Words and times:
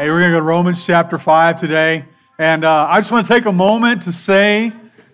Hey, 0.00 0.10
we're 0.10 0.20
going 0.20 0.30
to 0.30 0.36
go 0.36 0.38
to 0.38 0.46
Romans 0.46 0.86
chapter 0.86 1.18
5 1.18 1.58
today. 1.58 2.04
And 2.38 2.64
uh, 2.64 2.86
I 2.88 2.98
just 2.98 3.10
want 3.10 3.26
to 3.26 3.32
take 3.32 3.46
a 3.46 3.52
moment 3.52 4.04
to 4.04 4.12
say 4.12 4.70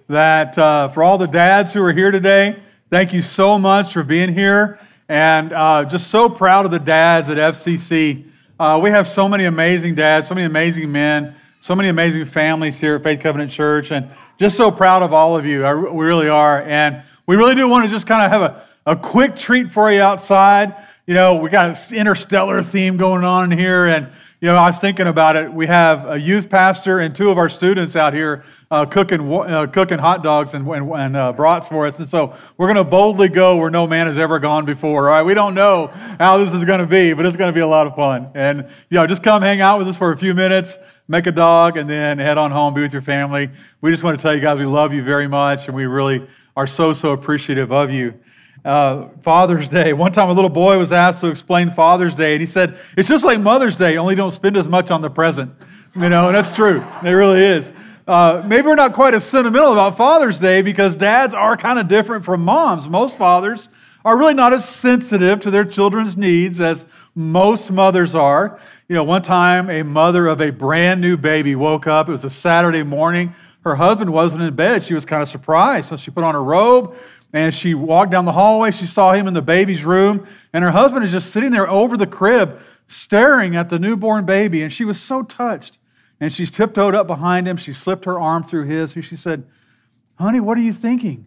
that 0.09 0.59
uh, 0.59 0.89
for 0.89 1.03
all 1.03 1.17
the 1.17 1.27
dads 1.27 1.73
who 1.73 1.83
are 1.83 1.93
here 1.95 2.11
today, 2.11 2.59
thank 2.91 3.15
you 3.15 3.23
so 3.23 3.59
much 3.59 3.95
for 3.95 4.03
being 4.03 4.35
here. 4.35 4.79
And 5.09 5.55
uh, 5.55 5.87
just 5.87 6.09
so 6.09 6.29
proud 6.29 6.67
of 6.67 6.71
the 6.71 6.79
dads 6.79 7.31
at 7.31 7.39
FCC. 7.39 8.27
Uh, 8.61 8.79
we 8.83 8.91
have 8.91 9.07
so 9.07 9.27
many 9.27 9.47
amazing 9.47 9.95
dads, 9.95 10.29
so 10.29 10.35
many 10.35 10.47
amazing 10.47 10.93
men, 10.93 11.35
so 11.61 11.75
many 11.75 11.89
amazing 11.89 12.27
families 12.27 12.79
here 12.79 12.97
at 12.97 13.03
Faith 13.03 13.21
Covenant 13.21 13.51
Church. 13.51 13.91
And 13.91 14.11
just 14.37 14.55
so 14.55 14.71
proud 14.71 15.03
of 15.03 15.15
all 15.15 15.35
of 15.35 15.47
you. 15.47 15.65
I, 15.65 15.73
we 15.73 16.05
really 16.05 16.29
are. 16.29 16.61
And 16.61 17.03
we 17.27 17.37
really 17.37 17.55
do 17.55 17.67
want 17.71 17.87
to 17.87 17.91
just 17.91 18.07
kind 18.07 18.23
of 18.27 18.31
have 18.31 18.43
a, 18.43 18.93
a 18.93 18.97
quick 18.97 19.35
treat 19.35 19.71
for 19.71 19.91
you 19.91 20.03
outside. 20.03 20.75
You 21.07 21.15
know, 21.15 21.37
we 21.37 21.49
got 21.49 21.91
an 21.91 21.97
interstellar 21.97 22.63
theme 22.63 22.99
going 22.99 23.25
on 23.25 23.51
in 23.51 23.59
here. 23.59 23.87
And 23.87 24.13
you 24.45 24.51
know, 24.51 24.57
I 24.57 24.67
was 24.67 24.79
thinking 24.79 25.07
about 25.07 25.37
it. 25.37 25.51
We 25.51 25.67
have 25.69 26.07
a 26.07 26.21
youth 26.21 26.51
pastor 26.51 26.99
and 26.99 27.17
two 27.17 27.31
of 27.31 27.39
our 27.39 27.49
students 27.49 27.97
out 27.97 28.13
here 28.13 28.45
uh, 28.71 28.85
cooking 28.85 29.33
uh, 29.33 29.67
cooking 29.69 29.99
hot 29.99 30.23
dogs 30.23 30.53
and, 30.53 30.69
and, 30.69 30.91
and 30.91 31.17
uh, 31.17 31.33
brats 31.33 31.69
for 31.69 31.87
us. 31.87 31.99
And 31.99 32.07
so 32.07 32.37
we're 32.59 32.67
going 32.67 32.77
to 32.77 32.85
boldly 32.85 33.31
go 33.31 33.57
where 33.57 33.71
no 33.71 33.87
man 33.87 34.07
has 34.07 34.19
ever 34.19 34.39
gone 34.39 34.67
before. 34.67 35.05
Right, 35.05 35.23
we 35.23 35.33
don't 35.33 35.55
know 35.55 35.87
how 36.19 36.37
this 36.37 36.53
is 36.53 36.63
going 36.67 36.81
to 36.81 36.87
be, 36.87 37.15
but 37.15 37.25
it's 37.25 37.37
going 37.37 37.51
to 37.51 37.55
be 37.55 37.63
a 37.63 37.67
lot 37.67 37.87
of 37.87 37.97
fun. 37.97 38.33
And 38.35 38.69
you 38.91 38.99
know, 38.99 39.07
just 39.07 39.23
come 39.23 39.41
hang 39.41 39.63
out 39.63 39.79
with 39.79 39.89
us 39.89 39.97
for 39.97 40.13
a 40.13 40.17
few 40.19 40.35
minutes, 40.35 40.77
make 41.09 41.27
a 41.27 41.33
dog, 41.33 41.79
and 41.79 41.89
then 41.89 42.19
head 42.19 42.37
on 42.37 42.51
home, 42.51 42.75
be 42.75 42.83
with 42.83 42.93
your 42.93 43.01
family. 43.01 43.49
We 43.81 43.93
just 43.93 44.05
want 44.05 44.19
to 44.19 44.23
tell 44.23 44.35
you 44.35 44.43
guys 44.43 44.59
we 44.59 44.67
love 44.67 44.93
you 44.93 45.03
very 45.03 45.27
much, 45.27 45.69
and 45.69 45.75
we 45.75 45.87
really 45.87 46.27
are 46.55 46.67
so 46.67 46.93
so 46.93 47.13
appreciative 47.13 47.73
of 47.73 47.91
you 47.91 48.13
uh, 48.65 49.09
Father's 49.21 49.69
Day. 49.69 49.93
One 49.93 50.13
time 50.13 50.31
a 50.31 50.33
little 50.33 50.51
boy 50.51 50.79
was 50.79 50.93
asked 50.93 51.21
to 51.21 51.29
explain 51.29 51.71
Father's 51.71 52.15
Day, 52.15 52.33
and 52.33 52.41
he 52.41 52.47
said, 52.47 52.79
It's 52.97 53.09
just 53.09 53.25
like 53.25 53.41
Mother's 53.41 53.77
Day, 53.77 53.97
only 53.97 54.15
don't 54.15 54.31
spend 54.31 54.57
as 54.57 54.69
much 54.69 54.91
on 54.91 55.03
the 55.03 55.11
present. 55.11 55.53
You 56.01 56.09
know, 56.09 56.27
and 56.27 56.35
that's 56.35 56.57
true. 56.57 56.85
It 57.05 57.11
really 57.11 57.45
is. 57.45 57.73
Uh, 58.07 58.43
maybe 58.45 58.67
we're 58.67 58.75
not 58.75 58.93
quite 58.93 59.15
as 59.15 59.25
sentimental 59.25 59.73
about 59.73 59.97
Father's 59.97 60.39
Day 60.39 60.61
because 60.61 60.97
dads 60.97 61.33
are 61.35 61.57
kind 61.57 61.79
of 61.79 61.89
different 61.89 62.25
from 62.25 62.45
moms. 62.45 62.89
Most 62.89 63.17
fathers 63.17 63.69
are 64.05 64.19
really 64.19 64.35
not 64.35 64.53
as 64.53 64.69
sensitive 64.69 65.41
to 65.41 65.51
their 65.51 65.65
children's 65.65 66.17
needs 66.17 66.61
as 66.61 66.85
most 67.15 67.71
mothers 67.71 68.15
are. 68.15 68.61
You 68.89 68.95
know, 68.95 69.05
one 69.05 69.23
time 69.23 69.71
a 69.71 69.83
mother 69.83 70.27
of 70.27 70.41
a 70.43 70.51
brand 70.51 71.01
new 71.01 71.17
baby 71.17 71.55
woke 71.55 71.87
up. 71.87 72.09
It 72.09 72.13
was 72.13 72.25
a 72.25 72.31
Saturday 72.31 72.83
morning. 72.83 73.35
Her 73.65 73.77
husband 73.77 74.13
wasn't 74.13 74.43
in 74.43 74.55
bed. 74.55 74.83
She 74.83 74.93
was 74.93 75.07
kind 75.07 75.23
of 75.23 75.29
surprised. 75.29 75.89
So 75.89 75.97
she 75.97 76.11
put 76.11 76.23
on 76.23 76.35
her 76.35 76.45
robe, 76.45 76.95
and 77.35 77.53
she 77.53 77.75
walked 77.75 78.13
down 78.13 78.25
the 78.25 78.33
hallway. 78.33 78.71
She 78.71 78.87
saw 78.87 79.13
him 79.13 79.27
in 79.27 79.35
the 79.35 79.43
baby's 79.43 79.85
room, 79.85 80.25
and 80.53 80.63
her 80.63 80.71
husband 80.71 81.05
is 81.05 81.11
just 81.11 81.33
sitting 81.33 81.51
there 81.51 81.69
over 81.69 81.97
the 81.97 82.07
crib, 82.07 82.61
staring 82.87 83.57
at 83.57 83.69
the 83.69 83.79
newborn 83.79 84.25
baby. 84.25 84.63
And 84.63 84.73
she 84.73 84.85
was 84.85 85.01
so 85.01 85.25
touched. 85.25 85.81
And 86.21 86.33
she 86.33 86.47
tiptoed 86.47 86.95
up 86.95 87.09
behind 87.09 87.49
him. 87.49 87.57
She 87.57 87.73
slipped 87.73 88.05
her 88.05 88.21
arm 88.21 88.45
through 88.45 88.67
his. 88.67 88.95
And 88.95 89.05
she 89.05 89.17
said, 89.17 89.49
Honey, 90.17 90.39
what 90.39 90.57
are 90.57 90.61
you 90.61 90.73
thinking? 90.73 91.27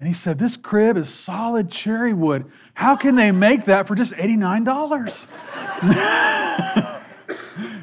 And 0.00 0.08
he 0.08 0.14
said, 0.14 0.38
This 0.38 0.56
crib 0.56 0.96
is 0.96 1.12
solid 1.12 1.70
cherry 1.70 2.14
wood. 2.14 2.50
How 2.72 2.96
can 2.96 3.14
they 3.14 3.30
make 3.30 3.66
that 3.66 3.86
for 3.86 3.94
just 3.94 4.14
$89? 4.14 5.26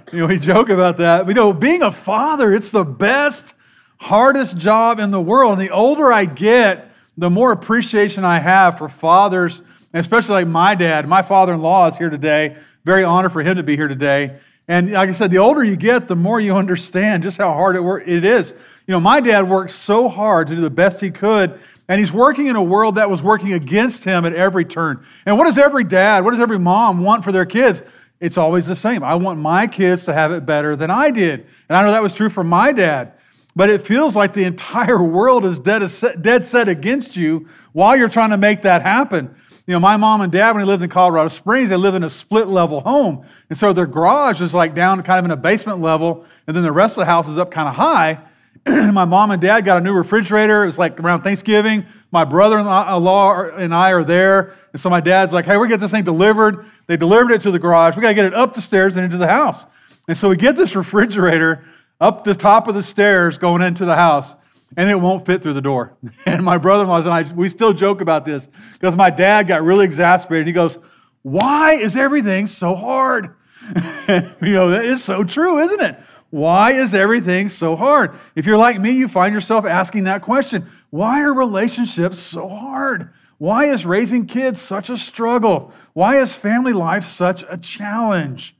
you 0.11 0.19
know, 0.19 0.25
we 0.25 0.39
joke 0.39 0.69
about 0.69 0.97
that. 0.97 1.27
You 1.27 1.35
know, 1.35 1.53
being 1.53 1.83
a 1.83 1.91
father, 1.91 2.51
it's 2.51 2.71
the 2.71 2.83
best, 2.83 3.53
hardest 3.99 4.57
job 4.57 4.97
in 4.99 5.11
the 5.11 5.21
world. 5.21 5.53
And 5.53 5.61
the 5.61 5.69
older 5.69 6.11
I 6.11 6.25
get, 6.25 6.89
the 7.17 7.29
more 7.29 7.51
appreciation 7.51 8.25
I 8.25 8.39
have 8.39 8.77
for 8.77 8.89
fathers, 8.89 9.61
especially 9.93 10.35
like 10.35 10.47
my 10.47 10.75
dad. 10.75 11.07
My 11.07 11.21
father 11.21 11.53
in 11.53 11.61
law 11.61 11.87
is 11.87 11.97
here 11.97 12.09
today. 12.09 12.57
Very 12.83 13.03
honored 13.03 13.31
for 13.31 13.41
him 13.41 13.57
to 13.57 13.63
be 13.63 13.75
here 13.75 13.87
today. 13.87 14.37
And 14.67 14.93
like 14.93 15.09
I 15.09 15.11
said, 15.11 15.29
the 15.29 15.39
older 15.39 15.63
you 15.63 15.75
get, 15.75 16.07
the 16.07 16.15
more 16.15 16.39
you 16.39 16.55
understand 16.55 17.23
just 17.23 17.37
how 17.37 17.51
hard 17.53 17.75
it, 17.75 17.81
work, 17.81 18.03
it 18.07 18.23
is. 18.23 18.53
You 18.87 18.93
know, 18.93 18.99
my 18.99 19.19
dad 19.19 19.49
worked 19.49 19.71
so 19.71 20.07
hard 20.07 20.47
to 20.47 20.55
do 20.55 20.61
the 20.61 20.69
best 20.69 21.01
he 21.01 21.11
could, 21.11 21.59
and 21.89 21.99
he's 21.99 22.13
working 22.13 22.47
in 22.47 22.55
a 22.55 22.63
world 22.63 22.95
that 22.95 23.09
was 23.09 23.21
working 23.21 23.51
against 23.51 24.05
him 24.05 24.25
at 24.25 24.33
every 24.33 24.63
turn. 24.63 25.03
And 25.25 25.37
what 25.37 25.45
does 25.45 25.57
every 25.57 25.83
dad, 25.83 26.23
what 26.23 26.31
does 26.31 26.39
every 26.39 26.59
mom 26.59 27.03
want 27.03 27.25
for 27.25 27.33
their 27.33 27.45
kids? 27.45 27.83
It's 28.21 28.37
always 28.37 28.65
the 28.65 28.75
same. 28.75 29.03
I 29.03 29.15
want 29.15 29.37
my 29.37 29.67
kids 29.67 30.05
to 30.05 30.13
have 30.13 30.31
it 30.31 30.45
better 30.45 30.77
than 30.77 30.89
I 30.89 31.11
did. 31.11 31.45
And 31.67 31.75
I 31.75 31.83
know 31.83 31.91
that 31.91 32.01
was 32.01 32.13
true 32.13 32.29
for 32.29 32.43
my 32.43 32.71
dad. 32.71 33.13
But 33.55 33.69
it 33.69 33.81
feels 33.81 34.15
like 34.15 34.33
the 34.33 34.45
entire 34.45 35.01
world 35.03 35.45
is 35.45 35.59
dead, 35.59 35.87
dead 36.21 36.45
set 36.45 36.67
against 36.67 37.15
you 37.17 37.47
while 37.71 37.95
you're 37.95 38.07
trying 38.07 38.31
to 38.31 38.37
make 38.37 38.63
that 38.63 38.81
happen. 38.81 39.35
You 39.65 39.73
know, 39.73 39.79
my 39.79 39.95
mom 39.95 40.19
and 40.21 40.31
dad, 40.31 40.51
when 40.51 40.65
they 40.65 40.69
lived 40.69 40.83
in 40.83 40.89
Colorado 40.89 41.29
Springs, 41.29 41.69
they 41.69 41.77
lived 41.77 41.95
in 41.95 42.03
a 42.03 42.09
split 42.09 42.47
level 42.47 42.81
home. 42.81 43.25
And 43.49 43.57
so 43.57 43.71
their 43.71 43.85
garage 43.85 44.41
is 44.41 44.53
like 44.53 44.75
down 44.75 45.01
kind 45.03 45.19
of 45.19 45.25
in 45.25 45.31
a 45.31 45.37
basement 45.37 45.79
level, 45.79 46.25
and 46.47 46.55
then 46.55 46.63
the 46.63 46.71
rest 46.71 46.97
of 46.97 47.03
the 47.03 47.05
house 47.05 47.29
is 47.29 47.37
up 47.37 47.49
kind 47.49 47.69
of 47.69 47.75
high. 47.75 48.19
my 48.67 49.05
mom 49.05 49.31
and 49.31 49.41
dad 49.41 49.61
got 49.61 49.77
a 49.77 49.81
new 49.81 49.93
refrigerator. 49.93 50.63
It 50.63 50.67
was 50.67 50.79
like 50.79 50.99
around 50.99 51.21
Thanksgiving. 51.21 51.85
My 52.11 52.23
brother 52.23 52.59
in 52.59 52.65
law 52.65 53.43
and 53.43 53.73
I 53.73 53.91
are 53.91 54.03
there. 54.03 54.53
And 54.71 54.79
so 54.79 54.89
my 54.89 55.01
dad's 55.01 55.33
like, 55.33 55.45
hey, 55.45 55.57
we're 55.57 55.67
get 55.67 55.79
this 55.79 55.91
thing 55.91 56.03
delivered. 56.03 56.65
They 56.87 56.95
delivered 56.95 57.31
it 57.31 57.41
to 57.41 57.51
the 57.51 57.59
garage. 57.59 57.97
We 57.97 58.01
got 58.01 58.09
to 58.09 58.13
get 58.13 58.25
it 58.25 58.33
up 58.33 58.53
the 58.53 58.61
stairs 58.61 58.95
and 58.95 59.03
into 59.03 59.17
the 59.17 59.27
house. 59.27 59.65
And 60.07 60.15
so 60.15 60.29
we 60.29 60.37
get 60.37 60.55
this 60.55 60.75
refrigerator 60.77 61.65
up 61.99 62.23
the 62.23 62.35
top 62.35 62.67
of 62.67 62.75
the 62.75 62.83
stairs 62.83 63.37
going 63.37 63.61
into 63.61 63.85
the 63.85 63.95
house, 63.95 64.35
and 64.75 64.89
it 64.89 64.95
won't 64.99 65.25
fit 65.25 65.41
through 65.41 65.53
the 65.53 65.61
door. 65.61 65.97
And 66.25 66.43
my 66.43 66.57
brother 66.57 66.83
in 66.83 66.89
law 66.89 66.97
and 66.97 67.07
I, 67.09 67.31
we 67.33 67.49
still 67.49 67.73
joke 67.73 68.01
about 68.01 68.25
this 68.25 68.49
because 68.73 68.95
my 68.95 69.09
dad 69.09 69.47
got 69.47 69.63
really 69.63 69.85
exasperated. 69.85 70.47
He 70.47 70.53
goes, 70.53 70.79
Why 71.21 71.73
is 71.73 71.95
everything 71.95 72.47
so 72.47 72.75
hard? 72.75 73.35
you 74.07 74.53
know, 74.53 74.71
that 74.71 74.83
is 74.85 75.03
so 75.03 75.23
true, 75.23 75.59
isn't 75.59 75.81
it? 75.81 75.99
Why 76.33 76.71
is 76.71 76.95
everything 76.95 77.47
so 77.47 77.75
hard? 77.75 78.15
If 78.35 78.47
you're 78.47 78.57
like 78.57 78.81
me, 78.81 78.91
you 78.91 79.07
find 79.07 79.35
yourself 79.35 79.65
asking 79.65 80.05
that 80.05 80.23
question 80.23 80.65
Why 80.89 81.21
are 81.21 81.31
relationships 81.31 82.17
so 82.17 82.49
hard? 82.49 83.11
Why 83.37 83.65
is 83.65 83.85
raising 83.85 84.25
kids 84.25 84.59
such 84.59 84.89
a 84.89 84.97
struggle? 84.97 85.71
Why 85.93 86.15
is 86.15 86.33
family 86.33 86.73
life 86.73 87.05
such 87.05 87.43
a 87.47 87.57
challenge? 87.57 88.55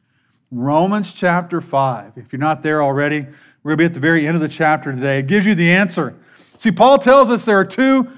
Romans 0.55 1.11
chapter 1.11 1.59
5. 1.61 2.13
If 2.17 2.31
you're 2.31 2.39
not 2.39 2.61
there 2.61 2.83
already, 2.83 3.25
we're 3.63 3.75
going 3.75 3.77
to 3.77 3.81
be 3.81 3.85
at 3.85 3.93
the 3.93 3.99
very 3.99 4.27
end 4.27 4.35
of 4.35 4.41
the 4.41 4.47
chapter 4.47 4.93
today. 4.93 5.19
It 5.19 5.27
gives 5.27 5.45
you 5.45 5.55
the 5.55 5.71
answer. 5.71 6.15
See, 6.57 6.71
Paul 6.71 6.99
tells 6.99 7.31
us 7.31 7.43
there 7.43 7.59
are 7.59 7.65
two 7.65 8.09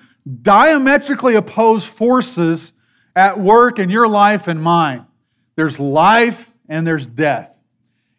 diametrically 0.41 1.35
opposed 1.35 1.89
forces 1.89 2.73
at 3.15 3.39
work 3.39 3.79
in 3.79 3.89
your 3.89 4.07
life 4.07 4.47
and 4.47 4.61
mine 4.61 5.05
there's 5.55 5.79
life 5.79 6.53
and 6.67 6.85
there's 6.85 7.07
death. 7.07 7.57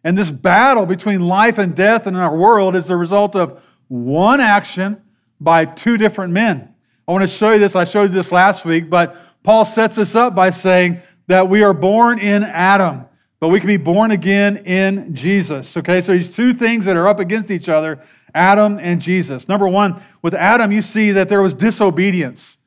And 0.03 0.17
this 0.17 0.31
battle 0.31 0.87
between 0.87 1.21
life 1.21 1.59
and 1.59 1.75
death 1.75 2.07
in 2.07 2.15
our 2.15 2.35
world 2.35 2.75
is 2.75 2.87
the 2.87 2.95
result 2.95 3.35
of 3.35 3.63
one 3.89 4.39
action 4.39 5.01
by 5.39 5.65
two 5.65 5.97
different 5.97 6.33
men. 6.33 6.73
I 7.07 7.11
want 7.11 7.21
to 7.21 7.27
show 7.27 7.51
you 7.51 7.59
this. 7.59 7.75
I 7.75 7.83
showed 7.83 8.03
you 8.03 8.07
this 8.07 8.31
last 8.31 8.65
week, 8.65 8.89
but 8.89 9.15
Paul 9.43 9.65
sets 9.65 9.97
this 9.97 10.15
up 10.15 10.33
by 10.33 10.49
saying 10.49 11.01
that 11.27 11.47
we 11.47 11.61
are 11.61 11.73
born 11.73 12.19
in 12.19 12.43
Adam 12.43 13.05
but 13.39 13.49
we 13.49 13.59
can 13.59 13.67
be 13.67 13.77
born 13.77 14.11
again 14.11 14.57
in 14.57 15.13
Jesus. 15.13 15.77
Okay, 15.77 16.01
so 16.01 16.13
these 16.13 16.35
two 16.35 16.53
things 16.53 16.85
that 16.85 16.97
are 16.97 17.07
up 17.07 17.19
against 17.19 17.51
each 17.51 17.69
other 17.69 17.99
Adam 18.33 18.79
and 18.79 19.01
Jesus. 19.01 19.47
Number 19.47 19.67
one, 19.67 20.01
with 20.21 20.33
Adam, 20.33 20.71
you 20.71 20.81
see 20.81 21.11
that 21.11 21.29
there 21.29 21.41
was 21.41 21.53
disobedience. 21.53 22.57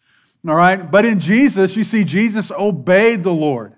All 0.48 0.54
right, 0.54 0.90
but 0.90 1.04
in 1.04 1.20
Jesus, 1.20 1.76
you 1.76 1.84
see 1.84 2.02
Jesus 2.02 2.50
obeyed 2.50 3.22
the 3.22 3.32
Lord. 3.32 3.74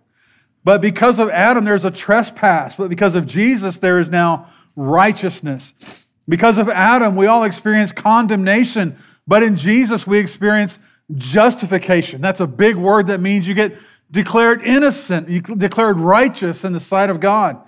But 0.65 0.81
because 0.81 1.19
of 1.19 1.29
Adam, 1.29 1.65
there's 1.65 1.85
a 1.85 1.91
trespass. 1.91 2.77
But 2.77 2.89
because 2.89 3.15
of 3.15 3.27
Jesus, 3.27 3.79
there 3.79 3.99
is 3.99 4.11
now 4.11 4.47
righteousness. 4.77 6.09
Because 6.29 6.59
of 6.59 6.69
Adam, 6.69 7.17
we 7.17 7.27
all 7.27 7.45
experience 7.45 7.91
condemnation. 7.91 8.97
But 9.27 9.43
in 9.43 9.57
Jesus, 9.57 10.07
we 10.07 10.19
experience 10.19 10.79
justification. 11.15 12.21
That's 12.21 12.41
a 12.41 12.47
big 12.47 12.77
word 12.77 13.09
that 13.09 13.21
means 13.21 13.47
you 13.47 13.55
get 13.55 13.77
declared 14.13 14.63
innocent, 14.63 15.59
declared 15.59 15.99
righteous 15.99 16.65
in 16.65 16.73
the 16.73 16.81
sight 16.81 17.11
of 17.11 17.19
God. 17.19 17.61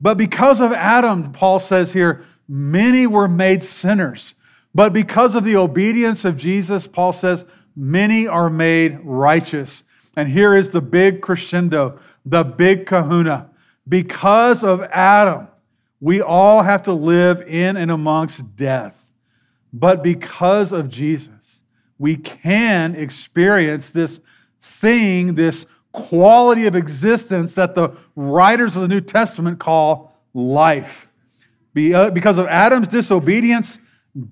But 0.00 0.16
because 0.16 0.60
of 0.60 0.72
Adam, 0.72 1.30
Paul 1.30 1.60
says 1.60 1.92
here, 1.92 2.22
many 2.48 3.06
were 3.06 3.28
made 3.28 3.62
sinners. 3.62 4.34
But 4.74 4.92
because 4.92 5.34
of 5.34 5.44
the 5.44 5.56
obedience 5.56 6.24
of 6.24 6.36
Jesus, 6.36 6.86
Paul 6.86 7.12
says, 7.12 7.44
many 7.76 8.26
are 8.26 8.48
made 8.50 8.98
righteous. 9.04 9.84
And 10.16 10.28
here 10.28 10.56
is 10.56 10.70
the 10.70 10.80
big 10.80 11.20
crescendo, 11.20 11.98
the 12.24 12.44
big 12.44 12.86
kahuna. 12.86 13.50
Because 13.86 14.64
of 14.64 14.82
Adam, 14.84 15.48
we 16.00 16.22
all 16.22 16.62
have 16.62 16.82
to 16.84 16.92
live 16.92 17.42
in 17.42 17.76
and 17.76 17.90
amongst 17.90 18.56
death. 18.56 19.12
But 19.72 20.02
because 20.02 20.72
of 20.72 20.88
Jesus, 20.88 21.62
we 21.98 22.16
can 22.16 22.94
experience 22.94 23.92
this 23.92 24.20
thing, 24.60 25.34
this 25.34 25.66
quality 25.92 26.66
of 26.66 26.74
existence 26.74 27.54
that 27.56 27.74
the 27.74 27.90
writers 28.14 28.76
of 28.76 28.82
the 28.82 28.88
New 28.88 29.00
Testament 29.00 29.58
call 29.58 30.14
life. 30.34 31.08
Uh, 31.76 32.10
because 32.10 32.38
of 32.38 32.46
Adam's 32.46 32.88
disobedience, 32.88 33.78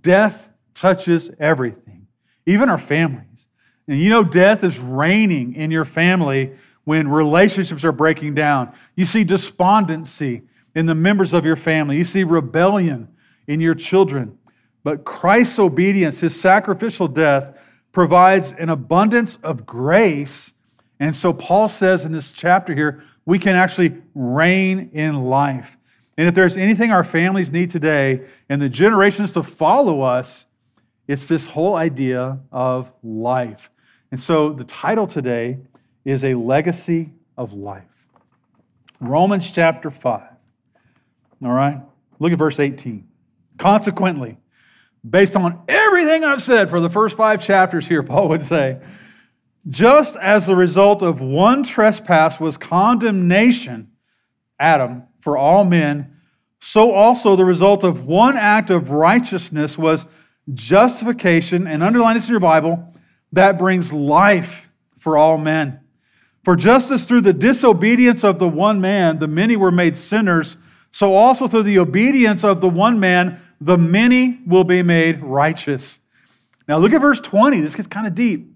death 0.00 0.50
touches 0.75 1.31
everything, 1.38 2.06
even 2.46 2.69
our 2.69 2.78
families. 2.78 3.49
And 3.87 3.99
you 3.99 4.10
know, 4.10 4.25
death 4.25 4.62
is 4.62 4.78
reigning 4.78 5.55
in 5.55 5.70
your 5.70 5.84
family 5.84 6.52
when 6.84 7.08
relationships 7.08 7.84
are 7.84 7.93
breaking 7.93 8.34
down. 8.34 8.72
You 8.96 9.04
see 9.04 9.25
despondency 9.25 10.43
in 10.75 10.87
the 10.87 10.94
members 10.94 11.32
of 11.32 11.44
your 11.44 11.56
family. 11.56 11.96
You 11.96 12.04
see 12.04 12.25
rebellion 12.25 13.08
in 13.46 13.61
your 13.61 13.75
children. 13.75 14.38
But 14.84 15.04
Christ's 15.04 15.58
obedience, 15.58 16.20
his 16.20 16.38
sacrificial 16.40 17.08
death, 17.08 17.58
provides 17.93 18.52
an 18.52 18.69
abundance 18.69 19.37
of 19.43 19.66
grace. 19.66 20.54
And 21.00 21.15
so 21.15 21.33
Paul 21.33 21.69
says 21.69 22.05
in 22.05 22.12
this 22.12 22.33
chapter 22.33 22.75
here, 22.75 23.03
we 23.25 23.39
can 23.39 23.55
actually 23.55 24.03
reign 24.15 24.91
in 24.93 25.25
life. 25.25 25.77
And 26.17 26.27
if 26.27 26.35
there's 26.35 26.56
anything 26.56 26.91
our 26.91 27.05
families 27.05 27.53
need 27.53 27.71
today 27.71 28.27
and 28.49 28.61
the 28.61 28.69
generations 28.69 29.33
to 29.33 29.43
follow 29.43 30.00
us, 30.00 30.47
it's 31.06 31.29
this 31.29 31.47
whole 31.47 31.77
idea 31.77 32.41
of 32.50 32.93
life. 33.03 33.71
And 34.11 34.19
so 34.19 34.53
the 34.53 34.65
title 34.65 35.06
today 35.06 35.59
is 36.05 36.25
A 36.25 36.35
Legacy 36.35 37.12
of 37.37 37.53
Life. 37.53 38.06
Romans 39.00 39.50
chapter 39.50 39.91
5. 39.91 40.23
All 41.45 41.53
right? 41.53 41.81
Look 42.19 42.33
at 42.33 42.39
verse 42.39 42.59
18. 42.59 43.06
Consequently, 43.59 44.39
based 45.09 45.37
on 45.37 45.62
everything 45.69 46.25
I've 46.25 46.43
said 46.43 46.69
for 46.69 46.81
the 46.81 46.91
first 46.91 47.17
five 47.17 47.43
chapters 47.43 47.87
here, 47.87 48.03
Paul 48.03 48.29
would 48.29 48.43
say, 48.43 48.81
just 49.69 50.17
as 50.17 50.47
the 50.47 50.56
result 50.56 51.03
of 51.03 51.20
one 51.20 51.62
trespass 51.62 52.41
was 52.41 52.56
condemnation, 52.56 53.93
Adam, 54.59 55.05
for 55.20 55.37
all 55.37 55.65
men, 55.65 56.17
so 56.61 56.93
also 56.93 57.37
the 57.37 57.44
result 57.44 57.85
of 57.85 58.06
one 58.06 58.37
act 58.37 58.70
of 58.70 58.91
righteousness 58.91 59.79
was 59.79 60.06
justification, 60.53 61.67
and 61.67 61.82
underline 61.82 62.15
this 62.15 62.29
in 62.29 62.32
your 62.32 62.41
Bible, 62.41 62.93
that 63.32 63.59
brings 63.59 63.93
life 63.93 64.70
for 64.99 65.17
all 65.17 65.38
men. 65.38 65.81
For 66.44 66.56
just 66.56 66.91
as 66.91 67.06
through 67.06 67.21
the 67.21 67.32
disobedience 67.32 68.25
of 68.25 68.38
the 68.38 68.49
one 68.49 68.81
man 68.81 69.19
the 69.19 69.29
many 69.29 69.56
were 69.56 69.71
made 69.71 69.94
sinners, 69.94 70.56
so 70.91 71.14
also 71.14 71.47
through 71.47 71.64
the 71.64 71.79
obedience 71.79 72.43
of 72.43 72.61
the 72.61 72.69
one 72.69 72.99
man 72.99 73.41
the 73.61 73.76
many 73.76 74.41
will 74.47 74.64
be 74.64 74.82
made 74.82 75.23
righteous. 75.23 76.00
Now 76.67 76.79
look 76.79 76.93
at 76.93 77.00
verse 77.00 77.21
20. 77.21 77.61
This 77.61 77.76
gets 77.76 77.88
kind 77.88 78.06
of 78.06 78.14
deep. 78.14 78.55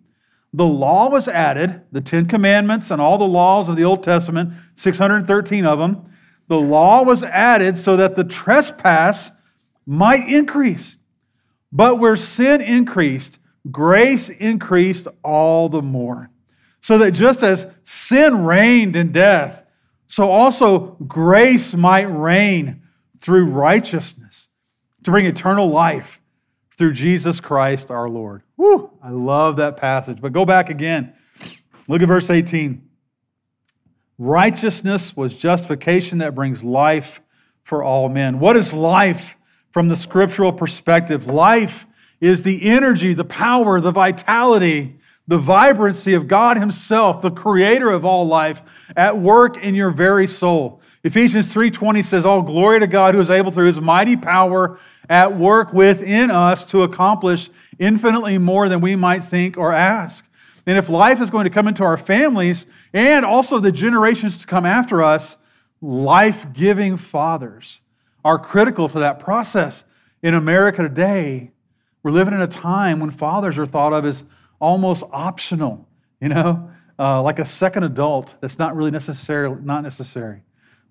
The 0.52 0.66
law 0.66 1.08
was 1.10 1.28
added, 1.28 1.82
the 1.92 2.00
Ten 2.00 2.26
Commandments 2.26 2.90
and 2.90 3.00
all 3.00 3.16
the 3.16 3.24
laws 3.24 3.68
of 3.68 3.76
the 3.76 3.84
Old 3.84 4.02
Testament, 4.02 4.54
613 4.74 5.64
of 5.64 5.78
them. 5.78 6.04
The 6.48 6.60
law 6.60 7.02
was 7.02 7.24
added 7.24 7.76
so 7.76 7.96
that 7.96 8.16
the 8.16 8.24
trespass 8.24 9.30
might 9.86 10.28
increase. 10.28 10.98
But 11.72 11.98
where 11.98 12.16
sin 12.16 12.60
increased, 12.60 13.38
grace 13.70 14.28
increased 14.28 15.08
all 15.24 15.68
the 15.68 15.82
more. 15.82 16.30
So 16.80 16.98
that 16.98 17.12
just 17.12 17.42
as 17.42 17.66
sin 17.82 18.44
reigned 18.44 18.96
in 18.96 19.12
death, 19.12 19.64
so 20.06 20.30
also 20.30 20.96
grace 21.06 21.74
might 21.74 22.02
reign 22.02 22.82
through 23.18 23.46
righteousness 23.46 24.50
to 25.04 25.10
bring 25.10 25.24
eternal 25.24 25.70
life 25.70 26.21
through 26.78 26.92
Jesus 26.92 27.40
Christ 27.40 27.90
our 27.90 28.08
Lord. 28.08 28.42
Woo, 28.56 28.90
I 29.02 29.10
love 29.10 29.56
that 29.56 29.76
passage. 29.76 30.20
But 30.20 30.32
go 30.32 30.44
back 30.44 30.70
again. 30.70 31.14
Look 31.88 32.02
at 32.02 32.08
verse 32.08 32.30
18. 32.30 32.88
Righteousness 34.18 35.16
was 35.16 35.34
justification 35.34 36.18
that 36.18 36.34
brings 36.34 36.62
life 36.62 37.20
for 37.62 37.82
all 37.82 38.08
men. 38.08 38.38
What 38.38 38.56
is 38.56 38.72
life 38.72 39.36
from 39.70 39.88
the 39.88 39.96
scriptural 39.96 40.52
perspective? 40.52 41.26
Life 41.26 41.86
is 42.20 42.44
the 42.44 42.62
energy, 42.70 43.14
the 43.14 43.24
power, 43.24 43.80
the 43.80 43.90
vitality, 43.90 44.96
the 45.26 45.38
vibrancy 45.38 46.14
of 46.14 46.26
God 46.26 46.56
Himself, 46.56 47.22
the 47.22 47.30
creator 47.30 47.90
of 47.90 48.04
all 48.04 48.26
life, 48.26 48.62
at 48.96 49.18
work 49.18 49.56
in 49.56 49.74
your 49.74 49.90
very 49.90 50.26
soul. 50.26 50.80
Ephesians 51.04 51.54
3:20 51.54 52.04
says, 52.04 52.26
All 52.26 52.42
glory 52.42 52.80
to 52.80 52.86
God 52.86 53.14
who 53.14 53.20
is 53.20 53.30
able 53.30 53.50
through 53.50 53.66
his 53.66 53.80
mighty 53.80 54.16
power 54.16 54.78
at 55.08 55.36
work 55.36 55.72
within 55.72 56.30
us 56.30 56.64
to 56.66 56.82
accomplish 56.82 57.50
infinitely 57.78 58.38
more 58.38 58.68
than 58.68 58.80
we 58.80 58.96
might 58.96 59.24
think 59.24 59.56
or 59.56 59.72
ask. 59.72 60.28
And 60.66 60.78
if 60.78 60.88
life 60.88 61.20
is 61.20 61.30
going 61.30 61.44
to 61.44 61.50
come 61.50 61.66
into 61.66 61.82
our 61.82 61.96
families 61.96 62.66
and 62.92 63.24
also 63.24 63.58
the 63.58 63.72
generations 63.72 64.40
to 64.40 64.46
come 64.46 64.64
after 64.64 65.02
us, 65.02 65.36
life 65.80 66.52
giving 66.52 66.96
fathers 66.96 67.82
are 68.24 68.38
critical 68.38 68.88
to 68.88 69.00
that 69.00 69.18
process. 69.18 69.84
In 70.22 70.34
America 70.34 70.82
today, 70.82 71.50
we're 72.02 72.12
living 72.12 72.34
in 72.34 72.40
a 72.40 72.46
time 72.46 73.00
when 73.00 73.10
fathers 73.10 73.58
are 73.58 73.66
thought 73.66 73.92
of 73.92 74.04
as 74.04 74.24
almost 74.62 75.02
optional, 75.12 75.88
you 76.20 76.28
know, 76.28 76.70
uh, 76.96 77.20
like 77.20 77.40
a 77.40 77.44
second 77.44 77.82
adult 77.82 78.36
that's 78.40 78.60
not 78.60 78.76
really 78.76 78.92
necessary, 78.92 79.50
not 79.60 79.82
necessary. 79.82 80.42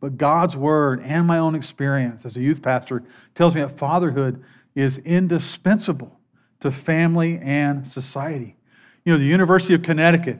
But 0.02 0.18
God's 0.18 0.58
word 0.58 1.02
and 1.04 1.26
my 1.26 1.38
own 1.38 1.56
experience 1.56 2.26
as 2.26 2.36
a 2.36 2.42
youth 2.42 2.62
pastor 2.62 3.02
tells 3.34 3.56
me 3.56 3.62
that 3.62 3.70
fatherhood 3.70 4.44
is 4.76 4.98
indispensable 4.98 6.20
to 6.60 6.70
family 6.70 7.40
and 7.40 7.88
society. 7.88 8.58
You 9.06 9.14
know, 9.14 9.20
the 9.20 9.26
University 9.26 9.74
of 9.74 9.84
Connecticut 9.84 10.40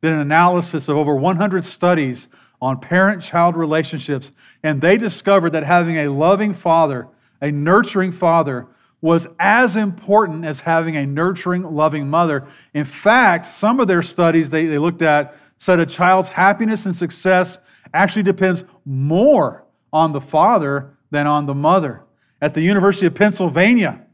did 0.00 0.12
an 0.12 0.20
analysis 0.20 0.88
of 0.88 0.96
over 0.96 1.16
100 1.16 1.64
studies 1.64 2.28
on 2.62 2.80
parent 2.80 3.22
child 3.22 3.56
relationships, 3.56 4.30
and 4.62 4.80
they 4.80 4.96
discovered 4.96 5.50
that 5.50 5.64
having 5.64 5.96
a 5.96 6.08
loving 6.08 6.54
father, 6.54 7.08
a 7.40 7.50
nurturing 7.50 8.12
father, 8.12 8.68
was 9.00 9.28
as 9.38 9.76
important 9.76 10.44
as 10.44 10.60
having 10.60 10.96
a 10.96 11.06
nurturing, 11.06 11.62
loving 11.62 12.08
mother. 12.08 12.46
In 12.74 12.84
fact, 12.84 13.46
some 13.46 13.78
of 13.80 13.86
their 13.86 14.02
studies 14.02 14.50
they, 14.50 14.66
they 14.66 14.78
looked 14.78 15.02
at 15.02 15.36
said 15.56 15.80
a 15.80 15.86
child's 15.86 16.30
happiness 16.30 16.86
and 16.86 16.94
success 16.94 17.58
actually 17.92 18.22
depends 18.22 18.64
more 18.84 19.64
on 19.92 20.12
the 20.12 20.20
father 20.20 20.96
than 21.10 21.26
on 21.26 21.46
the 21.46 21.54
mother. 21.54 22.02
At 22.40 22.54
the 22.54 22.60
University 22.60 23.06
of 23.06 23.14
Pennsylvania, 23.14 24.04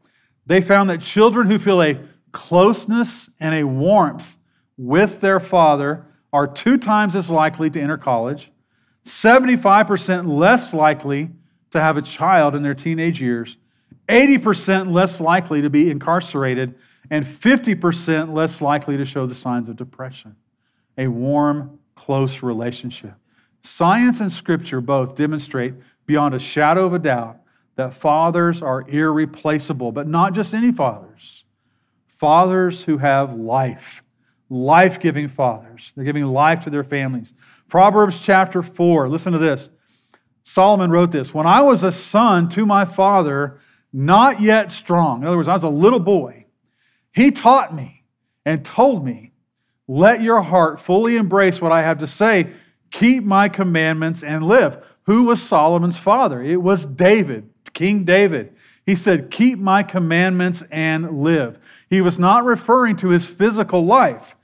they 0.47 0.61
found 0.61 0.89
that 0.91 1.01
children 1.01 1.47
who 1.47 1.59
feel 1.59 1.83
a 1.83 2.01
closeness 2.33 3.31
and 3.41 3.55
a 3.55 3.65
warmth 3.65 4.39
with 4.77 5.21
their 5.21 5.41
father 5.41 6.07
are 6.33 6.47
two 6.47 6.79
times 6.79 7.15
as 7.15 7.31
likely 7.31 7.71
to 7.71 7.81
enter 7.81 7.97
college, 7.97 8.51
75% 9.05 10.27
less 10.27 10.75
likely 10.75 11.31
to 11.71 11.81
have 11.81 11.97
a 11.97 12.03
child 12.03 12.55
in 12.55 12.63
their 12.63 12.75
teenage 12.75 13.21
years, 13.21 13.57
80% 14.09 14.93
less 14.93 15.21
likely 15.21 15.63
to 15.63 15.71
be 15.71 15.91
incarcerated, 15.91 16.75
and 17.11 17.25
50% 17.25 18.33
less 18.33 18.61
likely 18.61 18.97
to 18.97 19.05
show 19.05 19.27
the 19.27 19.35
signs 19.35 19.69
of 19.69 19.77
depression. 19.77 20.37
A 20.97 21.09
warm, 21.09 21.79
close 21.95 22.43
relationship. 22.43 23.15
Science 23.63 24.21
and 24.21 24.31
Scripture 24.31 24.81
both 24.81 25.15
demonstrate 25.15 25.75
beyond 26.07 26.35
a 26.35 26.39
shadow 26.39 26.85
of 26.85 26.93
a 26.93 26.99
doubt 26.99 27.39
that 27.77 27.95
fathers 27.95 28.63
are 28.63 28.89
irreplaceable, 28.89 29.91
but 29.91 30.07
not 30.07 30.35
just 30.35 30.55
any 30.55 30.71
fathers. 30.71 31.45
Fathers 32.07 32.85
who 32.85 32.99
have 32.99 33.35
life, 33.35 34.03
life 34.49 35.01
giving 35.01 35.29
fathers. 35.29 35.93
They're 35.97 36.05
giving 36.05 36.25
life 36.25 36.61
to 36.61 36.71
their 36.71 36.85
families. 36.85 37.35
Proverbs 37.69 38.21
chapter 38.21 38.63
4, 38.63 39.09
listen 39.09 39.33
to 39.33 39.39
this. 39.39 39.71
Solomon 40.43 40.91
wrote 40.91 41.11
this 41.11 41.35
When 41.35 41.47
I 41.47 41.63
was 41.63 41.83
a 41.83 41.91
son 41.91 42.49
to 42.51 42.67
my 42.67 42.85
father, 42.85 43.59
not 43.95 44.41
yet 44.41 44.73
strong. 44.73 45.23
In 45.23 45.29
other 45.29 45.37
words, 45.37 45.49
I 45.49 45.53
was 45.53 45.63
a 45.63 45.69
little 45.69 46.01
boy. 46.01 46.47
He 47.13 47.31
taught 47.31 47.73
me 47.75 48.03
and 48.45 48.65
told 48.65 49.05
me, 49.05 49.31
Let 49.87 50.21
your 50.21 50.43
heart 50.43 50.81
fully 50.81 51.17
embrace 51.17 51.63
what 51.63 51.71
I 51.71 51.83
have 51.83 51.99
to 51.99 52.07
say. 52.09 52.49
Keep 52.91 53.23
my 53.23 53.49
commandments 53.49 54.25
and 54.25 54.47
live. 54.47 54.85
Who 55.07 55.25
was 55.25 55.41
Solomon's 55.41 55.99
father? 55.99 56.43
It 56.43 56.61
was 56.61 56.85
David, 56.85 57.51
King 57.73 58.03
David. 58.03 58.57
He 58.85 58.97
said, 58.97 59.31
Keep 59.31 59.61
my 59.61 59.85
commandments 59.85 60.65
and 60.73 61.23
live. 61.23 61.59
He 61.89 62.01
was 62.01 62.19
not 62.19 62.45
referring 62.45 62.97
to 62.97 63.11
his 63.11 63.29
physical 63.29 63.87
life. 63.87 64.35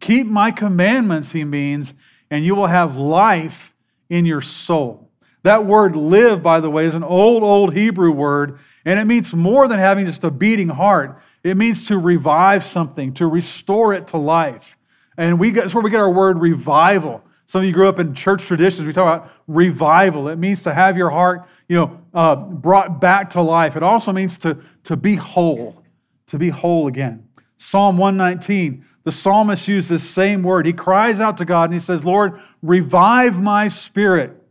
Keep 0.00 0.26
my 0.26 0.50
commandments, 0.50 1.32
he 1.32 1.44
means, 1.44 1.94
and 2.30 2.44
you 2.44 2.54
will 2.54 2.66
have 2.66 2.96
life 2.96 3.74
in 4.10 4.26
your 4.26 4.42
soul. 4.42 5.11
That 5.42 5.66
word 5.66 5.96
live, 5.96 6.42
by 6.42 6.60
the 6.60 6.70
way, 6.70 6.84
is 6.84 6.94
an 6.94 7.02
old, 7.02 7.42
old 7.42 7.74
Hebrew 7.74 8.12
word, 8.12 8.58
and 8.84 9.00
it 9.00 9.04
means 9.04 9.34
more 9.34 9.66
than 9.66 9.78
having 9.78 10.06
just 10.06 10.22
a 10.22 10.30
beating 10.30 10.68
heart. 10.68 11.18
It 11.42 11.56
means 11.56 11.88
to 11.88 11.98
revive 11.98 12.64
something, 12.64 13.12
to 13.14 13.26
restore 13.26 13.92
it 13.92 14.08
to 14.08 14.18
life. 14.18 14.76
And 15.16 15.40
we 15.40 15.50
get, 15.50 15.62
that's 15.62 15.74
where 15.74 15.82
we 15.82 15.90
get 15.90 16.00
our 16.00 16.10
word 16.10 16.38
revival. 16.38 17.22
Some 17.44 17.60
of 17.60 17.66
you 17.66 17.72
grew 17.72 17.88
up 17.88 17.98
in 17.98 18.14
church 18.14 18.46
traditions. 18.46 18.86
We 18.86 18.94
talk 18.94 19.24
about 19.24 19.32
revival. 19.46 20.28
It 20.28 20.38
means 20.38 20.62
to 20.62 20.72
have 20.72 20.96
your 20.96 21.10
heart, 21.10 21.46
you 21.68 21.76
know, 21.76 22.00
uh, 22.14 22.36
brought 22.36 23.00
back 23.00 23.30
to 23.30 23.42
life. 23.42 23.76
It 23.76 23.82
also 23.82 24.12
means 24.12 24.38
to, 24.38 24.58
to 24.84 24.96
be 24.96 25.16
whole, 25.16 25.84
to 26.28 26.38
be 26.38 26.48
whole 26.48 26.86
again. 26.86 27.28
Psalm 27.56 27.98
119, 27.98 28.84
the 29.04 29.12
psalmist 29.12 29.68
used 29.68 29.90
this 29.90 30.08
same 30.08 30.42
word. 30.42 30.66
He 30.66 30.72
cries 30.72 31.20
out 31.20 31.36
to 31.38 31.44
God 31.44 31.64
and 31.64 31.74
he 31.74 31.80
says, 31.80 32.04
Lord, 32.04 32.40
revive 32.62 33.40
my 33.40 33.68
spirit. 33.68 34.41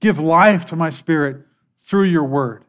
Give 0.00 0.18
life 0.18 0.64
to 0.66 0.76
my 0.76 0.90
spirit 0.90 1.44
through 1.78 2.04
your 2.04 2.24
word. 2.24 2.64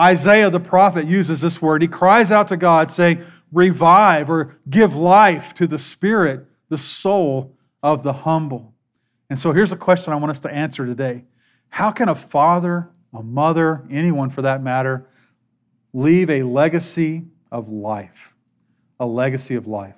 Isaiah 0.00 0.50
the 0.50 0.60
prophet 0.60 1.06
uses 1.06 1.40
this 1.40 1.62
word. 1.62 1.82
He 1.82 1.88
cries 1.88 2.32
out 2.32 2.48
to 2.48 2.56
God, 2.56 2.90
saying, 2.90 3.24
Revive 3.52 4.30
or 4.30 4.56
give 4.68 4.96
life 4.96 5.52
to 5.54 5.66
the 5.66 5.78
spirit, 5.78 6.46
the 6.68 6.78
soul 6.78 7.54
of 7.82 8.02
the 8.02 8.12
humble. 8.12 8.74
And 9.28 9.38
so 9.38 9.52
here's 9.52 9.72
a 9.72 9.76
question 9.76 10.12
I 10.12 10.16
want 10.16 10.30
us 10.30 10.40
to 10.40 10.50
answer 10.50 10.86
today 10.86 11.24
How 11.68 11.90
can 11.90 12.08
a 12.08 12.14
father, 12.14 12.90
a 13.12 13.22
mother, 13.22 13.84
anyone 13.90 14.30
for 14.30 14.42
that 14.42 14.62
matter, 14.62 15.06
leave 15.92 16.30
a 16.30 16.42
legacy 16.42 17.26
of 17.50 17.68
life? 17.68 18.34
A 18.98 19.06
legacy 19.06 19.54
of 19.54 19.66
life. 19.66 19.96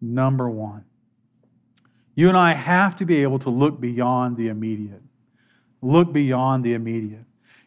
Number 0.00 0.50
one, 0.50 0.84
you 2.14 2.28
and 2.28 2.36
I 2.36 2.54
have 2.54 2.96
to 2.96 3.06
be 3.06 3.22
able 3.22 3.38
to 3.40 3.50
look 3.50 3.80
beyond 3.80 4.36
the 4.36 4.48
immediate. 4.48 5.02
Look 5.82 6.12
beyond 6.12 6.64
the 6.64 6.74
immediate. 6.74 7.24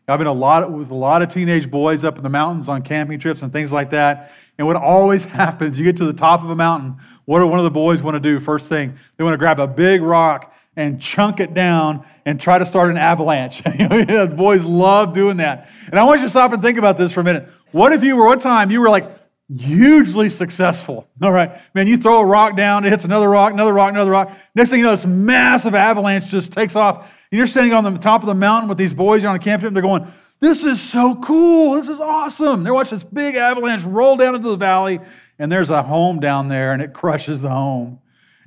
I've 0.10 0.18
been 0.18 0.28
a 0.28 0.34
lot 0.34 0.72
with 0.72 0.90
a 0.90 0.96
lot 0.96 1.22
of 1.22 1.30
teenage 1.30 1.70
boys 1.70 2.04
up 2.04 2.18
in 2.18 2.24
the 2.24 2.30
mountains 2.30 2.68
on 2.68 2.82
camping 2.82 3.20
trips 3.20 3.44
and 3.44 3.54
things 3.54 3.72
like 3.72 3.92
that. 3.92 4.32
And 4.58 4.66
what 4.66 4.76
always 4.76 5.26
happens, 5.40 5.78
you 5.78 5.86
get 5.86 5.98
to 5.98 6.06
the 6.06 6.14
top 6.14 6.44
of 6.44 6.50
a 6.50 6.56
mountain. 6.56 6.98
What 7.26 7.40
do 7.40 7.48
one 7.48 7.60
of 7.60 7.64
the 7.64 7.72
boys 7.72 8.02
want 8.02 8.16
to 8.16 8.20
do? 8.20 8.40
First 8.40 8.70
thing, 8.70 8.96
they 9.18 9.24
want 9.24 9.36
to 9.36 9.38
grab 9.38 9.60
a 9.60 9.68
big 9.68 10.02
rock 10.02 10.56
and 10.76 11.00
chunk 11.00 11.40
it 11.40 11.54
down 11.54 12.06
and 12.26 12.40
try 12.42 12.58
to 12.58 12.66
start 12.66 12.90
an 12.90 12.98
avalanche. 12.98 13.62
boys 14.36 14.66
love 14.66 15.14
doing 15.14 15.38
that. 15.38 15.70
And 15.88 16.00
I 16.00 16.04
want 16.06 16.22
you 16.22 16.26
to 16.26 16.30
stop 16.30 16.54
and 16.54 16.62
think 16.62 16.78
about 16.78 16.98
this 16.98 17.14
for 17.14 17.20
a 17.20 17.24
minute. 17.24 17.48
What 17.72 17.94
if 17.94 18.04
you 18.04 18.16
were 18.16 18.26
one 18.26 18.40
time 18.40 18.72
you 18.72 18.82
were 18.82 18.90
like 18.90 19.12
hugely 19.56 20.30
successful. 20.30 21.08
All 21.22 21.32
right. 21.32 21.52
Man, 21.74 21.88
you 21.88 21.98
throw 21.98 22.20
a 22.20 22.26
rock 22.26 22.56
down, 22.56 22.86
it 22.86 22.90
hits 22.90 23.06
another 23.06 23.30
rock, 23.30 23.52
another 23.52 23.74
rock, 23.74 23.92
another 23.92 24.12
rock. 24.12 24.38
Next 24.54 24.70
thing 24.70 24.80
you 24.80 24.86
know, 24.86 24.92
this 24.92 25.06
massive 25.06 25.74
avalanche 25.74 26.28
just 26.28 26.54
takes 26.54 26.76
off. 26.76 26.98
And 27.32 27.38
you're 27.38 27.48
standing 27.48 27.74
on 27.74 27.84
the 27.84 27.98
top 27.98 28.22
of 28.22 28.28
the 28.28 28.36
mountain 28.36 28.70
with 28.70 28.78
these 28.78 28.94
boys, 28.94 29.24
you're 29.24 29.30
on 29.30 29.36
a 29.36 29.40
camp 29.40 29.62
trip, 29.62 29.74
they're 29.74 29.82
going, 29.82 30.08
This 30.40 30.64
is 30.64 30.80
so 30.80 31.16
cool. 31.16 31.76
This 31.76 31.90
is 31.90 32.00
awesome. 32.00 32.64
They're 32.64 32.74
watching 32.74 32.98
this 32.98 33.04
big 33.04 33.36
avalanche 33.36 33.84
roll 33.84 34.16
down 34.16 34.36
into 34.36 34.50
the 34.50 34.56
valley, 34.56 35.00
and 35.40 35.52
there's 35.52 35.70
a 35.72 35.82
home 35.82 36.20
down 36.20 36.48
there, 36.48 36.72
and 36.72 36.82
it 36.82 36.94
crushes 36.94 37.42
the 37.42 37.50
home. 37.50 38.00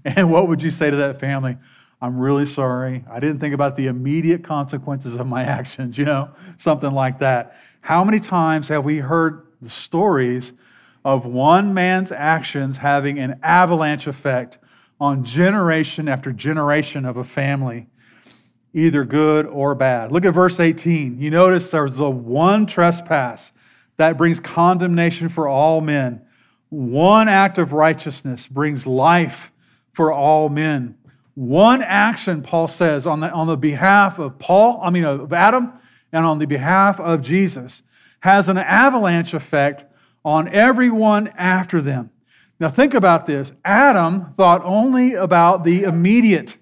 And 0.04 0.32
what 0.32 0.49
would 0.49 0.62
you 0.62 0.71
say 0.71 0.90
to 0.90 0.97
that 0.97 1.21
family? 1.21 1.56
I'm 2.00 2.18
really 2.18 2.47
sorry. 2.47 3.04
I 3.09 3.21
didn't 3.21 3.38
think 3.38 3.54
about 3.54 3.76
the 3.76 3.87
immediate 3.87 4.42
consequences 4.42 5.16
of 5.16 5.28
my 5.28 5.44
actions, 5.44 5.97
you 5.97 6.04
know, 6.04 6.30
something 6.56 6.90
like 6.90 7.21
that. 7.21 7.56
How 7.80 8.02
many 8.02 8.18
times 8.18 8.66
have 8.68 8.85
we 8.85 8.99
heard 8.99 9.47
the 9.61 9.71
stories 9.71 10.52
of 11.04 11.26
one 11.26 11.75
man's 11.75 12.12
actions 12.12 12.78
having 12.78 13.18
an 13.18 13.38
avalanche 13.42 14.06
effect 14.06 14.59
on 15.00 15.25
generation 15.25 16.09
after 16.09 16.32
generation 16.32 17.04
of 17.04 17.16
a 17.16 17.25
family, 17.25 17.88
either 18.73 19.04
good 19.04 19.47
or 19.47 19.75
bad. 19.75 20.12
Look 20.12 20.25
at 20.25 20.32
verse 20.32 20.61
18. 20.61 21.21
You 21.21 21.30
notice 21.30 21.71
there's 21.71 21.97
the 21.97 22.11
one 22.11 22.66
trespass 22.66 23.52
that 23.97 24.16
brings 24.16 24.40
condemnation 24.40 25.28
for 25.28 25.49
all 25.49 25.80
men. 25.80 26.23
One 26.68 27.28
act 27.28 27.59
of 27.59 27.73
righteousness 27.73 28.47
brings 28.47 28.87
life 28.87 29.52
for 29.92 30.12
all 30.12 30.49
men. 30.49 30.97
One 31.35 31.82
action, 31.82 32.42
Paul 32.42 32.68
says, 32.68 33.06
on 33.06 33.21
the, 33.21 33.30
on 33.30 33.47
the 33.47 33.56
behalf 33.56 34.18
of 34.18 34.38
Paul, 34.38 34.80
I 34.82 34.90
mean, 34.90 35.04
of 35.04 35.32
Adam, 35.32 35.73
and 36.12 36.26
on 36.26 36.38
the 36.38 36.47
behalf 36.47 37.00
of 37.00 37.23
Jesus, 37.23 37.82
has 38.21 38.49
an 38.49 38.59
avalanche 38.59 39.35
effect 39.35 39.85
on 40.25 40.49
everyone 40.49 41.29
after 41.37 41.81
them. 41.81 42.11
Now, 42.61 42.69
think 42.69 42.95
about 42.95 43.26
this. 43.26 43.52
Adam 43.64 44.33
thought 44.35 44.62
only 44.64 45.14
about 45.14 45.64
the 45.64 45.83
immediate, 45.83 46.59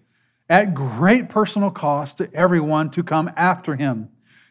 at 0.49 0.75
great 0.75 1.29
personal 1.29 1.71
cost 1.71 2.19
to 2.19 2.35
everyone 2.35 2.91
to 2.91 3.05
come 3.05 3.31
after 3.37 3.77
him. 3.77 4.09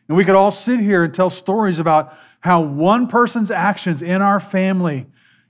And 0.07 0.17
we 0.17 0.23
could 0.23 0.35
all 0.35 0.51
sit 0.51 0.79
here 0.79 1.03
and 1.03 1.13
tell 1.13 1.29
stories 1.29 1.77
about 1.77 2.15
how 2.39 2.61
one 2.61 3.07
person's 3.07 3.51
actions 3.51 4.01
in 4.01 4.21
our 4.21 4.39
family 4.39 5.07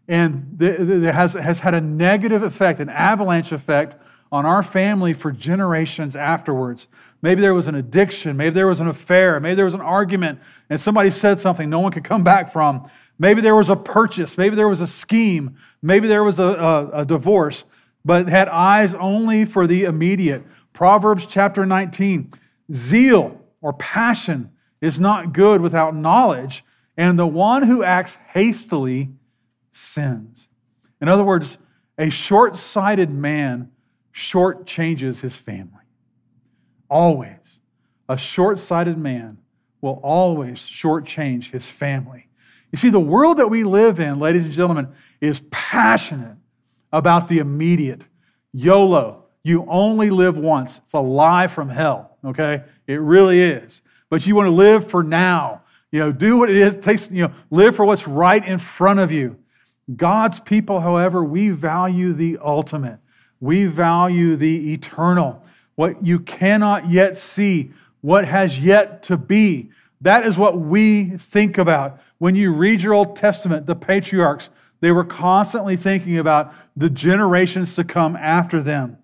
and 0.07 0.59
has, 0.59 1.35
has 1.35 1.59
had 1.59 1.75
a 1.75 1.81
negative 1.81 2.41
effect, 2.41 2.79
an 2.79 2.89
avalanche 2.89 3.51
effect 3.51 3.95
on 4.31 4.45
our 4.45 4.63
family 4.63 5.13
for 5.13 5.31
generations 5.31 6.15
afterwards. 6.15 6.87
Maybe 7.21 7.41
there 7.41 7.53
was 7.53 7.67
an 7.67 7.75
addiction, 7.75 8.35
maybe 8.35 8.51
there 8.51 8.67
was 8.67 8.79
an 8.79 8.87
affair, 8.87 9.39
maybe 9.39 9.55
there 9.55 9.65
was 9.65 9.75
an 9.75 9.81
argument, 9.81 10.39
and 10.69 10.79
somebody 10.79 11.09
said 11.11 11.39
something 11.39 11.69
no 11.69 11.79
one 11.79 11.91
could 11.91 12.03
come 12.03 12.23
back 12.23 12.51
from. 12.51 12.89
Maybe 13.19 13.41
there 13.41 13.55
was 13.55 13.69
a 13.69 13.75
purchase, 13.75 14.37
maybe 14.37 14.55
there 14.55 14.69
was 14.69 14.79
a 14.79 14.87
scheme, 14.87 15.57
maybe 15.81 16.07
there 16.07 16.23
was 16.23 16.39
a, 16.39 16.47
a, 16.47 16.89
a 17.01 17.05
divorce, 17.05 17.65
but 18.05 18.29
had 18.29 18.47
eyes 18.47 18.95
only 18.95 19.43
for 19.43 19.67
the 19.67 19.83
immediate. 19.83 20.43
Proverbs 20.71 21.25
chapter 21.25 21.65
19 21.65 22.31
zeal 22.73 23.41
or 23.61 23.73
passion 23.73 24.51
is 24.79 24.99
not 24.99 25.33
good 25.33 25.59
without 25.59 25.93
knowledge, 25.93 26.63
and 26.95 27.19
the 27.19 27.27
one 27.27 27.63
who 27.63 27.83
acts 27.83 28.15
hastily 28.31 29.09
sins. 29.73 30.47
In 31.01 31.09
other 31.09 31.23
words, 31.23 31.57
a 31.97 32.09
short 32.09 32.55
sighted 32.55 33.11
man 33.11 33.71
short 34.13 34.65
changes 34.65 35.19
his 35.19 35.35
family. 35.35 35.83
Always. 36.89 37.59
A 38.07 38.17
short 38.17 38.57
sighted 38.57 38.97
man 38.97 39.39
will 39.81 39.99
always 40.03 40.59
shortchange 40.59 41.51
his 41.51 41.69
family. 41.69 42.28
You 42.71 42.77
see, 42.77 42.89
the 42.89 42.99
world 42.99 43.37
that 43.37 43.47
we 43.49 43.63
live 43.63 43.99
in, 43.99 44.19
ladies 44.19 44.43
and 44.43 44.51
gentlemen, 44.51 44.89
is 45.19 45.43
passionate 45.49 46.37
about 46.91 47.27
the 47.27 47.39
immediate. 47.39 48.05
YOLO, 48.53 49.25
you 49.43 49.65
only 49.67 50.09
live 50.09 50.37
once. 50.37 50.79
It's 50.79 50.93
a 50.93 50.99
lie 50.99 51.47
from 51.47 51.69
hell, 51.69 52.17
okay? 52.23 52.63
It 52.87 52.99
really 52.99 53.41
is. 53.41 53.81
But 54.09 54.25
you 54.25 54.35
want 54.35 54.47
to 54.47 54.51
live 54.51 54.87
for 54.87 55.03
now. 55.03 55.61
You 55.91 55.99
know, 55.99 56.11
do 56.11 56.37
what 56.37 56.49
it 56.49 56.57
is, 56.57 56.75
takes, 56.75 57.11
you 57.11 57.27
know, 57.27 57.33
live 57.49 57.75
for 57.75 57.85
what's 57.85 58.07
right 58.07 58.45
in 58.45 58.59
front 58.59 58.99
of 58.99 59.11
you. 59.11 59.39
God's 59.95 60.39
people, 60.39 60.81
however, 60.81 61.23
we 61.23 61.49
value 61.49 62.13
the 62.13 62.37
ultimate. 62.43 62.99
We 63.39 63.65
value 63.65 64.35
the 64.35 64.73
eternal, 64.73 65.43
what 65.75 66.05
you 66.05 66.19
cannot 66.19 66.89
yet 66.89 67.15
see, 67.15 67.71
what 68.01 68.25
has 68.25 68.59
yet 68.59 69.03
to 69.03 69.17
be. 69.17 69.71
That 70.01 70.25
is 70.25 70.37
what 70.37 70.57
we 70.59 71.05
think 71.17 71.57
about. 71.57 71.99
When 72.17 72.35
you 72.35 72.53
read 72.53 72.81
your 72.81 72.93
Old 72.93 73.15
Testament, 73.15 73.65
the 73.65 73.75
patriarchs, 73.75 74.49
they 74.79 74.91
were 74.91 75.03
constantly 75.03 75.75
thinking 75.75 76.17
about 76.17 76.53
the 76.75 76.89
generations 76.89 77.75
to 77.75 77.83
come 77.83 78.15
after 78.15 78.61
them. 78.61 78.97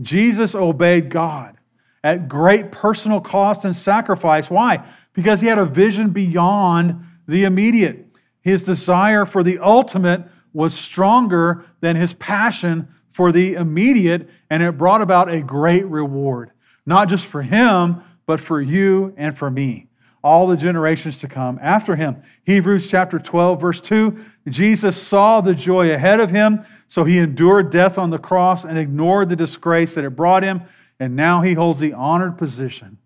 Jesus 0.00 0.54
obeyed 0.54 1.10
God 1.10 1.56
at 2.04 2.28
great 2.28 2.70
personal 2.70 3.20
cost 3.20 3.64
and 3.64 3.74
sacrifice. 3.74 4.48
Why? 4.48 4.84
Because 5.12 5.40
he 5.40 5.48
had 5.48 5.58
a 5.58 5.64
vision 5.64 6.10
beyond 6.10 7.04
the 7.26 7.44
immediate. 7.44 8.06
His 8.40 8.62
desire 8.62 9.26
for 9.26 9.42
the 9.42 9.58
ultimate 9.58 10.22
was 10.52 10.72
stronger 10.72 11.64
than 11.80 11.96
his 11.96 12.14
passion 12.14 12.88
for 13.08 13.32
the 13.32 13.54
immediate, 13.54 14.28
and 14.48 14.62
it 14.62 14.78
brought 14.78 15.02
about 15.02 15.28
a 15.28 15.40
great 15.40 15.84
reward, 15.86 16.52
not 16.86 17.08
just 17.08 17.26
for 17.26 17.42
him, 17.42 18.00
but 18.26 18.38
for 18.38 18.60
you 18.60 19.12
and 19.16 19.36
for 19.36 19.50
me, 19.50 19.87
all 20.28 20.46
the 20.46 20.56
generations 20.58 21.18
to 21.20 21.26
come 21.26 21.58
after 21.62 21.96
him. 21.96 22.20
Hebrews 22.44 22.90
chapter 22.90 23.18
12, 23.18 23.60
verse 23.60 23.80
2 23.80 24.22
Jesus 24.46 25.00
saw 25.02 25.40
the 25.40 25.54
joy 25.54 25.90
ahead 25.90 26.20
of 26.20 26.30
him, 26.30 26.66
so 26.86 27.04
he 27.04 27.16
endured 27.16 27.70
death 27.70 27.96
on 27.96 28.10
the 28.10 28.18
cross 28.18 28.64
and 28.64 28.78
ignored 28.78 29.30
the 29.30 29.36
disgrace 29.36 29.94
that 29.94 30.04
it 30.04 30.10
brought 30.10 30.42
him, 30.42 30.62
and 31.00 31.16
now 31.16 31.40
he 31.40 31.54
holds 31.54 31.80
the 31.80 31.94
honored 31.94 32.36
position 32.36 32.98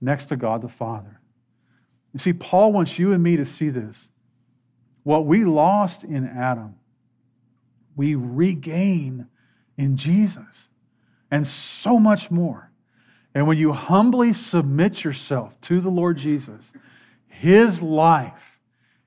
next 0.00 0.26
to 0.26 0.36
God 0.36 0.62
the 0.62 0.68
Father. 0.68 1.20
You 2.12 2.18
see, 2.18 2.32
Paul 2.32 2.72
wants 2.72 2.98
you 2.98 3.12
and 3.12 3.22
me 3.22 3.36
to 3.36 3.44
see 3.44 3.68
this. 3.68 4.10
What 5.04 5.26
we 5.26 5.44
lost 5.44 6.02
in 6.02 6.26
Adam, 6.26 6.74
we 7.94 8.16
regain 8.16 9.28
in 9.76 9.96
Jesus, 9.96 10.70
and 11.30 11.46
so 11.46 12.00
much 12.00 12.32
more. 12.32 12.72
And 13.34 13.46
when 13.46 13.58
you 13.58 13.72
humbly 13.72 14.32
submit 14.32 15.02
yourself 15.02 15.60
to 15.62 15.80
the 15.80 15.90
Lord 15.90 16.16
Jesus, 16.16 16.72
His 17.26 17.82
life 17.82 18.60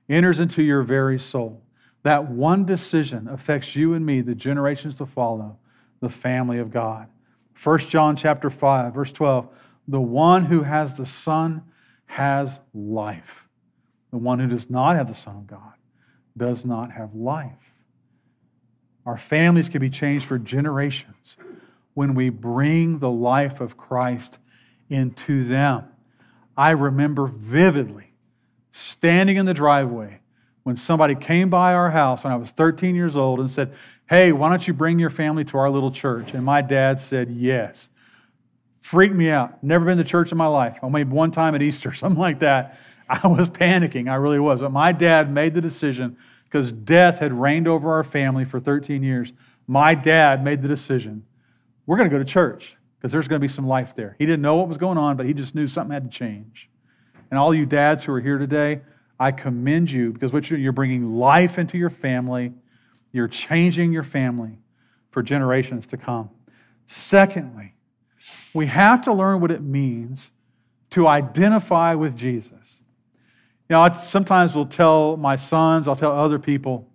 enters 0.08 0.38
into 0.38 0.62
your 0.62 0.82
very 0.82 1.18
soul. 1.18 1.62
That 2.02 2.30
one 2.30 2.64
decision 2.64 3.26
affects 3.26 3.74
you 3.74 3.94
and 3.94 4.04
me, 4.04 4.20
the 4.20 4.34
generations 4.34 4.96
to 4.96 5.06
follow, 5.06 5.58
the 6.00 6.08
family 6.08 6.58
of 6.58 6.70
God. 6.70 7.08
1 7.62 7.78
John 7.80 8.16
chapter 8.16 8.50
5, 8.50 8.94
verse 8.94 9.12
12. 9.12 9.48
The 9.88 10.00
one 10.00 10.44
who 10.44 10.62
has 10.62 10.96
the 10.96 11.06
Son 11.06 11.62
has 12.06 12.60
life. 12.74 13.48
The 14.10 14.18
one 14.18 14.38
who 14.38 14.46
does 14.46 14.70
not 14.70 14.96
have 14.96 15.08
the 15.08 15.14
Son 15.14 15.36
of 15.36 15.46
God 15.46 15.72
does 16.36 16.64
not 16.64 16.92
have 16.92 17.14
life. 17.14 17.74
Our 19.04 19.18
families 19.18 19.68
can 19.68 19.80
be 19.80 19.90
changed 19.90 20.26
for 20.26 20.38
generations 20.38 21.36
when 21.98 22.14
we 22.14 22.30
bring 22.30 23.00
the 23.00 23.10
life 23.10 23.60
of 23.60 23.76
Christ 23.76 24.38
into 24.88 25.42
them. 25.42 25.82
I 26.56 26.70
remember 26.70 27.26
vividly 27.26 28.12
standing 28.70 29.36
in 29.36 29.46
the 29.46 29.52
driveway 29.52 30.20
when 30.62 30.76
somebody 30.76 31.16
came 31.16 31.50
by 31.50 31.74
our 31.74 31.90
house 31.90 32.22
when 32.22 32.32
I 32.32 32.36
was 32.36 32.52
13 32.52 32.94
years 32.94 33.16
old 33.16 33.40
and 33.40 33.50
said, 33.50 33.74
Hey, 34.08 34.30
why 34.30 34.48
don't 34.48 34.68
you 34.68 34.74
bring 34.74 35.00
your 35.00 35.10
family 35.10 35.44
to 35.46 35.58
our 35.58 35.68
little 35.70 35.90
church? 35.90 36.34
And 36.34 36.44
my 36.44 36.62
dad 36.62 37.00
said, 37.00 37.32
Yes. 37.32 37.90
Freaked 38.80 39.16
me 39.16 39.30
out. 39.30 39.60
Never 39.64 39.84
been 39.84 39.98
to 39.98 40.04
church 40.04 40.30
in 40.30 40.38
my 40.38 40.46
life. 40.46 40.78
Only 40.84 41.02
one 41.02 41.32
time 41.32 41.56
at 41.56 41.62
Easter, 41.62 41.92
something 41.94 42.20
like 42.20 42.38
that. 42.38 42.78
I 43.08 43.26
was 43.26 43.50
panicking. 43.50 44.08
I 44.08 44.14
really 44.14 44.38
was. 44.38 44.60
But 44.60 44.70
my 44.70 44.92
dad 44.92 45.32
made 45.32 45.52
the 45.52 45.60
decision 45.60 46.16
because 46.44 46.70
death 46.70 47.18
had 47.18 47.32
reigned 47.32 47.66
over 47.66 47.92
our 47.92 48.04
family 48.04 48.44
for 48.44 48.60
13 48.60 49.02
years, 49.02 49.32
my 49.66 49.96
dad 49.96 50.44
made 50.44 50.62
the 50.62 50.68
decision 50.68 51.24
we're 51.88 51.96
going 51.96 52.08
to 52.08 52.14
go 52.14 52.18
to 52.18 52.24
church. 52.24 52.76
because 52.98 53.12
there's 53.12 53.28
going 53.28 53.40
to 53.40 53.44
be 53.44 53.48
some 53.48 53.66
life 53.66 53.94
there. 53.94 54.16
He 54.18 54.26
didn't 54.26 54.42
know 54.42 54.56
what 54.56 54.68
was 54.68 54.78
going 54.78 54.98
on, 54.98 55.16
but 55.16 55.26
he 55.26 55.32
just 55.32 55.54
knew 55.54 55.66
something 55.66 55.92
had 55.92 56.10
to 56.10 56.16
change. 56.16 56.68
And 57.30 57.38
all 57.38 57.54
you 57.54 57.66
dads 57.66 58.04
who 58.04 58.12
are 58.12 58.20
here 58.20 58.38
today, 58.38 58.80
I 59.20 59.32
commend 59.32 59.90
you 59.90 60.12
because 60.12 60.32
what 60.32 60.50
you're, 60.50 60.58
you're 60.58 60.72
bringing 60.72 61.14
life 61.14 61.58
into 61.58 61.78
your 61.78 61.90
family, 61.90 62.52
you're 63.12 63.28
changing 63.28 63.92
your 63.92 64.02
family 64.02 64.58
for 65.10 65.22
generations 65.22 65.86
to 65.88 65.96
come. 65.96 66.30
Secondly, 66.86 67.74
we 68.52 68.66
have 68.66 69.02
to 69.02 69.12
learn 69.12 69.40
what 69.40 69.50
it 69.50 69.62
means 69.62 70.32
to 70.90 71.06
identify 71.06 71.94
with 71.94 72.16
Jesus. 72.16 72.82
You 73.68 73.74
know, 73.74 73.82
I 73.82 73.90
sometimes 73.90 74.56
will 74.56 74.66
tell 74.66 75.16
my 75.16 75.36
sons, 75.36 75.86
I'll 75.86 75.96
tell 75.96 76.12
other 76.12 76.38
people, 76.38 76.88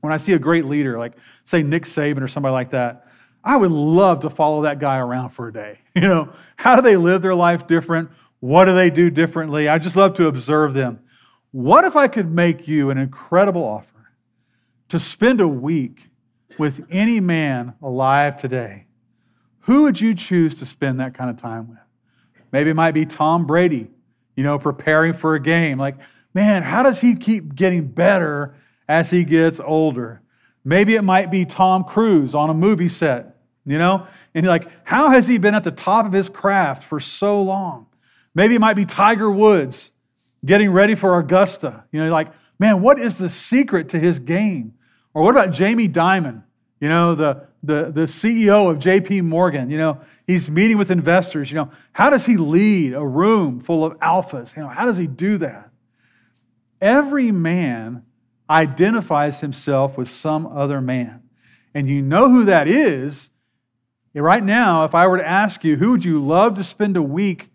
when 0.00 0.12
I 0.12 0.16
see 0.18 0.32
a 0.34 0.38
great 0.38 0.64
leader, 0.64 0.98
like 0.98 1.14
say 1.44 1.62
Nick 1.62 1.84
Saban 1.84 2.22
or 2.22 2.28
somebody 2.28 2.52
like 2.52 2.70
that, 2.70 3.05
I 3.46 3.56
would 3.56 3.70
love 3.70 4.20
to 4.20 4.30
follow 4.30 4.62
that 4.62 4.80
guy 4.80 4.98
around 4.98 5.30
for 5.30 5.48
a 5.48 5.52
day. 5.52 5.78
You 5.96 6.02
know, 6.02 6.28
how 6.56 6.76
do 6.76 6.82
they 6.82 6.98
live 6.98 7.22
their 7.22 7.34
life 7.34 7.66
different? 7.66 8.10
What 8.40 8.66
do 8.66 8.74
they 8.74 8.90
do 8.90 9.08
differently? 9.08 9.66
I 9.66 9.78
just 9.78 9.96
love 9.96 10.12
to 10.14 10.26
observe 10.26 10.74
them. 10.74 11.00
What 11.52 11.86
if 11.86 11.96
I 11.96 12.06
could 12.06 12.30
make 12.30 12.68
you 12.68 12.90
an 12.90 12.98
incredible 12.98 13.64
offer 13.64 14.12
to 14.88 14.98
spend 14.98 15.40
a 15.40 15.48
week 15.48 16.10
with 16.58 16.84
any 16.90 17.18
man 17.18 17.72
alive 17.80 18.36
today? 18.36 18.84
Who 19.60 19.84
would 19.84 20.02
you 20.02 20.14
choose 20.14 20.54
to 20.58 20.66
spend 20.66 21.00
that 21.00 21.14
kind 21.14 21.30
of 21.30 21.38
time 21.38 21.70
with? 21.70 21.78
Maybe 22.52 22.68
it 22.68 22.74
might 22.74 22.92
be 22.92 23.06
Tom 23.06 23.46
Brady, 23.46 23.88
you 24.36 24.44
know, 24.44 24.58
preparing 24.58 25.14
for 25.14 25.34
a 25.34 25.40
game. 25.40 25.78
Like, 25.78 25.96
man, 26.34 26.62
how 26.62 26.82
does 26.82 27.00
he 27.00 27.14
keep 27.14 27.54
getting 27.54 27.86
better 27.86 28.54
as 28.86 29.08
he 29.08 29.24
gets 29.24 29.60
older? 29.60 30.20
Maybe 30.62 30.94
it 30.94 31.02
might 31.02 31.30
be 31.30 31.46
Tom 31.46 31.84
Cruise 31.84 32.34
on 32.34 32.50
a 32.50 32.54
movie 32.54 32.88
set, 32.88 33.35
you 33.66 33.78
know? 33.78 34.06
And 34.34 34.46
like, 34.46 34.68
how 34.84 35.10
has 35.10 35.26
he 35.26 35.38
been 35.38 35.54
at 35.54 35.64
the 35.64 35.70
top 35.70 36.06
of 36.06 36.12
his 36.12 36.28
craft 36.28 36.82
for 36.82 37.00
so 37.00 37.42
long? 37.42 37.86
Maybe 38.34 38.54
it 38.54 38.60
might 38.60 38.74
be 38.74 38.84
Tiger 38.84 39.30
Woods 39.30 39.92
getting 40.44 40.70
ready 40.70 40.94
for 40.94 41.18
Augusta. 41.18 41.84
You 41.90 42.04
know, 42.04 42.10
like, 42.10 42.28
man, 42.58 42.80
what 42.80 42.98
is 42.98 43.18
the 43.18 43.28
secret 43.28 43.88
to 43.90 43.98
his 43.98 44.18
game? 44.18 44.74
Or 45.12 45.22
what 45.22 45.30
about 45.30 45.52
Jamie 45.52 45.88
Dimon? 45.88 46.44
You 46.80 46.88
know, 46.88 47.14
the, 47.14 47.46
the, 47.62 47.90
the 47.90 48.02
CEO 48.02 48.70
of 48.70 48.78
JP 48.78 49.22
Morgan, 49.22 49.70
you 49.70 49.78
know, 49.78 50.00
he's 50.26 50.50
meeting 50.50 50.76
with 50.76 50.90
investors. 50.90 51.50
You 51.50 51.56
know, 51.56 51.70
how 51.92 52.10
does 52.10 52.26
he 52.26 52.36
lead 52.36 52.92
a 52.92 53.04
room 53.04 53.60
full 53.60 53.84
of 53.84 53.98
alphas? 54.00 54.54
You 54.54 54.62
know, 54.62 54.68
how 54.68 54.84
does 54.84 54.98
he 54.98 55.06
do 55.06 55.38
that? 55.38 55.70
Every 56.80 57.32
man 57.32 58.04
identifies 58.48 59.40
himself 59.40 59.96
with 59.96 60.08
some 60.08 60.46
other 60.46 60.80
man. 60.80 61.22
And 61.74 61.88
you 61.88 62.02
know 62.02 62.28
who 62.28 62.44
that 62.44 62.68
is. 62.68 63.30
Right 64.22 64.42
now, 64.42 64.84
if 64.84 64.94
I 64.94 65.06
were 65.06 65.18
to 65.18 65.28
ask 65.28 65.62
you, 65.62 65.76
who 65.76 65.90
would 65.90 66.04
you 66.04 66.18
love 66.18 66.54
to 66.54 66.64
spend 66.64 66.96
a 66.96 67.02
week 67.02 67.50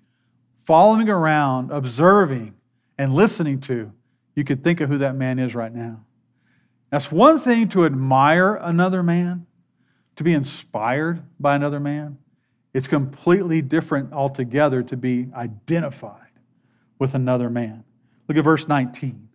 following 0.56 1.10
around, 1.10 1.72
observing, 1.72 2.54
and 3.00 3.16
listening 3.16 3.60
to, 3.62 3.92
you 4.36 4.44
could 4.44 4.64
think 4.64 4.80
of 4.80 4.90
who 4.90 5.00
that 5.00 5.16
man 5.16 5.40
is 5.40 5.56
right 5.56 5.74
now. 5.74 6.06
That's 6.92 7.12
one 7.12 7.40
thing 7.40 7.68
to 7.70 7.86
admire 7.86 8.56
another 8.56 9.02
man, 9.02 9.48
to 10.18 10.24
be 10.24 10.34
inspired 10.34 11.24
by 11.40 11.56
another 11.56 11.80
man. 11.80 12.20
It's 12.74 12.88
completely 12.88 13.62
different 13.62 14.14
altogether 14.14 14.84
to 14.84 14.96
be 14.96 15.30
identified 15.34 16.32
with 17.00 17.16
another 17.16 17.50
man. 17.50 17.84
Look 18.28 18.38
at 18.38 18.44
verse 18.44 18.68
19. 18.68 19.30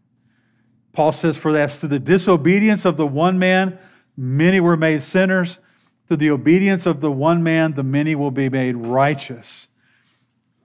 Paul 0.92 1.12
says, 1.12 1.36
For 1.36 1.56
as 1.58 1.80
through 1.80 1.90
the 1.90 1.98
disobedience 1.98 2.84
of 2.84 2.96
the 2.96 3.06
one 3.06 3.38
man, 3.38 3.78
many 4.16 4.60
were 4.60 4.76
made 4.76 5.02
sinners, 5.02 5.60
through 6.06 6.18
the 6.18 6.30
obedience 6.30 6.86
of 6.86 7.00
the 7.00 7.10
one 7.10 7.42
man, 7.42 7.74
the 7.74 7.82
many 7.82 8.14
will 8.14 8.30
be 8.30 8.48
made 8.48 8.76
righteous. 8.76 9.68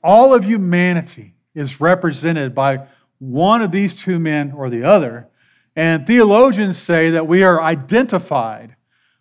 All 0.03 0.33
of 0.33 0.45
humanity 0.45 1.35
is 1.53 1.81
represented 1.81 2.55
by 2.55 2.87
one 3.19 3.61
of 3.61 3.71
these 3.71 3.95
two 3.95 4.19
men 4.19 4.51
or 4.51 4.69
the 4.69 4.83
other. 4.83 5.27
And 5.75 6.05
theologians 6.05 6.77
say 6.77 7.11
that 7.11 7.27
we 7.27 7.43
are 7.43 7.61
identified 7.61 8.75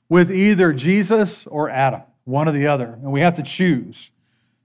with 0.08 0.30
either 0.30 0.72
Jesus 0.72 1.46
or 1.46 1.70
Adam, 1.70 2.02
one 2.24 2.48
or 2.48 2.52
the 2.52 2.66
other, 2.66 2.98
and 3.02 3.12
we 3.12 3.20
have 3.20 3.34
to 3.34 3.42
choose. 3.42 4.10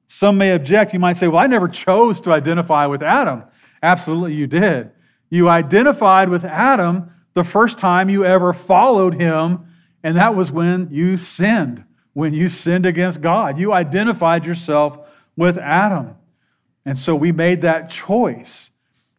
Some 0.08 0.38
may 0.38 0.52
object. 0.52 0.94
You 0.94 1.00
might 1.00 1.18
say, 1.18 1.28
Well, 1.28 1.44
I 1.44 1.48
never 1.48 1.68
chose 1.68 2.22
to 2.22 2.32
identify 2.32 2.86
with 2.86 3.02
Adam. 3.02 3.44
Absolutely, 3.82 4.34
you 4.34 4.48
did. 4.48 4.92
You 5.30 5.50
identified 5.50 6.30
with 6.30 6.46
Adam 6.46 7.10
the 7.34 7.44
first 7.44 7.78
time 7.78 8.10
you 8.10 8.24
ever 8.26 8.54
followed 8.54 9.16
him, 9.16 9.66
and 10.06 10.18
that 10.18 10.36
was 10.36 10.52
when 10.52 10.90
you 10.92 11.18
sinned, 11.18 11.84
when 12.14 12.32
you 12.32 12.48
sinned 12.48 12.86
against 12.86 13.22
God. 13.22 13.58
You 13.58 13.74
identified 13.74 14.46
yourself 14.46 15.28
with 15.36 15.58
Adam. 15.58 16.16
And 16.86 16.96
so 16.96 17.16
we 17.16 17.32
made 17.32 17.64
that 17.64 17.90
choice. 17.90 18.70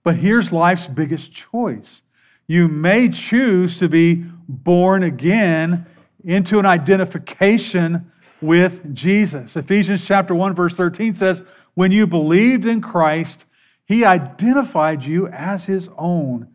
But 0.05 0.14
here's 0.14 0.53
life's 0.53 0.87
biggest 0.87 1.33
choice 1.33 2.05
you 2.46 2.68
may 2.68 3.09
choose 3.09 3.81
to 3.81 3.88
be 3.88 4.27
born 4.49 5.03
again 5.03 5.87
into 6.25 6.61
an 6.61 6.66
identification 6.66 8.12
with 8.40 8.94
Jesus. 8.94 9.57
Ephesians 9.57 10.07
chapter 10.07 10.37
1 10.37 10.55
verse 10.55 10.77
13 10.77 11.14
says, 11.14 11.42
"When 11.75 11.90
you 11.90 12.07
believed 12.07 12.64
in 12.64 12.81
Christ, 12.81 13.44
he 13.85 14.05
identified 14.05 15.03
you 15.03 15.27
as 15.27 15.66
his 15.66 15.90
own, 15.99 16.46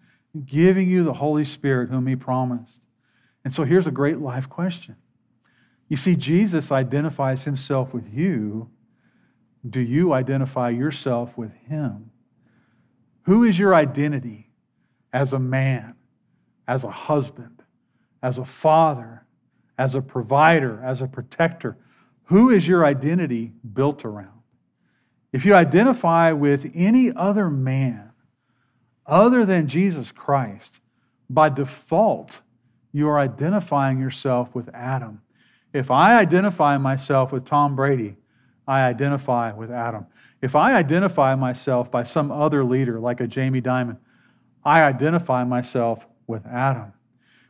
giving 0.46 0.88
you 0.88 1.04
the 1.04 1.14
Holy 1.16 1.44
Spirit 1.44 1.90
whom 1.90 2.08
he 2.08 2.16
promised." 2.16 2.86
And 3.44 3.54
so 3.54 3.64
here's 3.64 3.88
a 3.88 3.92
great 3.92 4.20
life 4.20 4.50
question. 4.50 4.96
You 5.88 5.98
see 5.98 6.16
Jesus 6.16 6.72
identifies 6.72 7.44
himself 7.44 7.94
with 7.94 8.14
you 8.14 8.70
do 9.68 9.80
you 9.80 10.14
identify 10.14 10.70
yourself 10.70 11.38
with 11.38 11.54
Him? 11.68 12.12
Who 13.24 13.44
is 13.44 13.60
your 13.60 13.76
identity 13.76 14.50
as 15.14 15.34
a 15.34 15.40
man, 15.40 15.96
as 16.68 16.84
a 16.84 16.90
husband, 16.90 17.64
as 18.24 18.38
a 18.38 18.46
father, 18.46 19.26
as 19.78 19.94
a 19.94 20.02
provider, 20.02 20.82
as 20.84 21.02
a 21.02 21.08
protector? 21.08 21.78
Who 22.26 22.50
is 22.50 22.68
your 22.68 22.86
identity 22.86 23.54
built 23.74 24.04
around? 24.04 24.42
If 25.32 25.46
you 25.46 25.54
identify 25.54 26.32
with 26.32 26.72
any 26.74 27.12
other 27.12 27.50
man 27.50 28.12
other 29.06 29.46
than 29.46 29.68
Jesus 29.68 30.12
Christ, 30.12 30.82
by 31.30 31.50
default, 31.50 32.42
you 32.92 33.08
are 33.08 33.20
identifying 33.20 34.00
yourself 34.00 34.54
with 34.54 34.70
Adam. 34.74 35.22
If 35.74 35.90
I 35.90 36.18
identify 36.18 36.78
myself 36.78 37.32
with 37.32 37.46
Tom 37.46 37.76
Brady, 37.76 38.18
I 38.68 38.84
identify 38.84 39.54
with 39.54 39.72
Adam. 39.72 40.08
If 40.42 40.56
I 40.56 40.76
identify 40.76 41.36
myself 41.36 41.92
by 41.92 42.04
some 42.04 42.32
other 42.32 42.64
leader, 42.64 43.00
like 43.00 43.22
a 43.22 43.28
Jamie 43.28 43.62
Dimon, 43.62 43.98
I 44.64 44.84
identify 44.84 45.44
myself 45.44 46.08
with 46.28 46.46
Adam. 46.46 46.94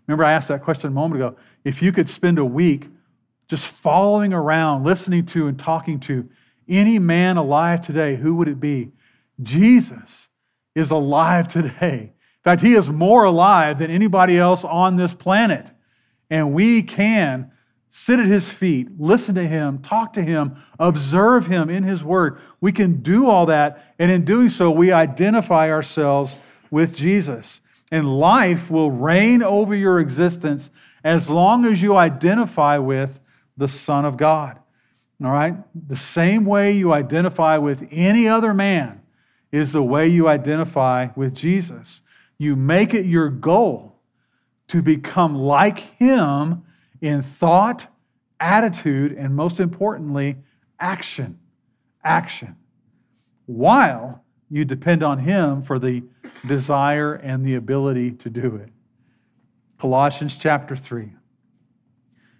Remember, 0.07 0.23
I 0.23 0.33
asked 0.33 0.47
that 0.47 0.63
question 0.63 0.89
a 0.89 0.93
moment 0.93 1.21
ago. 1.21 1.35
If 1.63 1.81
you 1.81 1.91
could 1.91 2.09
spend 2.09 2.39
a 2.39 2.45
week 2.45 2.89
just 3.47 3.67
following 3.67 4.33
around, 4.33 4.83
listening 4.83 5.25
to, 5.27 5.47
and 5.47 5.59
talking 5.59 5.99
to 6.01 6.29
any 6.67 6.99
man 6.99 7.37
alive 7.37 7.81
today, 7.81 8.15
who 8.15 8.35
would 8.35 8.47
it 8.47 8.59
be? 8.59 8.91
Jesus 9.41 10.29
is 10.75 10.91
alive 10.91 11.47
today. 11.47 12.13
In 12.41 12.43
fact, 12.43 12.63
he 12.63 12.73
is 12.73 12.89
more 12.89 13.23
alive 13.23 13.77
than 13.77 13.91
anybody 13.91 14.37
else 14.37 14.65
on 14.65 14.95
this 14.95 15.13
planet. 15.13 15.71
And 16.31 16.53
we 16.53 16.81
can 16.81 17.51
sit 17.87 18.19
at 18.19 18.25
his 18.25 18.51
feet, 18.51 18.87
listen 18.97 19.35
to 19.35 19.45
him, 19.45 19.77
talk 19.79 20.13
to 20.13 20.23
him, 20.23 20.55
observe 20.79 21.45
him 21.45 21.69
in 21.69 21.83
his 21.83 22.03
word. 22.03 22.39
We 22.59 22.71
can 22.71 23.01
do 23.01 23.29
all 23.29 23.45
that, 23.47 23.93
and 23.99 24.09
in 24.09 24.25
doing 24.25 24.49
so, 24.49 24.71
we 24.71 24.91
identify 24.91 25.69
ourselves 25.69 26.37
with 26.71 26.95
Jesus. 26.95 27.61
And 27.91 28.17
life 28.17 28.71
will 28.71 28.89
reign 28.89 29.43
over 29.43 29.75
your 29.75 29.99
existence 29.99 30.71
as 31.03 31.29
long 31.29 31.65
as 31.65 31.81
you 31.81 31.95
identify 31.95 32.77
with 32.77 33.19
the 33.57 33.67
Son 33.67 34.05
of 34.05 34.17
God. 34.17 34.57
All 35.23 35.31
right? 35.31 35.55
The 35.75 35.97
same 35.97 36.45
way 36.45 36.71
you 36.71 36.93
identify 36.93 37.57
with 37.57 37.87
any 37.91 38.27
other 38.27 38.53
man 38.53 39.01
is 39.51 39.73
the 39.73 39.83
way 39.83 40.07
you 40.07 40.27
identify 40.29 41.09
with 41.15 41.35
Jesus. 41.35 42.01
You 42.41 42.55
make 42.55 42.95
it 42.95 43.05
your 43.05 43.29
goal 43.29 43.99
to 44.69 44.81
become 44.81 45.35
like 45.35 45.77
him 45.77 46.63
in 46.99 47.21
thought, 47.21 47.85
attitude, 48.39 49.11
and 49.11 49.35
most 49.35 49.59
importantly, 49.59 50.37
action. 50.79 51.37
Action. 52.03 52.55
While 53.45 54.23
you 54.49 54.65
depend 54.65 55.03
on 55.03 55.19
Him 55.19 55.61
for 55.61 55.77
the 55.77 56.01
desire 56.47 57.13
and 57.13 57.45
the 57.45 57.53
ability 57.53 58.13
to 58.13 58.31
do 58.31 58.55
it. 58.55 58.69
Colossians 59.77 60.35
chapter 60.35 60.75
3. 60.75 61.13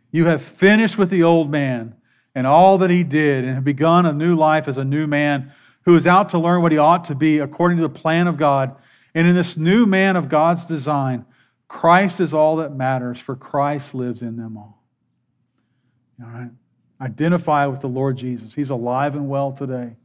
You 0.10 0.26
have 0.26 0.42
finished 0.42 0.98
with 0.98 1.12
the 1.12 1.22
old 1.22 1.52
man 1.52 1.94
and 2.34 2.48
all 2.48 2.80
that 2.80 2.90
he 2.90 3.04
did, 3.04 3.46
and 3.46 3.54
have 3.54 3.64
begun 3.64 4.08
a 4.08 4.14
new 4.14 4.36
life 4.36 4.68
as 4.68 4.80
a 4.80 4.84
new 4.84 5.06
man 5.06 5.52
who 5.86 5.96
is 5.96 6.08
out 6.08 6.30
to 6.30 6.40
learn 6.40 6.64
what 6.64 6.72
he 6.72 6.78
ought 6.80 7.06
to 7.06 7.14
be 7.14 7.38
according 7.38 7.78
to 7.78 7.84
the 7.84 7.90
plan 7.90 8.26
of 8.26 8.38
God. 8.38 8.76
And 9.14 9.28
in 9.28 9.36
this 9.36 9.58
new 9.58 9.86
man 9.86 10.16
of 10.16 10.30
God's 10.30 10.66
design, 10.66 11.26
Christ 11.68 12.20
is 12.20 12.34
all 12.34 12.58
that 12.58 12.76
matters, 12.76 13.20
for 13.20 13.36
Christ 13.36 13.94
lives 13.94 14.22
in 14.22 14.38
them 14.38 14.58
all. 14.58 14.84
All 16.22 16.30
right? 16.30 16.52
Identify 17.00 17.66
with 17.66 17.82
the 17.82 17.90
Lord 17.90 18.18
Jesus. 18.18 18.54
He's 18.54 18.70
alive 18.70 19.16
and 19.16 19.28
well 19.28 19.52
today. 19.52 19.96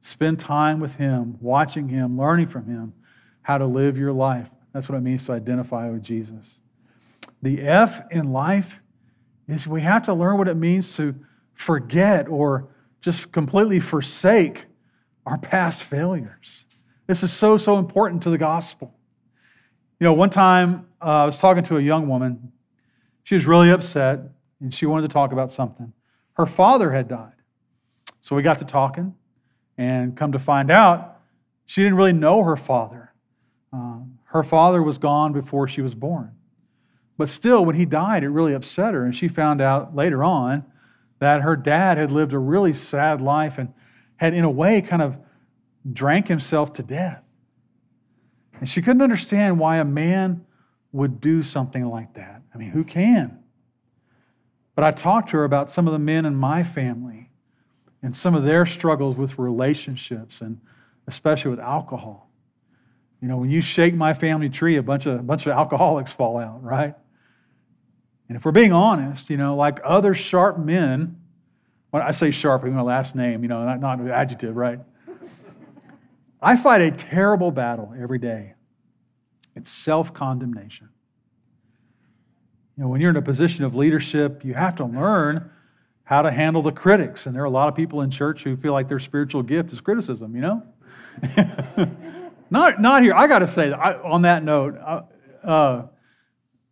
Spend 0.00 0.40
time 0.40 0.80
with 0.80 0.96
Him, 0.96 1.38
watching 1.40 1.88
Him, 1.88 2.18
learning 2.18 2.48
from 2.48 2.66
Him 2.66 2.94
how 3.42 3.58
to 3.58 3.66
live 3.66 3.98
your 3.98 4.12
life. 4.12 4.50
That's 4.72 4.88
what 4.88 4.96
it 4.96 5.02
means 5.02 5.26
to 5.26 5.32
identify 5.32 5.88
with 5.90 6.02
Jesus. 6.02 6.60
The 7.42 7.62
F 7.62 8.02
in 8.10 8.32
life 8.32 8.82
is 9.46 9.66
we 9.66 9.80
have 9.82 10.02
to 10.04 10.14
learn 10.14 10.38
what 10.38 10.48
it 10.48 10.56
means 10.56 10.96
to 10.96 11.14
forget 11.54 12.28
or 12.28 12.68
just 13.00 13.32
completely 13.32 13.80
forsake 13.80 14.66
our 15.24 15.38
past 15.38 15.84
failures. 15.84 16.64
This 17.08 17.22
is 17.22 17.32
so, 17.32 17.56
so 17.56 17.78
important 17.78 18.22
to 18.24 18.30
the 18.30 18.36
gospel. 18.36 18.94
You 19.98 20.04
know, 20.04 20.12
one 20.12 20.28
time 20.28 20.86
uh, 21.00 21.22
I 21.22 21.24
was 21.24 21.38
talking 21.38 21.64
to 21.64 21.78
a 21.78 21.80
young 21.80 22.06
woman. 22.06 22.52
She 23.24 23.34
was 23.34 23.46
really 23.46 23.70
upset 23.70 24.20
and 24.60 24.72
she 24.72 24.84
wanted 24.84 25.02
to 25.02 25.08
talk 25.08 25.32
about 25.32 25.50
something. 25.50 25.94
Her 26.34 26.44
father 26.44 26.92
had 26.92 27.08
died. 27.08 27.32
So 28.20 28.36
we 28.36 28.42
got 28.42 28.58
to 28.58 28.66
talking 28.66 29.14
and 29.78 30.16
come 30.16 30.32
to 30.32 30.38
find 30.38 30.70
out, 30.70 31.18
she 31.64 31.82
didn't 31.82 31.96
really 31.96 32.12
know 32.12 32.42
her 32.42 32.56
father. 32.56 33.14
Um, 33.72 34.18
her 34.24 34.42
father 34.42 34.82
was 34.82 34.98
gone 34.98 35.32
before 35.32 35.66
she 35.66 35.80
was 35.80 35.94
born. 35.94 36.32
But 37.16 37.30
still, 37.30 37.64
when 37.64 37.76
he 37.76 37.86
died, 37.86 38.22
it 38.22 38.28
really 38.28 38.52
upset 38.52 38.92
her. 38.92 39.04
And 39.04 39.16
she 39.16 39.28
found 39.28 39.62
out 39.62 39.96
later 39.96 40.22
on 40.22 40.64
that 41.20 41.40
her 41.40 41.56
dad 41.56 41.96
had 41.96 42.10
lived 42.10 42.34
a 42.34 42.38
really 42.38 42.74
sad 42.74 43.22
life 43.22 43.56
and 43.56 43.72
had, 44.16 44.34
in 44.34 44.44
a 44.44 44.50
way, 44.50 44.82
kind 44.82 45.00
of 45.00 45.18
drank 45.90 46.28
himself 46.28 46.72
to 46.74 46.82
death. 46.82 47.24
And 48.60 48.68
she 48.68 48.82
couldn't 48.82 49.02
understand 49.02 49.58
why 49.58 49.76
a 49.76 49.84
man 49.84 50.44
would 50.92 51.20
do 51.20 51.42
something 51.42 51.84
like 51.84 52.14
that. 52.14 52.42
I 52.54 52.58
mean, 52.58 52.70
who 52.70 52.84
can? 52.84 53.38
But 54.74 54.84
I 54.84 54.90
talked 54.90 55.30
to 55.30 55.38
her 55.38 55.44
about 55.44 55.70
some 55.70 55.86
of 55.86 55.92
the 55.92 55.98
men 55.98 56.24
in 56.24 56.36
my 56.36 56.62
family 56.62 57.30
and 58.02 58.14
some 58.14 58.34
of 58.34 58.44
their 58.44 58.64
struggles 58.64 59.16
with 59.16 59.38
relationships 59.38 60.40
and 60.40 60.60
especially 61.06 61.50
with 61.50 61.60
alcohol. 61.60 62.30
You 63.20 63.28
know, 63.28 63.36
when 63.38 63.50
you 63.50 63.60
shake 63.60 63.94
my 63.94 64.14
family 64.14 64.48
tree, 64.48 64.76
a 64.76 64.82
bunch 64.82 65.06
of, 65.06 65.18
a 65.18 65.22
bunch 65.22 65.46
of 65.46 65.52
alcoholics 65.52 66.12
fall 66.12 66.38
out, 66.38 66.62
right? 66.62 66.94
And 68.28 68.36
if 68.36 68.44
we're 68.44 68.52
being 68.52 68.72
honest, 68.72 69.30
you 69.30 69.36
know, 69.36 69.56
like 69.56 69.80
other 69.82 70.14
sharp 70.14 70.58
men, 70.58 71.20
when 71.90 72.02
I 72.02 72.10
say 72.10 72.30
sharp, 72.30 72.62
I 72.62 72.66
mean 72.66 72.74
my 72.74 72.82
last 72.82 73.16
name, 73.16 73.42
you 73.42 73.48
know, 73.48 73.64
not, 73.64 73.80
not 73.80 73.98
an 73.98 74.10
adjective, 74.10 74.54
right? 74.54 74.78
I 76.40 76.56
fight 76.56 76.80
a 76.80 76.90
terrible 76.90 77.50
battle 77.50 77.94
every 78.00 78.18
day. 78.18 78.54
It's 79.56 79.70
self 79.70 80.14
condemnation. 80.14 80.88
You 82.76 82.84
know, 82.84 82.90
when 82.90 83.00
you're 83.00 83.10
in 83.10 83.16
a 83.16 83.22
position 83.22 83.64
of 83.64 83.74
leadership, 83.74 84.44
you 84.44 84.54
have 84.54 84.76
to 84.76 84.84
learn 84.84 85.50
how 86.04 86.22
to 86.22 86.30
handle 86.30 86.62
the 86.62 86.72
critics. 86.72 87.26
And 87.26 87.34
there 87.34 87.42
are 87.42 87.46
a 87.46 87.50
lot 87.50 87.68
of 87.68 87.74
people 87.74 88.00
in 88.02 88.10
church 88.10 88.44
who 88.44 88.56
feel 88.56 88.72
like 88.72 88.88
their 88.88 89.00
spiritual 89.00 89.42
gift 89.42 89.72
is 89.72 89.80
criticism, 89.80 90.34
you 90.34 90.40
know? 90.40 90.62
not, 92.50 92.80
not 92.80 93.02
here. 93.02 93.14
I 93.14 93.26
got 93.26 93.40
to 93.40 93.48
say, 93.48 93.72
I, 93.72 93.94
on 94.00 94.22
that 94.22 94.44
note, 94.44 94.78
uh, 95.44 95.82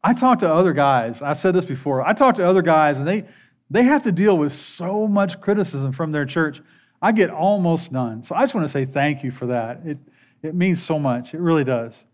I 0.02 0.14
talk 0.14 0.38
to 0.38 0.50
other 0.50 0.72
guys. 0.72 1.20
I've 1.20 1.38
said 1.38 1.54
this 1.54 1.66
before. 1.66 2.06
I 2.06 2.12
talk 2.12 2.36
to 2.36 2.48
other 2.48 2.62
guys, 2.62 2.98
and 2.98 3.06
they, 3.06 3.24
they 3.68 3.82
have 3.82 4.02
to 4.02 4.12
deal 4.12 4.38
with 4.38 4.52
so 4.52 5.08
much 5.08 5.40
criticism 5.40 5.90
from 5.90 6.12
their 6.12 6.24
church. 6.24 6.62
I 7.06 7.12
get 7.12 7.30
almost 7.30 7.92
none. 7.92 8.24
So 8.24 8.34
I 8.34 8.40
just 8.40 8.52
want 8.52 8.64
to 8.64 8.68
say 8.68 8.84
thank 8.84 9.22
you 9.22 9.30
for 9.30 9.46
that. 9.46 9.80
It, 9.84 9.98
it 10.42 10.56
means 10.56 10.82
so 10.82 10.98
much. 10.98 11.34
It 11.34 11.38
really 11.38 11.62
does. 11.62 12.04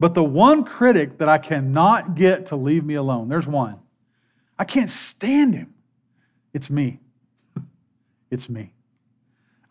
But 0.00 0.14
the 0.14 0.24
one 0.24 0.64
critic 0.64 1.18
that 1.18 1.28
I 1.28 1.36
cannot 1.36 2.14
get 2.14 2.46
to 2.46 2.56
leave 2.56 2.82
me 2.82 2.94
alone, 2.94 3.28
there's 3.28 3.46
one. 3.46 3.78
I 4.58 4.64
can't 4.64 4.88
stand 4.88 5.52
him. 5.52 5.74
It's 6.54 6.70
me. 6.70 7.00
it's 8.30 8.48
me. 8.48 8.72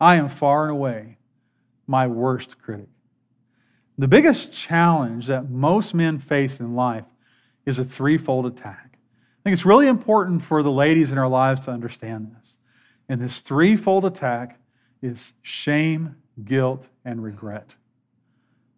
I 0.00 0.14
am 0.14 0.28
far 0.28 0.62
and 0.62 0.70
away 0.70 1.18
my 1.88 2.06
worst 2.06 2.62
critic. 2.62 2.86
The 3.98 4.06
biggest 4.06 4.52
challenge 4.52 5.26
that 5.26 5.50
most 5.50 5.92
men 5.92 6.20
face 6.20 6.60
in 6.60 6.76
life 6.76 7.06
is 7.66 7.80
a 7.80 7.84
threefold 7.84 8.46
attack. 8.46 8.90
I 8.92 9.42
think 9.42 9.54
it's 9.54 9.66
really 9.66 9.88
important 9.88 10.40
for 10.40 10.62
the 10.62 10.70
ladies 10.70 11.10
in 11.10 11.18
our 11.18 11.28
lives 11.28 11.62
to 11.62 11.72
understand 11.72 12.36
this. 12.38 12.58
And 13.08 13.20
this 13.20 13.40
threefold 13.40 14.04
attack 14.04 14.58
is 15.00 15.34
shame, 15.42 16.16
guilt, 16.44 16.88
and 17.04 17.22
regret 17.22 17.76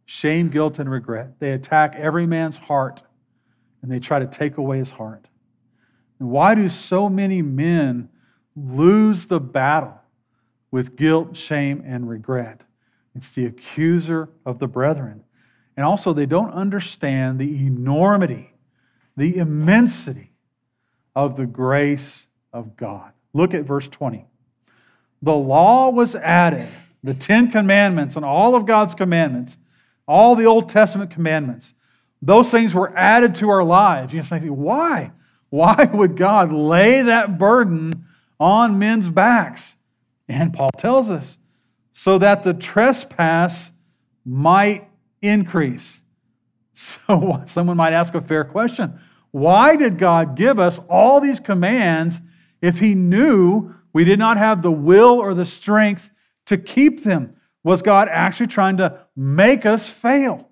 shame, 0.06 0.48
guilt, 0.48 0.78
and 0.78 0.90
regret. 0.90 1.38
They 1.38 1.52
attack 1.52 1.94
every 1.96 2.26
man's 2.26 2.56
heart 2.56 3.02
and 3.82 3.90
they 3.90 4.00
try 4.00 4.18
to 4.18 4.26
take 4.26 4.56
away 4.56 4.78
his 4.78 4.92
heart. 4.92 5.28
And 6.18 6.30
why 6.30 6.54
do 6.54 6.68
so 6.68 7.08
many 7.08 7.42
men 7.42 8.08
lose 8.56 9.26
the 9.26 9.40
battle 9.40 10.00
with 10.70 10.96
guilt, 10.96 11.36
shame, 11.36 11.82
and 11.84 12.08
regret? 12.08 12.64
It's 13.14 13.32
the 13.32 13.46
accuser 13.46 14.28
of 14.44 14.58
the 14.58 14.68
brethren. 14.68 15.24
And 15.76 15.84
also, 15.84 16.12
they 16.12 16.26
don't 16.26 16.52
understand 16.52 17.38
the 17.38 17.66
enormity, 17.66 18.54
the 19.16 19.36
immensity 19.36 20.32
of 21.16 21.36
the 21.36 21.46
grace 21.46 22.28
of 22.52 22.76
God. 22.76 23.12
Look 23.34 23.52
at 23.52 23.64
verse 23.64 23.88
20. 23.88 24.24
The 25.20 25.34
law 25.34 25.90
was 25.90 26.16
added, 26.16 26.68
the 27.02 27.14
Ten 27.14 27.50
Commandments 27.50 28.16
and 28.16 28.24
all 28.24 28.54
of 28.54 28.64
God's 28.64 28.94
commandments 28.94 29.58
all 30.06 30.36
the 30.36 30.44
Old 30.44 30.68
Testament 30.68 31.10
commandments, 31.10 31.74
those 32.20 32.50
things 32.50 32.74
were 32.74 32.96
added 32.96 33.34
to 33.36 33.48
our 33.50 33.64
lives. 33.64 34.12
You 34.12 34.22
think, 34.22 34.44
why? 34.46 35.12
Why 35.50 35.88
would 35.92 36.16
God 36.16 36.52
lay 36.52 37.02
that 37.02 37.38
burden 37.38 38.04
on 38.38 38.78
men's 38.78 39.08
backs? 39.08 39.76
And 40.28 40.52
Paul 40.52 40.70
tells 40.76 41.10
us, 41.10 41.38
so 41.92 42.18
that 42.18 42.42
the 42.42 42.54
trespass 42.54 43.72
might 44.24 44.88
increase. 45.22 46.02
So 46.72 47.42
someone 47.46 47.76
might 47.76 47.92
ask 47.92 48.14
a 48.14 48.20
fair 48.20 48.44
question. 48.44 48.98
Why 49.30 49.76
did 49.76 49.98
God 49.98 50.36
give 50.36 50.58
us 50.58 50.80
all 50.88 51.20
these 51.20 51.40
commands 51.40 52.20
if 52.64 52.80
he 52.80 52.94
knew 52.94 53.74
we 53.92 54.04
did 54.04 54.18
not 54.18 54.38
have 54.38 54.62
the 54.62 54.72
will 54.72 55.18
or 55.20 55.34
the 55.34 55.44
strength 55.44 56.10
to 56.46 56.56
keep 56.56 57.02
them? 57.02 57.36
Was 57.62 57.82
God 57.82 58.08
actually 58.10 58.46
trying 58.46 58.78
to 58.78 59.00
make 59.14 59.66
us 59.66 59.88
fail? 59.88 60.50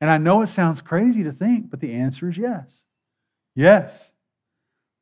And 0.00 0.10
I 0.10 0.18
know 0.18 0.42
it 0.42 0.48
sounds 0.48 0.82
crazy 0.82 1.24
to 1.24 1.32
think, 1.32 1.70
but 1.70 1.80
the 1.80 1.92
answer 1.92 2.28
is 2.28 2.36
yes. 2.36 2.86
Yes. 3.54 4.12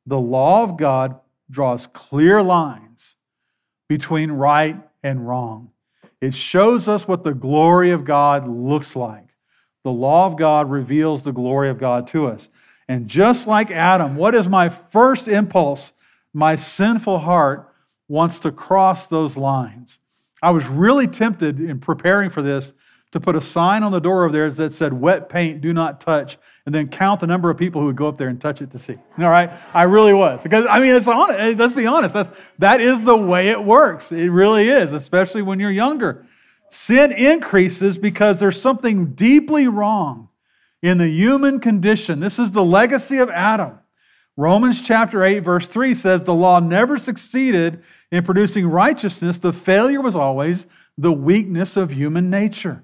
The 0.05 0.19
law 0.19 0.63
of 0.63 0.77
God 0.77 1.19
draws 1.51 1.87
clear 1.87 2.41
lines 2.41 3.17
between 3.89 4.31
right 4.31 4.81
and 5.03 5.27
wrong. 5.27 5.71
It 6.21 6.33
shows 6.33 6.87
us 6.87 7.07
what 7.07 7.23
the 7.23 7.33
glory 7.33 7.91
of 7.91 8.05
God 8.05 8.47
looks 8.47 8.95
like. 8.95 9.35
The 9.83 9.91
law 9.91 10.25
of 10.25 10.37
God 10.37 10.71
reveals 10.71 11.23
the 11.23 11.33
glory 11.33 11.69
of 11.69 11.77
God 11.77 12.07
to 12.07 12.27
us. 12.27 12.49
And 12.87 13.07
just 13.07 13.45
like 13.45 13.71
Adam, 13.71 14.15
what 14.15 14.33
is 14.33 14.47
my 14.47 14.69
first 14.69 15.27
impulse? 15.27 15.93
My 16.35 16.55
sinful 16.55 17.19
heart 17.19 17.73
wants 18.09 18.41
to 18.41 18.51
cross 18.51 19.07
those 19.07 19.37
lines. 19.37 19.99
I 20.43 20.51
was 20.51 20.67
really 20.67 21.07
tempted 21.07 21.61
in 21.61 21.79
preparing 21.79 22.29
for 22.29 22.41
this 22.41 22.73
to 23.11 23.21
put 23.21 23.37
a 23.37 23.41
sign 23.41 23.83
on 23.83 23.93
the 23.93 24.01
door 24.01 24.25
of 24.25 24.33
theirs 24.33 24.57
that 24.57 24.73
said, 24.73 24.91
wet 24.91 25.29
paint, 25.29 25.61
do 25.61 25.71
not 25.71 26.01
touch, 26.01 26.37
and 26.65 26.75
then 26.75 26.89
count 26.89 27.21
the 27.21 27.27
number 27.27 27.49
of 27.49 27.57
people 27.57 27.79
who 27.79 27.87
would 27.87 27.95
go 27.95 28.09
up 28.09 28.17
there 28.17 28.27
and 28.27 28.41
touch 28.41 28.61
it 28.61 28.71
to 28.71 28.77
see. 28.77 28.97
All 29.17 29.29
right? 29.29 29.49
I 29.73 29.83
really 29.83 30.13
was. 30.13 30.43
Because, 30.43 30.65
I 30.69 30.81
mean, 30.81 30.93
it's 30.93 31.07
honest. 31.07 31.39
Eh, 31.39 31.55
let's 31.57 31.73
be 31.73 31.87
honest. 31.87 32.13
That's, 32.13 32.37
that 32.59 32.81
is 32.81 33.03
the 33.03 33.15
way 33.15 33.47
it 33.47 33.63
works. 33.63 34.11
It 34.11 34.27
really 34.27 34.67
is, 34.67 34.91
especially 34.91 35.41
when 35.41 35.61
you're 35.61 35.71
younger. 35.71 36.25
Sin 36.69 37.13
increases 37.13 37.97
because 37.97 38.41
there's 38.41 38.59
something 38.61 39.13
deeply 39.13 39.69
wrong 39.69 40.27
in 40.81 40.97
the 40.97 41.07
human 41.07 41.61
condition. 41.61 42.19
This 42.19 42.39
is 42.39 42.51
the 42.51 42.65
legacy 42.65 43.19
of 43.19 43.29
Adam. 43.29 43.79
Romans 44.37 44.81
chapter 44.81 45.23
8, 45.23 45.39
verse 45.39 45.67
3 45.69 45.93
says 45.93 46.23
the 46.23 46.33
law 46.33 46.59
never 46.59 46.97
succeeded 46.97 47.81
in 48.11 48.23
producing 48.23 48.67
righteousness. 48.67 49.37
The 49.37 49.53
failure 49.53 50.01
was 50.01 50.15
always 50.15 50.67
the 50.97 51.13
weakness 51.13 51.77
of 51.77 51.91
human 51.91 52.29
nature. 52.29 52.83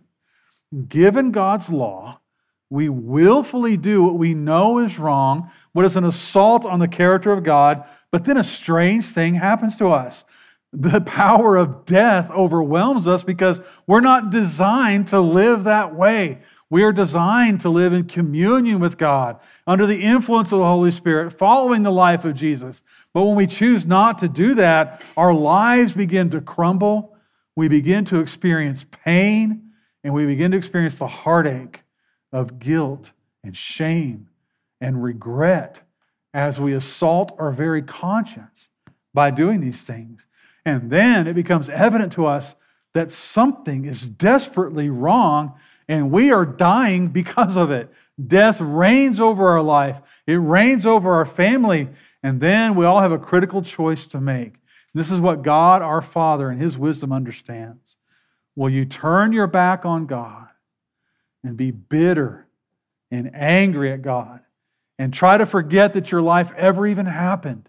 Given 0.87 1.31
God's 1.31 1.69
law, 1.69 2.21
we 2.69 2.87
willfully 2.87 3.75
do 3.75 4.01
what 4.01 4.15
we 4.15 4.33
know 4.33 4.79
is 4.79 4.97
wrong, 4.97 5.51
what 5.73 5.83
is 5.83 5.97
an 5.97 6.05
assault 6.05 6.65
on 6.65 6.79
the 6.79 6.87
character 6.87 7.33
of 7.33 7.43
God, 7.43 7.83
but 8.11 8.23
then 8.23 8.37
a 8.37 8.43
strange 8.45 9.07
thing 9.07 9.33
happens 9.33 9.75
to 9.77 9.89
us. 9.89 10.23
The 10.71 11.01
power 11.01 11.57
of 11.57 11.83
death 11.83 12.31
overwhelms 12.31 13.09
us 13.09 13.25
because 13.25 13.59
we're 13.85 13.99
not 13.99 14.29
designed 14.29 15.09
to 15.09 15.19
live 15.19 15.65
that 15.65 15.93
way. 15.93 16.39
We 16.71 16.83
are 16.83 16.93
designed 16.93 17.59
to 17.61 17.69
live 17.69 17.91
in 17.91 18.05
communion 18.05 18.79
with 18.79 18.97
God, 18.97 19.41
under 19.67 19.85
the 19.85 20.01
influence 20.01 20.53
of 20.53 20.59
the 20.59 20.65
Holy 20.65 20.89
Spirit, 20.89 21.31
following 21.31 21.83
the 21.83 21.91
life 21.91 22.23
of 22.23 22.33
Jesus. 22.33 22.81
But 23.13 23.25
when 23.25 23.35
we 23.35 23.45
choose 23.45 23.85
not 23.85 24.19
to 24.19 24.29
do 24.29 24.55
that, 24.55 25.03
our 25.17 25.33
lives 25.33 25.93
begin 25.93 26.29
to 26.29 26.39
crumble. 26.39 27.13
We 27.57 27.67
begin 27.67 28.05
to 28.05 28.21
experience 28.21 28.85
pain, 28.85 29.73
and 30.01 30.13
we 30.13 30.25
begin 30.25 30.51
to 30.51 30.57
experience 30.57 30.97
the 30.97 31.07
heartache 31.07 31.83
of 32.31 32.57
guilt 32.57 33.11
and 33.43 33.55
shame 33.55 34.29
and 34.79 35.03
regret 35.03 35.81
as 36.33 36.57
we 36.61 36.71
assault 36.71 37.35
our 37.37 37.51
very 37.51 37.81
conscience 37.81 38.69
by 39.13 39.29
doing 39.29 39.59
these 39.59 39.83
things. 39.83 40.25
And 40.65 40.89
then 40.89 41.27
it 41.27 41.33
becomes 41.33 41.69
evident 41.69 42.13
to 42.13 42.27
us 42.27 42.55
that 42.93 43.11
something 43.11 43.83
is 43.83 44.07
desperately 44.07 44.89
wrong 44.89 45.53
and 45.91 46.09
we 46.09 46.31
are 46.31 46.45
dying 46.45 47.09
because 47.09 47.57
of 47.57 47.69
it. 47.69 47.91
Death 48.25 48.61
reigns 48.61 49.19
over 49.19 49.49
our 49.49 49.61
life, 49.61 50.23
it 50.25 50.35
reigns 50.35 50.85
over 50.85 51.13
our 51.15 51.25
family, 51.25 51.89
and 52.23 52.39
then 52.39 52.75
we 52.75 52.85
all 52.85 53.01
have 53.01 53.11
a 53.11 53.19
critical 53.19 53.61
choice 53.61 54.05
to 54.05 54.21
make. 54.21 54.53
This 54.93 55.11
is 55.11 55.19
what 55.19 55.41
God, 55.41 55.81
our 55.81 56.01
Father, 56.01 56.49
in 56.49 56.59
His 56.59 56.77
wisdom 56.77 57.11
understands. 57.11 57.97
Will 58.55 58.69
you 58.69 58.85
turn 58.85 59.33
your 59.33 59.47
back 59.47 59.85
on 59.85 60.05
God 60.05 60.47
and 61.43 61.57
be 61.57 61.71
bitter 61.71 62.47
and 63.11 63.29
angry 63.35 63.91
at 63.91 64.01
God 64.01 64.39
and 64.97 65.13
try 65.13 65.37
to 65.37 65.45
forget 65.45 65.91
that 65.91 66.09
your 66.09 66.21
life 66.21 66.53
ever 66.55 66.87
even 66.87 67.05
happened 67.05 67.67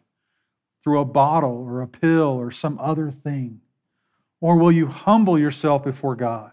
through 0.84 1.00
a 1.00 1.04
bottle 1.04 1.56
or 1.56 1.82
a 1.82 1.88
pill 1.88 2.38
or 2.38 2.52
some 2.52 2.78
other 2.78 3.10
thing? 3.10 3.62
Or 4.40 4.58
will 4.58 4.70
you 4.70 4.86
humble 4.86 5.40
yourself 5.40 5.82
before 5.82 6.14
God, 6.14 6.51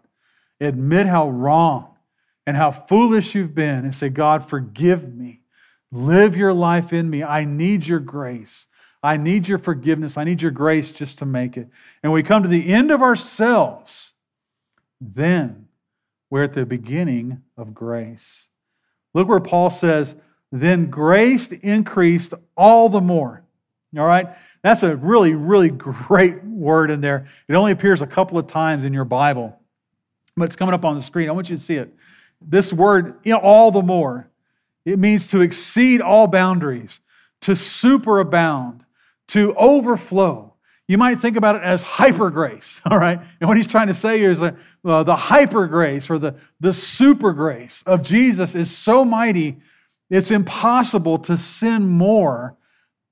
admit 0.60 1.08
how 1.08 1.30
wrong 1.30 1.96
and 2.46 2.58
how 2.58 2.72
foolish 2.72 3.36
you've 3.36 3.54
been, 3.54 3.84
and 3.84 3.94
say, 3.94 4.10
God, 4.10 4.44
forgive 4.44 5.14
me. 5.14 5.42
Live 5.92 6.36
your 6.36 6.54
life 6.54 6.92
in 6.94 7.10
me. 7.10 7.24
I 7.24 7.44
need 7.44 7.86
your 7.86 8.00
grace. 8.00 8.68
I 9.04 9.18
need 9.18 9.48
your 9.48 9.60
forgiveness. 9.60 10.18
I 10.18 10.24
need 10.24 10.42
your 10.42 10.52
grace 10.52 10.92
just 10.92 11.20
to 11.20 11.26
make 11.26 11.58
it. 11.58 11.70
And 12.02 12.12
we 12.12 12.24
come 12.24 12.44
to 12.44 12.50
the 12.50 12.74
end 12.74 12.92
of 12.92 13.02
ourselves, 13.02 14.14
then 15.00 15.68
we're 16.30 16.44
at 16.44 16.54
the 16.54 16.66
beginning 16.66 17.44
of 17.58 17.74
grace. 17.74 18.50
Look 19.14 19.28
where 19.28 19.40
Paul 19.40 19.70
says, 19.70 20.16
then 20.52 20.90
grace 20.90 21.52
increased 21.52 22.34
all 22.56 22.90
the 22.90 23.02
more. 23.02 23.44
All 23.98 24.06
right? 24.06 24.36
That's 24.62 24.84
a 24.84 24.96
really, 24.96 25.34
really 25.34 25.70
great 25.70 26.44
word 26.44 26.92
in 26.92 27.02
there. 27.02 27.26
It 27.48 27.54
only 27.54 27.72
appears 27.72 28.02
a 28.02 28.08
couple 28.08 28.38
of 28.38 28.48
times 28.48 28.84
in 28.84 28.94
your 28.94 29.06
Bible, 29.06 29.59
it's 30.46 30.56
coming 30.56 30.74
up 30.74 30.86
on 30.86 30.96
the 30.96 31.02
screen. 31.02 31.30
I 31.30 31.32
want 31.32 31.50
you 31.50 31.58
to 31.58 31.62
see 31.62 31.76
it. 31.76 31.94
This 32.42 32.72
word, 32.72 33.20
you 33.24 33.34
know, 33.34 33.40
all 33.40 33.72
the 33.72 33.82
more, 33.82 34.30
it 34.86 34.98
means 34.98 35.28
to 35.28 35.42
exceed 35.42 36.02
all 36.02 36.28
boundaries, 36.28 37.02
to 37.42 37.52
superabound, 37.52 38.82
to 39.30 39.54
overflow. 39.56 40.54
You 40.88 40.98
might 40.98 41.20
think 41.20 41.38
about 41.38 41.56
it 41.58 41.62
as 41.62 41.84
hyper 41.84 42.30
grace, 42.32 42.82
all 42.90 42.98
right? 42.98 43.20
And 43.40 43.48
what 43.48 43.58
he's 43.58 43.68
trying 43.68 43.88
to 43.88 43.94
say 43.94 44.18
here 44.18 44.32
is 44.32 44.40
that 44.40 44.56
uh, 44.84 45.04
the 45.04 45.16
hyper 45.16 45.68
grace 45.68 46.10
or 46.10 46.18
the, 46.18 46.36
the 46.60 46.74
super 46.74 47.34
grace 47.34 47.84
of 47.84 48.02
Jesus 48.02 48.56
is 48.56 48.76
so 48.76 49.06
mighty, 49.06 49.58
it's 50.10 50.32
impossible 50.32 51.20
to 51.20 51.38
sin 51.38 51.88
more 51.88 52.56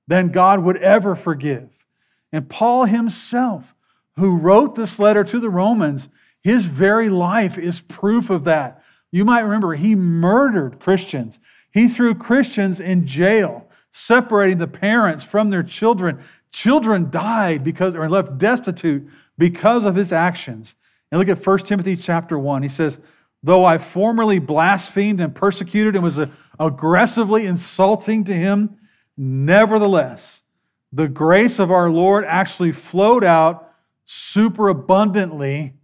than 0.08 0.28
God 0.28 0.60
would 0.60 0.78
ever 0.78 1.14
forgive. 1.14 1.86
And 2.32 2.48
Paul 2.48 2.86
himself, 2.86 3.74
who 4.16 4.36
wrote 4.36 4.74
this 4.74 4.98
letter 4.98 5.22
to 5.22 5.38
the 5.38 5.50
Romans, 5.50 6.08
his 6.42 6.66
very 6.66 7.08
life 7.08 7.58
is 7.58 7.80
proof 7.80 8.30
of 8.30 8.44
that. 8.44 8.82
You 9.10 9.24
might 9.24 9.40
remember 9.40 9.74
he 9.74 9.94
murdered 9.94 10.80
Christians, 10.80 11.40
he 11.70 11.88
threw 11.88 12.14
Christians 12.14 12.80
in 12.80 13.06
jail 13.06 13.68
separating 13.90 14.58
the 14.58 14.68
parents 14.68 15.24
from 15.24 15.50
their 15.50 15.62
children. 15.62 16.20
Children 16.52 17.10
died 17.10 17.64
because 17.64 17.94
or 17.94 18.08
left 18.08 18.38
destitute 18.38 19.08
because 19.36 19.84
of 19.84 19.94
his 19.94 20.12
actions. 20.12 20.74
And 21.10 21.18
look 21.18 21.28
at 21.28 21.44
1 21.44 21.58
Timothy 21.60 21.96
chapter 21.96 22.38
1. 22.38 22.62
He 22.62 22.68
says, 22.68 23.00
Though 23.42 23.64
I 23.64 23.78
formerly 23.78 24.38
blasphemed 24.38 25.20
and 25.20 25.34
persecuted 25.34 25.94
and 25.94 26.04
was 26.04 26.18
uh, 26.18 26.26
aggressively 26.58 27.46
insulting 27.46 28.24
to 28.24 28.34
him, 28.34 28.76
nevertheless, 29.16 30.42
the 30.92 31.08
grace 31.08 31.58
of 31.58 31.70
our 31.70 31.90
Lord 31.90 32.24
actually 32.24 32.72
flowed 32.72 33.24
out 33.24 33.72
super 34.04 34.68
abundantly 34.68 35.74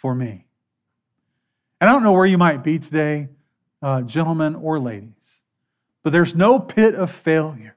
for 0.00 0.14
me. 0.14 0.46
And 1.78 1.90
I 1.90 1.92
don't 1.92 2.02
know 2.02 2.12
where 2.12 2.24
you 2.24 2.38
might 2.38 2.64
be 2.64 2.78
today, 2.78 3.28
uh, 3.82 4.00
gentlemen 4.00 4.54
or 4.54 4.78
ladies. 4.78 5.42
But 6.02 6.14
there's 6.14 6.34
no 6.34 6.58
pit 6.58 6.94
of 6.94 7.10
failure 7.10 7.76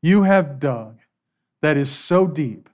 you 0.00 0.22
have 0.22 0.58
dug 0.58 0.98
that 1.60 1.76
is 1.76 1.90
so 1.90 2.26
deep 2.26 2.70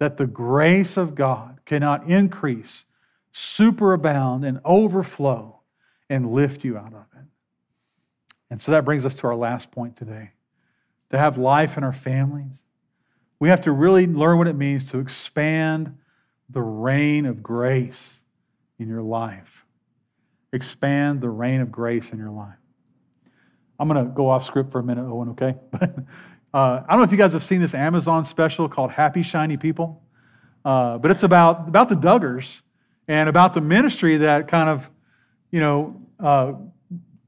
that 0.00 0.16
the 0.16 0.26
grace 0.26 0.96
of 0.96 1.14
God 1.14 1.60
cannot 1.64 2.04
increase, 2.08 2.86
superabound, 3.32 4.44
and 4.44 4.60
overflow 4.64 5.60
and 6.08 6.32
lift 6.32 6.64
you 6.64 6.76
out 6.76 6.92
of 6.92 7.06
it. 7.16 7.26
And 8.50 8.60
so 8.60 8.72
that 8.72 8.84
brings 8.84 9.06
us 9.06 9.14
to 9.16 9.28
our 9.28 9.36
last 9.36 9.70
point 9.70 9.94
today. 9.94 10.32
To 11.10 11.18
have 11.18 11.38
life 11.38 11.76
in 11.76 11.84
our 11.84 11.92
families, 11.92 12.64
we 13.38 13.50
have 13.50 13.60
to 13.62 13.72
really 13.72 14.08
learn 14.08 14.38
what 14.38 14.48
it 14.48 14.56
means 14.56 14.90
to 14.90 14.98
expand 14.98 15.96
the 16.50 16.62
reign 16.62 17.26
of 17.26 17.42
grace 17.42 18.22
in 18.78 18.88
your 18.88 19.02
life. 19.02 19.64
Expand 20.52 21.20
the 21.20 21.30
reign 21.30 21.60
of 21.60 21.70
grace 21.70 22.12
in 22.12 22.18
your 22.18 22.30
life. 22.30 22.56
I'm 23.78 23.88
going 23.88 24.04
to 24.04 24.10
go 24.12 24.28
off 24.28 24.44
script 24.44 24.72
for 24.72 24.80
a 24.80 24.82
minute, 24.82 25.06
Owen, 25.06 25.30
okay? 25.30 25.54
uh, 25.72 25.86
I 26.52 26.84
don't 26.88 26.98
know 26.98 27.04
if 27.04 27.12
you 27.12 27.18
guys 27.18 27.32
have 27.32 27.42
seen 27.42 27.60
this 27.60 27.74
Amazon 27.74 28.24
special 28.24 28.68
called 28.68 28.90
Happy 28.90 29.22
Shiny 29.22 29.56
People, 29.56 30.02
uh, 30.64 30.98
but 30.98 31.10
it's 31.10 31.22
about, 31.22 31.68
about 31.68 31.88
the 31.88 31.94
Duggars 31.94 32.62
and 33.08 33.28
about 33.28 33.54
the 33.54 33.60
ministry 33.60 34.18
that 34.18 34.48
kind 34.48 34.68
of, 34.68 34.90
you 35.50 35.60
know, 35.60 36.02
uh, 36.18 36.52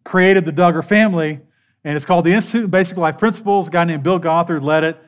created 0.04 0.44
the 0.44 0.52
Duggar 0.52 0.84
family. 0.84 1.40
And 1.84 1.96
it's 1.96 2.04
called 2.04 2.24
the 2.24 2.32
Institute 2.32 2.64
of 2.64 2.70
Basic 2.70 2.96
Life 2.96 3.18
Principles. 3.18 3.68
A 3.68 3.70
guy 3.70 3.84
named 3.84 4.02
Bill 4.02 4.18
Gothard 4.18 4.62
led 4.62 4.84
it. 4.84 5.02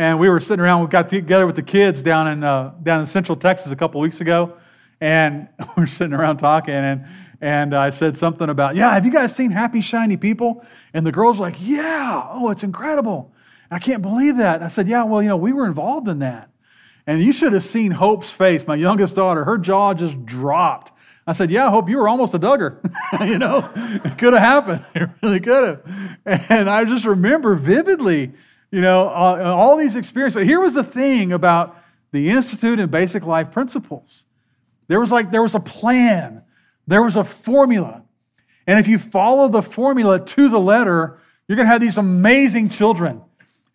And 0.00 0.18
we 0.18 0.30
were 0.30 0.40
sitting 0.40 0.64
around, 0.64 0.80
we 0.80 0.88
got 0.88 1.10
together 1.10 1.46
with 1.46 1.56
the 1.56 1.62
kids 1.62 2.00
down 2.00 2.26
in, 2.26 2.42
uh, 2.42 2.72
down 2.82 3.00
in 3.00 3.06
Central 3.06 3.36
Texas 3.36 3.70
a 3.70 3.76
couple 3.76 4.00
weeks 4.00 4.22
ago. 4.22 4.56
And 4.98 5.46
we 5.76 5.82
are 5.82 5.86
sitting 5.86 6.14
around 6.14 6.38
talking, 6.38 6.72
and 6.72 7.04
and 7.42 7.74
I 7.74 7.90
said 7.90 8.16
something 8.16 8.48
about, 8.48 8.76
yeah, 8.76 8.94
have 8.94 9.04
you 9.04 9.12
guys 9.12 9.36
seen 9.36 9.50
Happy 9.50 9.82
Shiny 9.82 10.16
People? 10.16 10.64
And 10.94 11.04
the 11.04 11.12
girl's 11.12 11.38
were 11.38 11.44
like, 11.44 11.56
yeah, 11.58 12.26
oh, 12.30 12.48
it's 12.48 12.64
incredible. 12.64 13.34
I 13.70 13.78
can't 13.78 14.00
believe 14.00 14.38
that. 14.38 14.56
And 14.56 14.64
I 14.64 14.68
said, 14.68 14.88
yeah, 14.88 15.04
well, 15.04 15.20
you 15.20 15.28
know, 15.28 15.36
we 15.36 15.52
were 15.52 15.66
involved 15.66 16.08
in 16.08 16.20
that. 16.20 16.48
And 17.06 17.22
you 17.22 17.32
should 17.32 17.52
have 17.52 17.62
seen 17.62 17.90
Hope's 17.90 18.30
face, 18.30 18.66
my 18.66 18.76
youngest 18.76 19.16
daughter. 19.16 19.44
Her 19.44 19.58
jaw 19.58 19.92
just 19.92 20.24
dropped. 20.24 20.92
I 21.26 21.32
said, 21.32 21.50
yeah, 21.50 21.66
I 21.66 21.70
hope 21.70 21.90
you 21.90 21.98
were 21.98 22.08
almost 22.08 22.32
a 22.32 22.38
Duggar. 22.38 22.78
you 23.28 23.36
know, 23.36 23.70
it 23.76 24.16
could 24.16 24.32
have 24.32 24.42
happened. 24.42 24.84
It 24.94 25.10
really 25.22 25.40
could 25.40 25.68
have. 25.68 26.50
And 26.50 26.70
I 26.70 26.86
just 26.86 27.04
remember 27.04 27.54
vividly, 27.54 28.32
you 28.70 28.80
know, 28.80 29.08
uh, 29.08 29.54
all 29.56 29.76
these 29.76 29.96
experiences. 29.96 30.36
But 30.36 30.46
here 30.46 30.60
was 30.60 30.74
the 30.74 30.84
thing 30.84 31.32
about 31.32 31.76
the 32.12 32.30
Institute 32.30 32.80
and 32.80 32.90
Basic 32.90 33.24
Life 33.24 33.52
Principles. 33.52 34.26
There 34.88 35.00
was 35.00 35.12
like, 35.12 35.30
there 35.30 35.42
was 35.42 35.54
a 35.54 35.60
plan 35.60 36.42
there 36.90 37.04
was 37.04 37.16
a 37.16 37.22
formula. 37.22 38.02
And 38.66 38.80
if 38.80 38.88
you 38.88 38.98
follow 38.98 39.46
the 39.48 39.62
formula 39.62 40.18
to 40.18 40.48
the 40.48 40.58
letter, 40.58 41.18
you're 41.46 41.54
going 41.54 41.66
to 41.66 41.70
have 41.70 41.80
these 41.80 41.98
amazing 41.98 42.68
children. 42.68 43.22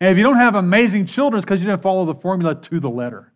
And 0.00 0.10
if 0.10 0.18
you 0.18 0.22
don't 0.22 0.36
have 0.36 0.54
amazing 0.54 1.06
children, 1.06 1.38
it's 1.38 1.46
because 1.46 1.62
you 1.62 1.68
didn't 1.68 1.80
follow 1.80 2.04
the 2.04 2.14
formula 2.14 2.54
to 2.54 2.78
the 2.78 2.90
letter. 2.90 3.32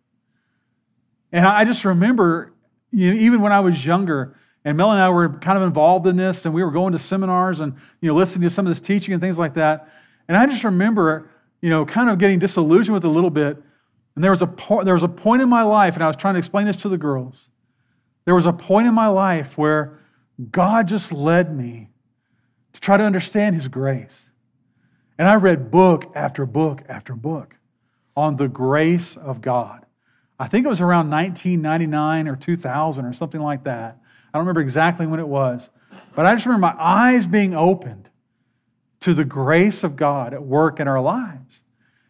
And 1.31 1.45
I 1.45 1.65
just 1.65 1.83
remember, 1.83 2.53
you 2.91 3.11
know, 3.11 3.19
even 3.19 3.41
when 3.41 3.51
I 3.51 3.61
was 3.61 3.83
younger, 3.83 4.35
and 4.63 4.77
Mel 4.77 4.91
and 4.91 5.01
I 5.01 5.09
were 5.09 5.29
kind 5.29 5.57
of 5.57 5.63
involved 5.63 6.05
in 6.05 6.15
this, 6.15 6.45
and 6.45 6.53
we 6.53 6.63
were 6.63 6.69
going 6.69 6.91
to 6.91 6.99
seminars 6.99 7.59
and 7.59 7.73
you 7.99 8.09
know 8.09 8.15
listening 8.15 8.43
to 8.43 8.49
some 8.51 8.67
of 8.67 8.69
this 8.69 8.81
teaching 8.81 9.15
and 9.15 9.21
things 9.21 9.39
like 9.39 9.55
that. 9.55 9.89
And 10.27 10.37
I 10.37 10.45
just 10.45 10.63
remember, 10.63 11.31
you 11.61 11.69
know, 11.69 11.85
kind 11.85 12.09
of 12.09 12.17
getting 12.17 12.39
disillusioned 12.39 12.93
with 12.93 13.05
it 13.05 13.07
a 13.07 13.11
little 13.11 13.29
bit. 13.29 13.61
And 14.15 14.23
there 14.23 14.31
was 14.31 14.41
a 14.41 14.47
po- 14.47 14.83
there 14.83 14.93
was 14.93 15.03
a 15.03 15.07
point 15.07 15.41
in 15.41 15.49
my 15.49 15.63
life, 15.63 15.93
and 15.93 16.03
I 16.03 16.07
was 16.07 16.15
trying 16.15 16.33
to 16.33 16.39
explain 16.39 16.65
this 16.65 16.75
to 16.77 16.89
the 16.89 16.97
girls. 16.97 17.49
There 18.25 18.35
was 18.35 18.45
a 18.45 18.53
point 18.53 18.87
in 18.87 18.93
my 18.93 19.07
life 19.07 19.57
where 19.57 19.99
God 20.51 20.87
just 20.87 21.11
led 21.11 21.55
me 21.55 21.89
to 22.73 22.81
try 22.81 22.97
to 22.97 23.03
understand 23.03 23.55
His 23.55 23.67
grace. 23.67 24.31
And 25.17 25.29
I 25.29 25.35
read 25.35 25.71
book 25.71 26.11
after 26.15 26.45
book 26.45 26.83
after 26.89 27.15
book 27.15 27.55
on 28.15 28.35
the 28.35 28.47
grace 28.47 29.15
of 29.15 29.41
God. 29.41 29.85
I 30.39 30.47
think 30.47 30.65
it 30.65 30.69
was 30.69 30.81
around 30.81 31.09
1999 31.11 32.27
or 32.27 32.35
2000 32.35 33.05
or 33.05 33.13
something 33.13 33.41
like 33.41 33.63
that. 33.65 33.97
I 34.33 34.37
don't 34.37 34.45
remember 34.45 34.61
exactly 34.61 35.05
when 35.05 35.19
it 35.19 35.27
was, 35.27 35.69
but 36.15 36.25
I 36.25 36.33
just 36.33 36.45
remember 36.45 36.67
my 36.67 36.75
eyes 36.77 37.27
being 37.27 37.55
opened 37.55 38.09
to 39.01 39.13
the 39.13 39.25
grace 39.25 39.83
of 39.83 39.95
God 39.95 40.33
at 40.33 40.43
work 40.43 40.79
in 40.79 40.87
our 40.87 41.01
lives. 41.01 41.63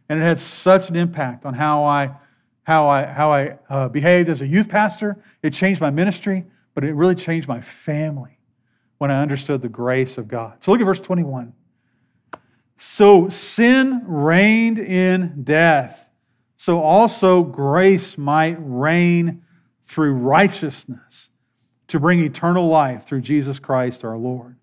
And 0.08 0.20
it 0.20 0.24
had 0.24 0.40
such 0.40 0.90
an 0.90 0.96
impact 0.96 1.46
on 1.46 1.54
how 1.54 1.84
I 1.84 2.16
how 2.64 2.88
I, 2.88 3.06
how 3.06 3.34
I 3.34 3.58
uh, 3.70 3.90
behaved 3.90 4.30
as 4.30 4.42
a 4.42 4.48
youth 4.48 4.70
pastor. 4.70 5.22
It 5.42 5.52
changed 5.52 5.82
my 5.82 5.90
ministry, 5.90 6.46
but 6.74 6.84
it 6.84 6.94
really 6.94 7.16
changed 7.16 7.48
my 7.48 7.60
family 7.60 8.38
when 8.98 9.10
I 9.12 9.22
understood 9.22 9.62
the 9.62 9.70
grace 9.70 10.18
of 10.18 10.28
God. 10.28 10.64
So 10.64 10.72
look 10.72 10.80
at 10.80 10.86
verse 10.86 11.00
21. 11.00 11.54
So 12.78 13.30
sin 13.30 14.04
reigned 14.06 14.80
in 14.80 15.44
death, 15.44 16.10
so 16.56 16.82
also 16.82 17.44
grace 17.44 18.18
might 18.18 18.58
reign 18.60 19.44
through 19.84 20.14
righteousness 20.14 21.32
to 21.88 22.00
bring 22.00 22.22
eternal 22.22 22.68
life 22.68 23.06
through 23.06 23.22
Jesus 23.22 23.60
Christ 23.60 24.06
our 24.06 24.18
Lord. 24.18 24.56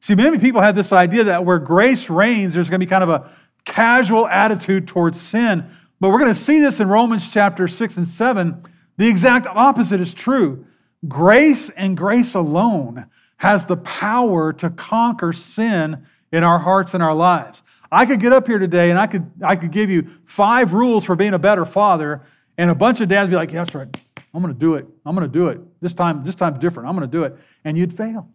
See, 0.00 0.14
many 0.14 0.38
people 0.38 0.60
have 0.60 0.74
this 0.74 0.92
idea 0.92 1.24
that 1.24 1.44
where 1.44 1.58
grace 1.58 2.08
reigns, 2.08 2.54
there's 2.54 2.70
going 2.70 2.80
to 2.80 2.86
be 2.86 2.90
kind 2.90 3.02
of 3.02 3.10
a 3.10 3.30
casual 3.64 4.28
attitude 4.28 4.86
towards 4.86 5.20
sin 5.20 5.68
But 6.00 6.10
we're 6.10 6.18
going 6.18 6.30
to 6.30 6.38
see 6.38 6.60
this 6.60 6.80
in 6.80 6.88
Romans 6.88 7.28
chapter 7.28 7.66
6 7.66 7.96
and 7.96 8.06
7. 8.06 8.62
The 8.98 9.08
exact 9.08 9.46
opposite 9.46 10.00
is 10.00 10.12
true. 10.12 10.66
Grace 11.08 11.70
and 11.70 11.96
grace 11.96 12.34
alone 12.34 13.06
has 13.38 13.66
the 13.66 13.76
power 13.76 14.52
to 14.54 14.70
conquer 14.70 15.32
sin 15.32 16.04
in 16.32 16.44
our 16.44 16.58
hearts 16.58 16.94
and 16.94 17.02
our 17.02 17.14
lives. 17.14 17.62
I 17.90 18.04
could 18.04 18.20
get 18.20 18.32
up 18.32 18.46
here 18.46 18.58
today 18.58 18.90
and 18.90 18.98
I 18.98 19.06
could, 19.06 19.30
I 19.42 19.56
could 19.56 19.70
give 19.70 19.90
you 19.90 20.06
five 20.24 20.74
rules 20.74 21.04
for 21.04 21.16
being 21.16 21.34
a 21.34 21.38
better 21.38 21.64
father, 21.64 22.22
and 22.58 22.70
a 22.70 22.74
bunch 22.74 23.00
of 23.00 23.08
dads 23.08 23.28
be 23.28 23.36
like, 23.36 23.52
yeah, 23.52 23.60
that's 23.60 23.74
right. 23.74 23.88
I'm 24.34 24.42
going 24.42 24.52
to 24.52 24.58
do 24.58 24.74
it. 24.74 24.86
I'm 25.04 25.14
going 25.14 25.30
to 25.30 25.32
do 25.32 25.48
it. 25.48 25.60
This 25.80 25.94
time, 25.94 26.24
this 26.24 26.34
time's 26.34 26.58
different. 26.58 26.88
I'm 26.88 26.96
going 26.96 27.08
to 27.08 27.12
do 27.12 27.24
it. 27.24 27.36
And 27.64 27.76
you'd 27.78 27.92
fail. 27.92 28.28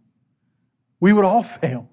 We 1.02 1.12
would 1.12 1.26
all 1.26 1.44
fail. 1.44 1.90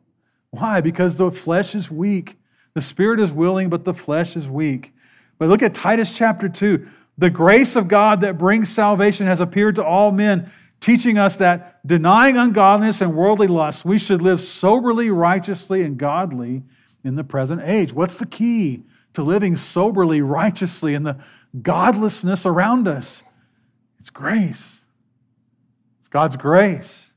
Why? 0.50 0.80
Because 0.80 1.16
the 1.16 1.32
flesh 1.32 1.74
is 1.74 1.90
weak. 1.90 2.36
The 2.74 2.80
spirit 2.80 3.18
is 3.18 3.32
willing, 3.32 3.70
but 3.70 3.84
the 3.84 3.92
flesh 3.92 4.36
is 4.36 4.48
weak. 4.48 4.94
But 5.38 5.48
look 5.48 5.62
at 5.62 5.74
Titus 5.74 6.16
chapter 6.16 6.48
2. 6.48 6.86
The 7.18 7.30
grace 7.30 7.74
of 7.74 7.88
God 7.88 8.20
that 8.20 8.38
brings 8.38 8.68
salvation 8.68 9.26
has 9.26 9.40
appeared 9.40 9.74
to 9.76 9.84
all 9.84 10.12
men, 10.12 10.48
teaching 10.78 11.18
us 11.18 11.36
that 11.36 11.84
denying 11.84 12.36
ungodliness 12.36 13.00
and 13.00 13.16
worldly 13.16 13.48
lusts, 13.48 13.84
we 13.84 13.98
should 13.98 14.22
live 14.22 14.40
soberly, 14.40 15.10
righteously, 15.10 15.82
and 15.82 15.98
godly 15.98 16.62
in 17.02 17.16
the 17.16 17.24
present 17.24 17.62
age. 17.64 17.92
What's 17.92 18.18
the 18.18 18.26
key 18.26 18.84
to 19.14 19.22
living 19.22 19.56
soberly, 19.56 20.22
righteously 20.22 20.94
in 20.94 21.02
the 21.02 21.18
godlessness 21.60 22.46
around 22.46 22.86
us? 22.86 23.24
It's 23.98 24.10
grace. 24.10 24.84
It's 25.98 26.08
God's 26.08 26.36
grace. 26.36 27.07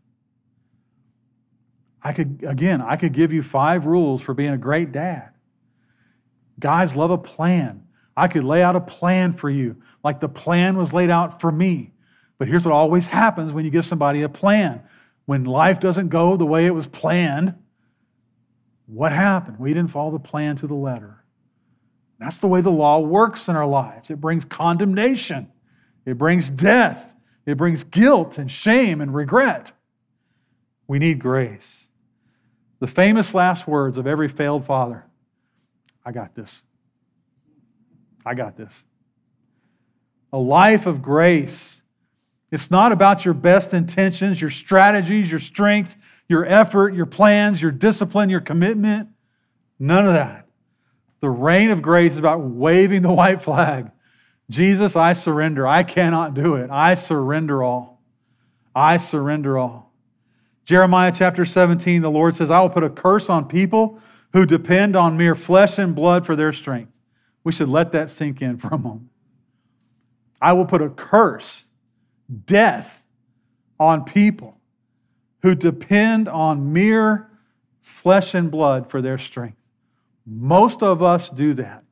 I 2.04 2.14
could, 2.14 2.44
again, 2.48 2.82
I 2.82 2.96
could 2.96 3.14
give 3.14 3.32
you 3.32 3.44
five 3.44 3.86
rules 3.86 4.22
for 4.22 4.34
being 4.34 4.52
a 4.52 4.58
great 4.58 4.92
dad. 4.92 5.30
Guys 6.60 6.96
love 6.96 7.12
a 7.12 7.18
plan. 7.18 7.86
I 8.16 8.28
could 8.28 8.44
lay 8.44 8.62
out 8.62 8.76
a 8.76 8.82
plan 8.82 9.34
for 9.34 9.50
you, 9.50 9.82
like 10.04 10.20
the 10.20 10.30
plan 10.30 10.78
was 10.78 10.94
laid 10.94 11.10
out 11.10 11.40
for 11.42 11.52
me. 11.52 11.92
But 12.38 12.48
here's 12.48 12.66
what 12.66 12.74
always 12.74 13.08
happens 13.08 13.54
when 13.54 13.66
you 13.66 13.72
give 13.72 13.86
somebody 13.86 14.24
a 14.24 14.30
plan. 14.30 14.82
When 15.26 15.44
life 15.44 15.80
doesn't 15.80 16.10
go 16.10 16.38
the 16.38 16.46
way 16.46 16.66
it 16.66 16.74
was 16.74 16.88
planned, 16.88 17.56
what 18.88 19.12
happened? 19.12 19.60
We 19.60 19.74
didn't 19.74 19.92
follow 19.92 20.12
the 20.12 20.20
plan 20.20 20.56
to 20.58 20.68
the 20.68 20.74
letter. 20.74 21.24
That's 22.20 22.40
the 22.40 22.48
way 22.48 22.62
the 22.62 22.72
law 22.72 23.00
works 23.00 23.48
in 23.48 23.56
our 23.56 23.66
lives. 23.66 24.10
It 24.10 24.20
brings 24.20 24.44
condemnation, 24.44 25.52
it 26.06 26.18
brings 26.18 26.50
death, 26.50 27.16
it 27.46 27.58
brings 27.58 27.84
guilt 27.84 28.38
and 28.38 28.52
shame 28.52 29.02
and 29.02 29.14
regret. 29.14 29.72
We 30.88 31.00
need 31.00 31.20
grace. 31.20 31.91
The 32.82 32.88
famous 32.88 33.36
last 33.36 33.68
words 33.68 34.00
of 34.00 34.08
every 34.08 34.28
failed 34.28 34.66
father 34.66 35.06
I 36.04 36.12
got 36.12 36.34
this. 36.34 36.64
I 38.26 38.34
got 38.34 38.58
this. 38.58 38.86
A 40.34 40.40
life 40.40 40.88
of 40.88 41.04
grace. 41.04 41.84
It's 42.52 42.72
not 42.72 42.92
about 42.92 43.24
your 43.24 43.36
best 43.36 43.72
intentions, 43.72 44.42
your 44.42 44.50
strategies, 44.50 45.30
your 45.30 45.40
strength, 45.40 46.24
your 46.28 46.44
effort, 46.44 46.96
your 46.96 47.06
plans, 47.06 47.62
your 47.62 47.72
discipline, 47.72 48.32
your 48.32 48.42
commitment. 48.42 49.10
None 49.78 50.08
of 50.08 50.14
that. 50.14 50.48
The 51.20 51.30
reign 51.30 51.70
of 51.70 51.84
grace 51.84 52.14
is 52.14 52.18
about 52.18 52.42
waving 52.42 53.04
the 53.04 53.14
white 53.14 53.44
flag. 53.44 53.92
Jesus, 54.50 54.96
I 54.96 55.14
surrender. 55.14 55.68
I 55.68 55.84
cannot 55.84 56.34
do 56.34 56.56
it. 56.56 56.72
I 56.72 56.96
surrender 56.96 57.62
all. 57.62 58.02
I 58.74 58.98
surrender 58.98 59.60
all. 59.60 59.91
Jeremiah 60.66 61.12
chapter 61.14 61.46
17, 61.46 62.02
the 62.02 62.12
Lord 62.12 62.36
says, 62.36 62.52
I 62.52 62.62
will 62.62 62.70
put 62.70 62.84
a 62.84 62.90
curse 62.90 63.30
on 63.30 63.48
people 63.48 64.00
who 64.34 64.46
depend 64.46 64.96
on 64.96 65.18
mere 65.18 65.36
flesh 65.36 65.78
and 65.78 65.96
blood 65.96 66.26
for 66.26 66.36
their 66.36 66.54
strength. 66.54 67.02
We 67.44 67.52
should 67.52 67.70
let 67.70 67.92
that 67.92 68.10
sink 68.10 68.42
in 68.42 68.58
for 68.58 68.70
a 68.70 68.78
moment. 68.78 69.10
I 70.42 70.54
will 70.54 70.66
put 70.66 70.82
a 70.82 70.90
curse, 70.90 71.68
death, 72.46 73.04
on 73.80 74.04
people 74.04 74.60
who 75.42 75.56
depend 75.56 76.28
on 76.28 76.72
mere 76.72 77.28
flesh 77.82 78.36
and 78.36 78.52
blood 78.52 78.88
for 78.88 79.02
their 79.02 79.18
strength. 79.18 79.68
Most 80.26 80.84
of 80.84 81.02
us 81.02 81.32
do 81.32 81.56
that. 81.56 81.84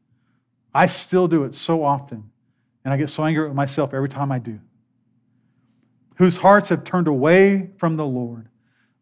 I 0.73 0.85
still 0.85 1.27
do 1.27 1.43
it 1.45 1.55
so 1.55 1.83
often, 1.83 2.29
and 2.85 2.93
I 2.93 2.97
get 2.97 3.09
so 3.09 3.25
angry 3.25 3.47
with 3.47 3.55
myself 3.55 3.91
every 3.91 4.07
time 4.07 4.31
I 4.31 4.37
do. 4.37 4.59
Whose 6.17 6.37
hearts 6.37 6.69
have 6.69 6.83
turned 6.83 7.07
away 7.07 7.71
from 7.77 7.97
the 7.97 8.05
Lord. 8.05 8.49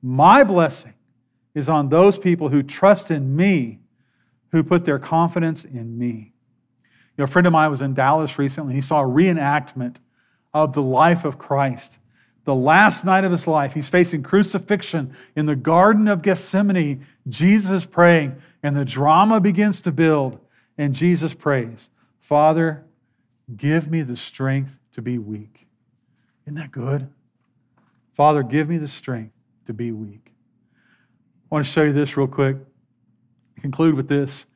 My 0.01 0.43
blessing 0.43 0.93
is 1.53 1.69
on 1.69 1.89
those 1.89 2.19
people 2.19 2.49
who 2.49 2.61
trust 2.61 3.09
in 3.09 3.35
me, 3.35 3.79
who 4.51 4.63
put 4.63 4.85
their 4.85 4.99
confidence 4.99 5.65
in 5.65 5.97
me. 5.97 6.33
You 6.83 7.19
know, 7.19 7.23
a 7.23 7.27
friend 7.27 7.47
of 7.47 7.53
mine 7.53 7.71
was 7.71 7.81
in 7.81 7.93
Dallas 7.93 8.37
recently. 8.37 8.75
He 8.75 8.81
saw 8.81 9.01
a 9.01 9.07
reenactment 9.07 9.99
of 10.53 10.73
the 10.73 10.81
life 10.81 11.25
of 11.25 11.39
Christ. 11.39 11.99
The 12.43 12.55
last 12.55 13.03
night 13.03 13.23
of 13.23 13.31
his 13.31 13.47
life, 13.47 13.73
he's 13.73 13.89
facing 13.89 14.23
crucifixion 14.23 15.13
in 15.35 15.47
the 15.47 15.55
Garden 15.55 16.07
of 16.07 16.21
Gethsemane. 16.21 17.05
Jesus 17.27 17.71
is 17.71 17.85
praying, 17.85 18.35
and 18.63 18.75
the 18.75 18.85
drama 18.85 19.41
begins 19.41 19.81
to 19.81 19.91
build. 19.91 20.39
And 20.77 20.93
Jesus 20.93 21.33
prays, 21.33 21.89
Father, 22.19 22.85
give 23.55 23.89
me 23.89 24.03
the 24.03 24.15
strength 24.15 24.79
to 24.93 25.01
be 25.01 25.17
weak. 25.17 25.67
Isn't 26.45 26.55
that 26.55 26.71
good? 26.71 27.09
Father, 28.13 28.43
give 28.43 28.69
me 28.69 28.77
the 28.77 28.87
strength 28.87 29.36
to 29.67 29.73
be 29.73 29.91
weak. 29.91 30.33
I 31.49 31.55
want 31.55 31.65
to 31.65 31.71
show 31.71 31.83
you 31.83 31.93
this 31.93 32.17
real 32.17 32.27
quick. 32.27 32.57
Conclude 33.61 33.95
with 33.95 34.07
this 34.07 34.47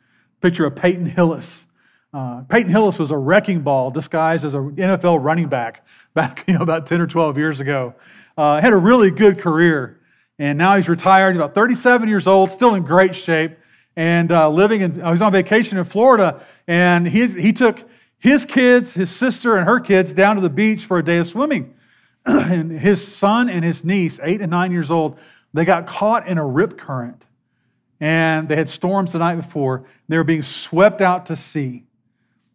picture 0.42 0.66
of 0.66 0.76
Peyton 0.76 1.06
Hillis. 1.06 1.68
Uh, 2.14 2.42
Peyton 2.50 2.70
Hillis 2.70 3.00
was 3.00 3.12
a 3.12 3.18
wrecking 3.18 3.62
ball 3.62 3.92
disguised 3.92 4.44
as 4.44 4.54
an 4.54 4.76
NFL 4.76 5.24
running 5.24 5.48
back 5.48 5.86
back 6.14 6.44
you 6.48 6.56
know, 6.56 6.62
about 6.62 6.86
10 6.86 7.00
or 7.00 7.08
12 7.08 7.38
years 7.38 7.60
ago. 7.62 7.94
Uh, 8.36 8.60
had 8.60 8.74
a 8.74 8.78
really 8.78 9.12
good 9.12 9.40
career, 9.40 10.00
and 10.40 10.58
now 10.58 10.76
he's 10.76 10.90
retired. 10.90 11.32
He's 11.32 11.38
about 11.38 11.56
37 11.56 12.10
years 12.10 12.28
old, 12.28 12.52
still 12.52 12.76
in 12.76 12.84
great 12.84 13.16
shape, 13.16 13.58
and 13.96 14.32
uh, 14.32 14.50
living 14.50 14.82
in, 14.82 15.02
uh, 15.02 15.12
he's 15.12 15.22
on 15.22 15.32
vacation 15.32 15.78
in 15.78 15.86
Florida, 15.86 16.42
and 16.68 17.08
he, 17.08 17.28
he 17.28 17.54
took 17.54 17.88
his 18.18 18.46
kids, 18.46 18.94
his 18.94 19.10
sister, 19.10 19.58
and 19.58 19.66
her 19.66 19.80
kids 19.80 20.14
down 20.14 20.36
to 20.36 20.42
the 20.42 20.50
beach 20.50 20.86
for 20.86 21.00
a 21.00 21.04
day 21.04 21.18
of 21.18 21.28
swimming. 21.28 21.74
and 22.26 22.72
his 22.72 23.06
son 23.06 23.50
and 23.50 23.64
his 23.64 23.84
niece, 23.84 24.20
eight 24.24 24.42
and 24.42 24.52
nine 24.52 24.72
years 24.72 24.92
old, 24.92 25.20
they 25.54 25.66
got 25.66 25.88
caught 25.88 26.28
in 26.28 26.38
a 26.38 26.46
rip 26.46 26.78
current. 26.78 27.28
And 28.00 28.48
they 28.48 28.56
had 28.56 28.68
storms 28.68 29.14
the 29.14 29.20
night 29.20 29.36
before. 29.36 29.86
They 30.08 30.18
were 30.18 30.24
being 30.24 30.42
swept 30.42 31.02
out 31.02 31.28
to 31.28 31.36
sea. 31.36 31.86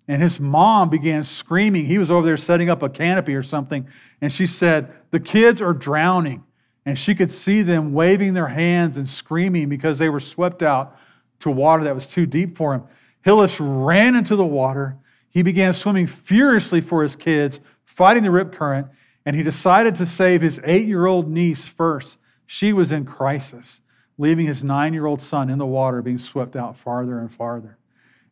And 0.08 0.22
his 0.22 0.38
mom 0.38 0.88
began 0.88 1.22
screaming. 1.22 1.86
He 1.86 1.98
was 1.98 2.10
over 2.10 2.26
there 2.26 2.36
setting 2.36 2.70
up 2.70 2.82
a 2.82 2.88
canopy 2.88 3.34
or 3.34 3.42
something. 3.42 3.88
And 4.20 4.32
she 4.32 4.46
said, 4.46 4.92
The 5.10 5.20
kids 5.20 5.60
are 5.62 5.72
drowning. 5.72 6.44
And 6.84 6.96
she 6.96 7.14
could 7.14 7.32
see 7.32 7.62
them 7.62 7.92
waving 7.92 8.34
their 8.34 8.46
hands 8.46 8.96
and 8.96 9.08
screaming 9.08 9.68
because 9.68 9.98
they 9.98 10.08
were 10.08 10.20
swept 10.20 10.62
out 10.62 10.96
to 11.40 11.50
water 11.50 11.84
that 11.84 11.94
was 11.94 12.06
too 12.06 12.26
deep 12.26 12.56
for 12.56 12.74
him. 12.74 12.84
Hillis 13.22 13.60
ran 13.60 14.14
into 14.14 14.36
the 14.36 14.44
water. 14.44 14.96
He 15.28 15.42
began 15.42 15.72
swimming 15.72 16.06
furiously 16.06 16.80
for 16.80 17.02
his 17.02 17.16
kids, 17.16 17.60
fighting 17.84 18.22
the 18.22 18.30
rip 18.30 18.52
current. 18.52 18.86
And 19.26 19.34
he 19.34 19.42
decided 19.42 19.96
to 19.96 20.06
save 20.06 20.40
his 20.40 20.60
eight 20.64 20.86
year 20.86 21.04
old 21.04 21.28
niece 21.28 21.66
first. 21.66 22.18
She 22.46 22.72
was 22.72 22.92
in 22.92 23.04
crisis, 23.04 23.82
leaving 24.16 24.46
his 24.46 24.62
nine 24.62 24.94
year 24.94 25.04
old 25.04 25.20
son 25.20 25.50
in 25.50 25.58
the 25.58 25.66
water, 25.66 26.00
being 26.00 26.16
swept 26.16 26.54
out 26.54 26.78
farther 26.78 27.18
and 27.18 27.30
farther. 27.30 27.76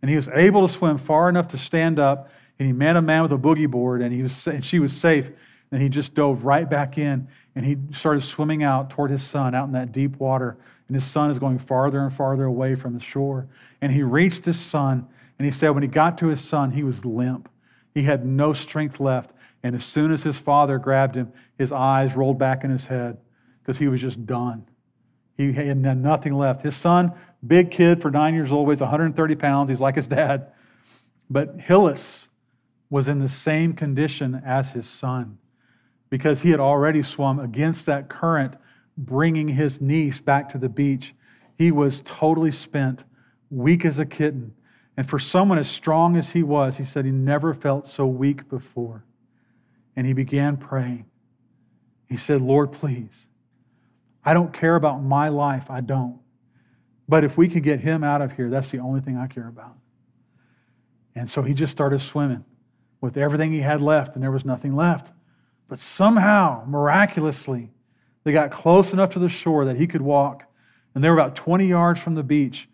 And 0.00 0.08
he 0.08 0.16
was 0.16 0.28
able 0.28 0.66
to 0.66 0.72
swim 0.72 0.96
far 0.96 1.28
enough 1.28 1.48
to 1.48 1.58
stand 1.58 1.98
up, 1.98 2.30
and 2.58 2.66
he 2.66 2.72
met 2.72 2.96
a 2.96 3.02
man 3.02 3.22
with 3.22 3.32
a 3.32 3.38
boogie 3.38 3.70
board, 3.70 4.02
and, 4.02 4.14
he 4.14 4.22
was, 4.22 4.46
and 4.46 4.64
she 4.64 4.78
was 4.78 4.96
safe. 4.96 5.30
And 5.72 5.82
he 5.82 5.88
just 5.88 6.14
dove 6.14 6.44
right 6.44 6.68
back 6.70 6.98
in, 6.98 7.26
and 7.56 7.64
he 7.64 7.76
started 7.90 8.20
swimming 8.20 8.62
out 8.62 8.90
toward 8.90 9.10
his 9.10 9.24
son 9.24 9.56
out 9.56 9.66
in 9.66 9.72
that 9.72 9.90
deep 9.90 10.20
water. 10.20 10.56
And 10.86 10.94
his 10.94 11.04
son 11.04 11.30
is 11.30 11.40
going 11.40 11.58
farther 11.58 12.00
and 12.00 12.12
farther 12.12 12.44
away 12.44 12.76
from 12.76 12.94
the 12.94 13.00
shore. 13.00 13.48
And 13.80 13.90
he 13.90 14.04
reached 14.04 14.44
his 14.44 14.60
son, 14.60 15.08
and 15.38 15.46
he 15.46 15.50
said 15.50 15.70
when 15.70 15.82
he 15.82 15.88
got 15.88 16.18
to 16.18 16.28
his 16.28 16.40
son, 16.40 16.70
he 16.70 16.84
was 16.84 17.04
limp. 17.04 17.48
He 17.94 18.02
had 18.02 18.24
no 18.26 18.52
strength 18.52 19.00
left. 19.00 19.32
And 19.64 19.74
as 19.74 19.84
soon 19.84 20.12
as 20.12 20.22
his 20.22 20.38
father 20.38 20.78
grabbed 20.78 21.16
him, 21.16 21.32
his 21.58 21.72
eyes 21.72 22.14
rolled 22.14 22.38
back 22.38 22.62
in 22.62 22.70
his 22.70 22.86
head 22.86 23.16
because 23.60 23.78
he 23.78 23.88
was 23.88 24.00
just 24.00 24.26
done. 24.26 24.66
He 25.36 25.52
had 25.54 25.78
nothing 25.78 26.34
left. 26.34 26.62
His 26.62 26.76
son, 26.76 27.12
big 27.44 27.72
kid 27.72 28.00
for 28.00 28.10
nine 28.10 28.34
years 28.34 28.52
old, 28.52 28.68
weighs 28.68 28.80
130 28.80 29.34
pounds. 29.34 29.70
He's 29.70 29.80
like 29.80 29.96
his 29.96 30.06
dad. 30.06 30.52
But 31.28 31.60
Hillis 31.60 32.28
was 32.90 33.08
in 33.08 33.18
the 33.18 33.26
same 33.26 33.72
condition 33.72 34.40
as 34.44 34.74
his 34.74 34.86
son 34.86 35.38
because 36.10 36.42
he 36.42 36.50
had 36.50 36.60
already 36.60 37.02
swum 37.02 37.40
against 37.40 37.86
that 37.86 38.08
current, 38.08 38.54
bringing 38.96 39.48
his 39.48 39.80
niece 39.80 40.20
back 40.20 40.50
to 40.50 40.58
the 40.58 40.68
beach. 40.68 41.14
He 41.56 41.72
was 41.72 42.02
totally 42.02 42.52
spent, 42.52 43.04
weak 43.50 43.84
as 43.84 43.98
a 43.98 44.06
kitten. 44.06 44.54
And 44.96 45.08
for 45.08 45.18
someone 45.18 45.58
as 45.58 45.68
strong 45.68 46.16
as 46.16 46.30
he 46.32 46.42
was, 46.42 46.76
he 46.76 46.84
said 46.84 47.06
he 47.06 47.10
never 47.10 47.54
felt 47.54 47.86
so 47.86 48.06
weak 48.06 48.48
before. 48.48 49.04
And 49.96 50.06
he 50.06 50.12
began 50.12 50.56
praying. 50.56 51.06
He 52.08 52.16
said, 52.16 52.42
Lord, 52.42 52.72
please 52.72 53.28
I 54.24 54.32
don't 54.32 54.52
care 54.52 54.74
about 54.74 55.02
my 55.02 55.28
life. 55.28 55.70
I 55.70 55.80
don't. 55.80 56.18
But 57.06 57.24
if 57.24 57.36
we 57.36 57.48
can 57.48 57.60
get 57.60 57.80
him 57.80 58.02
out 58.02 58.22
of 58.22 58.32
here, 58.32 58.48
that's 58.48 58.70
the 58.70 58.78
only 58.78 59.00
thing 59.00 59.18
I 59.18 59.26
care 59.26 59.48
about. 59.48 59.76
And 61.14 61.28
so 61.28 61.42
he 61.42 61.52
just 61.52 61.70
started 61.70 61.98
swimming 61.98 62.44
with 63.00 63.16
everything 63.16 63.52
he 63.52 63.60
had 63.60 63.82
left, 63.82 64.14
and 64.14 64.22
there 64.22 64.30
was 64.30 64.44
nothing 64.44 64.74
left. 64.74 65.12
But 65.68 65.78
somehow, 65.78 66.64
miraculously, 66.66 67.70
they 68.24 68.32
got 68.32 68.50
close 68.50 68.94
enough 68.94 69.10
to 69.10 69.18
the 69.18 69.28
shore 69.28 69.66
that 69.66 69.76
he 69.76 69.86
could 69.86 70.00
walk. 70.00 70.44
And 70.94 71.04
they 71.04 71.10
were 71.10 71.14
about 71.14 71.36
20 71.36 71.66
yards 71.66 72.02
from 72.02 72.14
the 72.14 72.22
beach. 72.22 72.68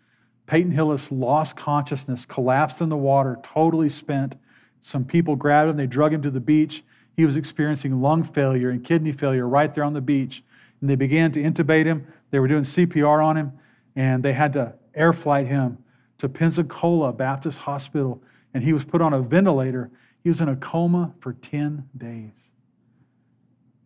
Peyton 0.45 0.71
Hillis 0.71 1.11
lost 1.11 1.57
consciousness, 1.57 2.25
collapsed 2.25 2.81
in 2.81 2.89
the 2.89 2.97
water, 2.97 3.37
totally 3.43 3.89
spent. 3.89 4.37
Some 4.79 5.03
people 5.03 5.35
grabbed 5.35 5.69
him, 5.69 5.77
they 5.77 5.87
drug 5.87 6.13
him 6.13 6.21
to 6.21 6.31
the 6.31 6.39
beach. 6.39 6.83
He 7.15 7.25
was 7.25 7.35
experiencing 7.35 8.01
lung 8.01 8.23
failure 8.23 8.69
and 8.69 8.83
kidney 8.83 9.11
failure 9.11 9.47
right 9.47 9.73
there 9.73 9.83
on 9.83 9.93
the 9.93 10.01
beach. 10.01 10.43
And 10.79 10.89
they 10.89 10.95
began 10.95 11.31
to 11.33 11.41
intubate 11.41 11.85
him. 11.85 12.07
They 12.31 12.39
were 12.39 12.47
doing 12.47 12.63
CPR 12.63 13.23
on 13.23 13.37
him, 13.37 13.53
and 13.95 14.23
they 14.23 14.33
had 14.33 14.53
to 14.53 14.75
air 14.95 15.13
flight 15.13 15.47
him 15.47 15.77
to 16.17 16.29
Pensacola 16.29 17.13
Baptist 17.13 17.61
Hospital. 17.61 18.23
And 18.53 18.63
he 18.63 18.73
was 18.73 18.85
put 18.85 19.01
on 19.01 19.13
a 19.13 19.21
ventilator. 19.21 19.91
He 20.23 20.29
was 20.29 20.41
in 20.41 20.49
a 20.49 20.55
coma 20.55 21.13
for 21.19 21.33
10 21.33 21.89
days. 21.95 22.51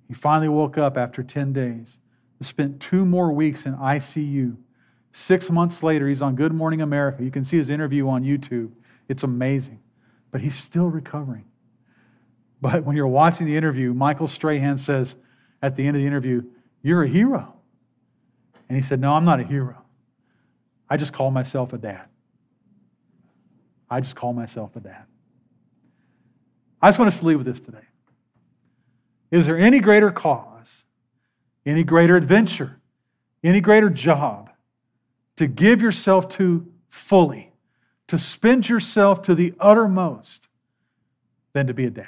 He 0.07 0.13
finally 0.13 0.49
woke 0.49 0.77
up 0.77 0.97
after 0.97 1.23
10 1.23 1.51
days, 1.53 1.99
and 2.39 2.45
spent 2.45 2.79
two 2.79 3.05
more 3.05 3.31
weeks 3.31 3.65
in 3.65 3.75
ICU. 3.75 4.57
Six 5.11 5.49
months 5.49 5.81
later, 5.81 6.07
he's 6.07 6.21
on 6.21 6.35
Good 6.35 6.53
Morning 6.53 6.81
America. 6.81 7.23
You 7.23 7.31
can 7.31 7.43
see 7.43 7.57
his 7.57 7.69
interview 7.69 8.07
on 8.07 8.23
YouTube. 8.23 8.71
It's 9.07 9.23
amazing. 9.23 9.79
But 10.29 10.41
he's 10.41 10.55
still 10.55 10.89
recovering. 10.89 11.45
But 12.65 12.83
when 12.83 12.95
you're 12.95 13.05
watching 13.05 13.45
the 13.45 13.55
interview, 13.55 13.93
Michael 13.93 14.25
Strahan 14.25 14.79
says 14.79 15.17
at 15.61 15.75
the 15.75 15.85
end 15.85 15.95
of 15.95 16.01
the 16.01 16.07
interview, 16.07 16.45
You're 16.81 17.03
a 17.03 17.07
hero. 17.07 17.53
And 18.67 18.75
he 18.75 18.81
said, 18.81 18.99
No, 18.99 19.13
I'm 19.13 19.23
not 19.23 19.39
a 19.39 19.43
hero. 19.43 19.83
I 20.89 20.97
just 20.97 21.13
call 21.13 21.29
myself 21.29 21.73
a 21.73 21.77
dad. 21.77 22.07
I 23.87 23.99
just 23.99 24.15
call 24.15 24.33
myself 24.33 24.75
a 24.75 24.79
dad. 24.79 25.03
I 26.81 26.87
just 26.87 26.97
want 26.97 27.09
us 27.09 27.19
to 27.19 27.25
leave 27.27 27.37
with 27.37 27.45
this 27.45 27.59
today. 27.59 27.85
Is 29.29 29.45
there 29.45 29.59
any 29.59 29.79
greater 29.79 30.09
cause, 30.09 30.85
any 31.67 31.83
greater 31.83 32.15
adventure, 32.15 32.79
any 33.43 33.61
greater 33.61 33.91
job 33.91 34.49
to 35.35 35.45
give 35.45 35.83
yourself 35.83 36.29
to 36.29 36.65
fully, 36.89 37.53
to 38.07 38.17
spend 38.17 38.69
yourself 38.69 39.21
to 39.21 39.35
the 39.35 39.53
uttermost 39.59 40.49
than 41.53 41.67
to 41.67 41.73
be 41.75 41.85
a 41.85 41.91
dad? 41.91 42.07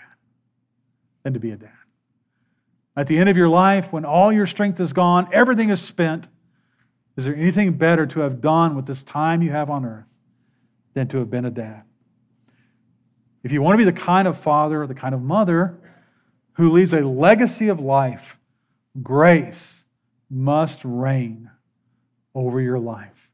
Than 1.28 1.34
to 1.34 1.40
be 1.42 1.52
a 1.52 1.58
dad. 1.58 1.72
At 2.96 3.08
the 3.08 3.18
end 3.18 3.28
of 3.28 3.36
your 3.36 3.50
life, 3.50 3.92
when 3.92 4.06
all 4.06 4.32
your 4.32 4.46
strength 4.46 4.80
is 4.80 4.94
gone, 4.94 5.28
everything 5.34 5.70
is 5.70 5.82
spent, 5.82 6.30
is 7.18 7.26
there 7.26 7.36
anything 7.36 7.74
better 7.74 8.06
to 8.06 8.22
have 8.22 8.40
done 8.40 8.78
with 8.78 8.86
this 8.86 9.04
time 9.04 9.42
you 9.42 9.52
have 9.52 9.70
on 9.70 9.84
earth 9.84 10.18
than 10.94 11.10
to 11.10 11.18
have 11.18 11.30
been 11.30 11.44
a 11.44 11.52
dad? 11.52 11.84
If 13.44 13.52
you 13.52 13.62
want 13.62 13.74
to 13.74 13.78
be 13.78 13.84
the 13.84 13.92
kind 13.92 14.26
of 14.26 14.40
father 14.40 14.84
or 14.84 14.88
the 14.88 14.96
kind 14.96 15.14
of 15.14 15.22
mother 15.22 15.78
who 16.54 16.72
leaves 16.72 16.94
a 16.94 17.02
legacy 17.02 17.68
of 17.68 17.82
life, 17.82 18.40
grace 19.04 19.84
must 20.30 20.80
reign 20.86 21.52
over 22.34 22.62
your 22.62 22.80
life. 22.80 23.34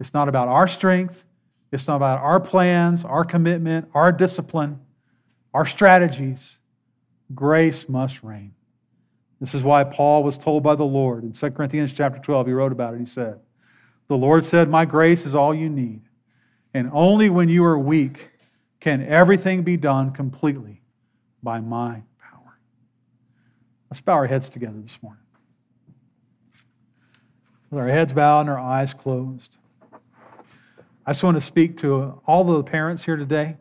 It's 0.00 0.12
not 0.12 0.28
about 0.28 0.48
our 0.48 0.66
strength, 0.66 1.24
it's 1.70 1.86
not 1.86 1.98
about 1.98 2.18
our 2.18 2.40
plans, 2.40 3.04
our 3.04 3.22
commitment, 3.22 3.88
our 3.94 4.10
discipline, 4.10 4.80
our 5.54 5.64
strategies. 5.64 6.58
Grace 7.34 7.88
must 7.88 8.22
reign. 8.22 8.54
This 9.40 9.54
is 9.54 9.62
why 9.62 9.84
Paul 9.84 10.24
was 10.24 10.36
told 10.36 10.62
by 10.62 10.74
the 10.74 10.84
Lord 10.84 11.22
in 11.22 11.32
2 11.32 11.50
Corinthians 11.50 11.92
chapter 11.92 12.18
12, 12.18 12.48
he 12.48 12.52
wrote 12.52 12.72
about 12.72 12.94
it. 12.94 13.00
He 13.00 13.06
said, 13.06 13.38
The 14.08 14.16
Lord 14.16 14.44
said, 14.44 14.68
My 14.68 14.84
grace 14.84 15.24
is 15.26 15.34
all 15.34 15.54
you 15.54 15.68
need. 15.68 16.02
And 16.74 16.90
only 16.92 17.30
when 17.30 17.48
you 17.48 17.64
are 17.64 17.78
weak 17.78 18.30
can 18.80 19.02
everything 19.02 19.62
be 19.62 19.76
done 19.76 20.10
completely 20.10 20.82
by 21.42 21.60
my 21.60 22.02
power. 22.18 22.58
Let's 23.90 24.00
bow 24.00 24.14
our 24.14 24.26
heads 24.26 24.48
together 24.48 24.80
this 24.80 25.02
morning. 25.02 25.22
With 27.70 27.80
our 27.80 27.88
heads 27.88 28.12
bowed 28.12 28.42
and 28.42 28.50
our 28.50 28.58
eyes 28.58 28.94
closed. 28.94 29.56
I 31.06 31.12
just 31.12 31.22
want 31.22 31.36
to 31.36 31.40
speak 31.40 31.76
to 31.78 32.20
all 32.26 32.44
the 32.44 32.62
parents 32.62 33.04
here 33.04 33.16
today, 33.16 33.56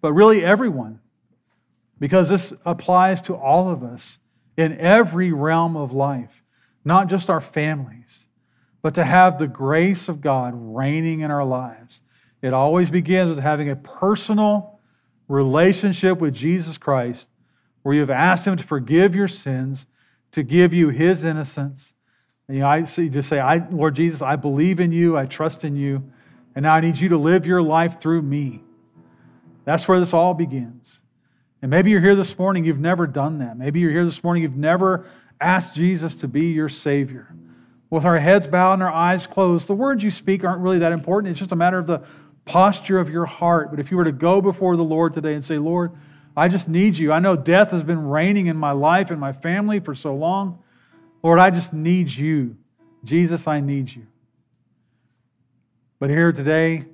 but 0.00 0.12
really 0.12 0.44
everyone, 0.44 1.00
because 2.00 2.28
this 2.28 2.52
applies 2.64 3.20
to 3.22 3.34
all 3.34 3.70
of 3.70 3.82
us 3.82 4.18
in 4.56 4.78
every 4.78 5.32
realm 5.32 5.76
of 5.76 5.92
life, 5.92 6.42
not 6.84 7.08
just 7.08 7.30
our 7.30 7.40
families, 7.40 8.28
but 8.82 8.94
to 8.94 9.04
have 9.04 9.38
the 9.38 9.48
grace 9.48 10.08
of 10.08 10.20
God 10.20 10.52
reigning 10.54 11.20
in 11.20 11.30
our 11.30 11.44
lives. 11.44 12.02
It 12.42 12.52
always 12.52 12.90
begins 12.90 13.30
with 13.30 13.40
having 13.40 13.68
a 13.68 13.76
personal 13.76 14.78
relationship 15.26 16.18
with 16.18 16.34
Jesus 16.34 16.78
Christ 16.78 17.28
where 17.82 17.94
you 17.94 18.00
have 18.00 18.10
asked 18.10 18.46
Him 18.46 18.56
to 18.56 18.64
forgive 18.64 19.14
your 19.14 19.28
sins, 19.28 19.86
to 20.32 20.42
give 20.42 20.72
you 20.72 20.90
His 20.90 21.24
innocence. 21.24 21.94
And 22.46 22.56
you, 22.56 22.62
know, 22.62 22.68
I, 22.68 22.82
just 22.82 23.28
say, 23.28 23.40
I, 23.40 23.66
Lord 23.70 23.94
Jesus, 23.94 24.22
I 24.22 24.36
believe 24.36 24.80
in 24.80 24.92
you, 24.92 25.16
I 25.16 25.26
trust 25.26 25.64
in 25.64 25.76
you, 25.76 26.10
and 26.54 26.62
now 26.62 26.74
I 26.74 26.80
need 26.80 26.98
you 26.98 27.08
to 27.10 27.18
live 27.18 27.46
your 27.46 27.62
life 27.62 28.00
through 28.00 28.22
me. 28.22 28.62
That's 29.64 29.86
where 29.86 30.00
this 30.00 30.14
all 30.14 30.34
begins. 30.34 31.02
And 31.60 31.70
maybe 31.70 31.90
you're 31.90 32.00
here 32.00 32.14
this 32.14 32.38
morning, 32.38 32.64
you've 32.64 32.80
never 32.80 33.06
done 33.06 33.38
that. 33.38 33.58
Maybe 33.58 33.80
you're 33.80 33.90
here 33.90 34.04
this 34.04 34.22
morning, 34.22 34.42
you've 34.42 34.56
never 34.56 35.06
asked 35.40 35.76
Jesus 35.76 36.14
to 36.16 36.28
be 36.28 36.52
your 36.52 36.68
Savior. 36.68 37.34
With 37.90 38.04
our 38.04 38.18
heads 38.18 38.46
bowed 38.46 38.74
and 38.74 38.82
our 38.82 38.92
eyes 38.92 39.26
closed, 39.26 39.66
the 39.66 39.74
words 39.74 40.04
you 40.04 40.10
speak 40.10 40.44
aren't 40.44 40.60
really 40.60 40.78
that 40.78 40.92
important. 40.92 41.30
It's 41.30 41.38
just 41.38 41.52
a 41.52 41.56
matter 41.56 41.78
of 41.78 41.86
the 41.86 42.04
posture 42.44 42.98
of 42.98 43.10
your 43.10 43.26
heart. 43.26 43.70
But 43.70 43.80
if 43.80 43.90
you 43.90 43.96
were 43.96 44.04
to 44.04 44.12
go 44.12 44.40
before 44.40 44.76
the 44.76 44.84
Lord 44.84 45.14
today 45.14 45.34
and 45.34 45.44
say, 45.44 45.58
Lord, 45.58 45.92
I 46.36 46.48
just 46.48 46.68
need 46.68 46.98
you. 46.98 47.12
I 47.12 47.18
know 47.18 47.34
death 47.34 47.72
has 47.72 47.82
been 47.82 48.06
reigning 48.06 48.46
in 48.46 48.56
my 48.56 48.72
life 48.72 49.10
and 49.10 49.18
my 49.18 49.32
family 49.32 49.80
for 49.80 49.94
so 49.94 50.14
long. 50.14 50.62
Lord, 51.22 51.38
I 51.38 51.50
just 51.50 51.72
need 51.72 52.10
you. 52.10 52.56
Jesus, 53.04 53.46
I 53.48 53.60
need 53.60 53.94
you. 53.94 54.06
But 55.98 56.10
here 56.10 56.30
today, 56.30 56.84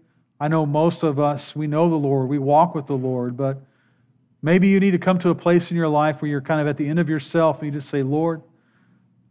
I 0.41 0.49
know 0.49 0.65
most 0.65 1.03
of 1.03 1.21
us, 1.21 1.55
we 1.55 1.67
know 1.67 1.91
the 1.91 1.97
Lord, 1.97 2.29
we 2.29 2.39
walk 2.39 2.75
with 2.75 2.87
the 2.87 2.97
Lord, 2.97 3.37
but 3.37 3.63
Maybe 4.45 4.69
you 4.69 4.79
need 4.79 4.91
to 4.91 4.99
come 4.99 5.19
to 5.21 5.31
a 5.31 5.35
place 5.35 5.71
in 5.71 5.77
your 5.79 5.89
life 5.89 6.21
where 6.21 6.31
you're 6.31 6.43
kind 6.43 6.61
of 6.61 6.67
at 6.67 6.77
the 6.77 6.87
end 6.87 6.99
of 6.99 7.09
yourself 7.09 7.61
and 7.61 7.67
you 7.67 7.73
just 7.73 7.89
say, 7.89 8.03
Lord, 8.03 8.43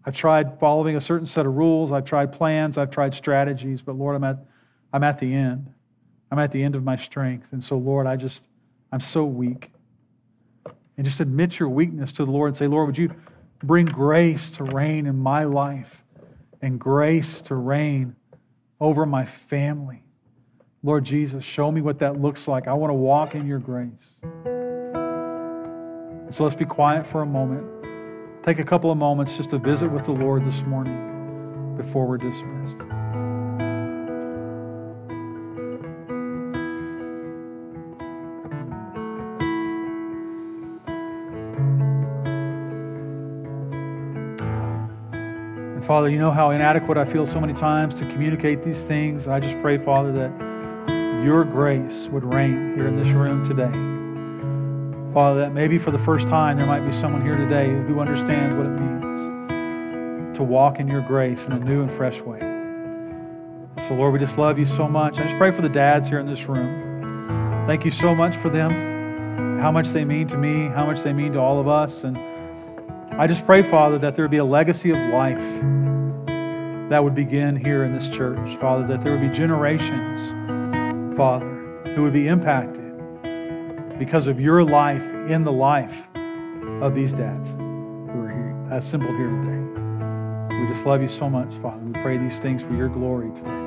I've 0.03 0.16
tried 0.16 0.59
following 0.59 0.95
a 0.95 1.01
certain 1.01 1.28
set 1.28 1.45
of 1.45 1.53
rules, 1.53 1.91
I've 1.91 2.03
tried 2.03 2.32
plans, 2.32 2.80
I've 2.80 2.89
tried 2.89 3.14
strategies, 3.14 3.84
but 3.84 3.95
Lord, 3.95 4.16
I'm 4.16 4.24
at, 4.24 4.43
I'm 4.91 5.03
at 5.03 5.20
the 5.20 5.32
end. 5.32 5.72
I'm 6.32 6.39
at 6.39 6.51
the 6.51 6.64
end 6.64 6.76
of 6.76 6.84
my 6.84 6.95
strength. 6.95 7.53
And 7.53 7.64
so, 7.64 7.78
Lord, 7.78 8.07
I 8.07 8.16
just, 8.16 8.47
I'm 8.91 9.01
so 9.01 9.24
weak. 9.24 9.72
And 10.97 11.05
just 11.05 11.20
admit 11.20 11.59
your 11.59 11.70
weakness 11.70 12.11
to 12.14 12.26
the 12.26 12.32
Lord 12.32 12.47
and 12.47 12.57
say, 12.57 12.66
Lord, 12.66 12.88
would 12.88 12.97
you 12.97 13.14
bring 13.61 13.86
grace 13.86 14.49
to 14.49 14.64
reign 14.64 15.05
in 15.05 15.20
my 15.20 15.43
life 15.43 16.03
and 16.59 16.80
grace 16.80 17.39
to 17.41 17.55
reign 17.55 18.16
over 18.80 19.05
my 19.05 19.26
family? 19.26 20.01
Lord 20.82 21.03
Jesus, 21.03 21.43
show 21.43 21.72
me 21.72 21.82
what 21.82 21.99
that 21.99 22.20
looks 22.20 22.47
like. 22.47 22.68
I 22.68 22.74
want 22.74 22.89
to 22.89 22.95
walk 22.95 23.36
in 23.36 23.45
your 23.45 23.59
grace. 23.59 24.20
So 26.34 26.44
let's 26.44 26.56
be 26.56 26.66
quiet 26.66 27.06
for 27.06 27.22
a 27.22 27.28
moment. 27.28 27.64
Take 28.42 28.58
a 28.58 28.64
couple 28.64 28.90
of 28.90 28.98
moments 28.98 29.38
just 29.38 29.52
to 29.52 29.60
visit 29.60 29.90
with 29.90 30.06
the 30.06 30.14
Lord 30.14 30.44
this 30.44 30.64
morning 30.64 31.76
before 31.78 32.08
we're 32.08 32.18
dismissed. 32.18 32.80
And 45.60 45.86
Father, 45.86 46.10
you 46.10 46.18
know 46.18 46.32
how 46.32 46.50
inadequate 46.50 46.98
I 46.98 47.06
feel 47.06 47.28
so 47.28 47.40
many 47.40 47.54
times 47.54 47.94
to 48.00 48.08
communicate 48.08 48.64
these 48.64 48.84
things. 48.84 49.28
I 49.28 49.40
just 49.40 49.62
pray, 49.62 49.78
Father, 49.78 50.12
that 50.14 51.24
your 51.24 51.44
grace 51.44 52.08
would 52.08 52.24
reign 52.24 52.74
here 52.76 52.88
in 52.88 52.98
this 52.98 53.10
room 53.10 53.46
today. 53.46 53.93
Father, 55.14 55.41
that 55.41 55.53
maybe 55.53 55.78
for 55.78 55.91
the 55.91 55.99
first 55.99 56.28
time 56.28 56.57
there 56.57 56.66
might 56.66 56.84
be 56.84 56.91
someone 56.91 57.22
here 57.22 57.38
today 57.38 57.68
who 57.68 57.99
understands 57.99 58.55
what 58.55 58.66
it 58.66 58.80
means 58.80 60.36
to 60.36 60.41
walk 60.41 60.80
in 60.80 60.88
your 60.88 61.01
grace 61.01 61.45
in 61.45 61.53
a 61.53 61.59
new 61.59 61.84
and 61.84 61.91
fresh 61.91 62.20
way. 62.22 62.39
So, 63.88 63.93
Lord, 63.93 64.11
we 64.11 64.18
just 64.18 64.39
love 64.39 64.57
you 64.57 64.66
so 64.66 64.88
much. 64.88 65.20
I 65.20 65.24
just 65.24 65.38
pray 65.38 65.51
for 65.51 65.61
the 65.61 65.70
dads 65.70 66.09
here 66.09 66.20
in 66.20 66.26
this 66.26 66.47
room. 66.47 67.68
Thank 67.68 67.86
you 67.86 67.91
so 67.91 68.16
much 68.16 68.36
for 68.36 68.49
them, 68.49 69.59
how 69.59 69.72
much 69.72 69.89
they 69.89 70.03
mean 70.03 70.26
to 70.30 70.38
me, 70.38 70.66
how 70.66 70.88
much 70.88 71.03
they 71.03 71.14
mean 71.14 71.34
to 71.34 71.39
all 71.39 71.59
of 71.59 71.68
us. 71.68 72.03
And 72.03 72.18
I 73.11 73.28
just 73.28 73.45
pray, 73.45 73.61
Father, 73.61 73.99
that 73.99 74.16
there 74.16 74.24
would 74.24 74.32
be 74.32 74.38
a 74.38 74.43
legacy 74.43 74.89
of 74.89 74.97
life 75.14 75.61
that 76.89 77.03
would 77.03 77.14
begin 77.14 77.55
here 77.55 77.84
in 77.84 77.93
this 77.93 78.09
church. 78.09 78.55
Father, 78.55 78.88
that 78.88 79.01
there 79.01 79.11
would 79.11 79.22
be 79.22 79.30
generations, 79.30 80.30
Father, 81.16 81.51
who 81.93 82.01
would 82.01 82.14
be 82.14 82.28
impacted 82.28 82.83
because 84.06 84.28
of 84.28 84.38
your 84.38 84.66
life 84.66 85.06
in 85.30 85.45
the 85.45 85.51
life 85.51 86.10
of 86.82 86.93
these 86.93 87.14
dads 87.14 87.54
who 87.54 88.20
are 88.20 88.28
here, 88.28 88.68
assembled 88.70 89.16
here 89.16 89.30
today. 89.30 90.60
We 90.60 90.68
just 90.68 90.86
love 90.86 91.01
you 91.01 91.08
so 91.08 91.30
much, 91.30 91.54
Father. 91.54 91.78
We 91.78 91.93
pray 92.01 92.18
these 92.18 92.38
things 92.38 92.62
for 92.62 92.74
your 92.74 92.89
glory 92.89 93.32
today. 93.34 93.62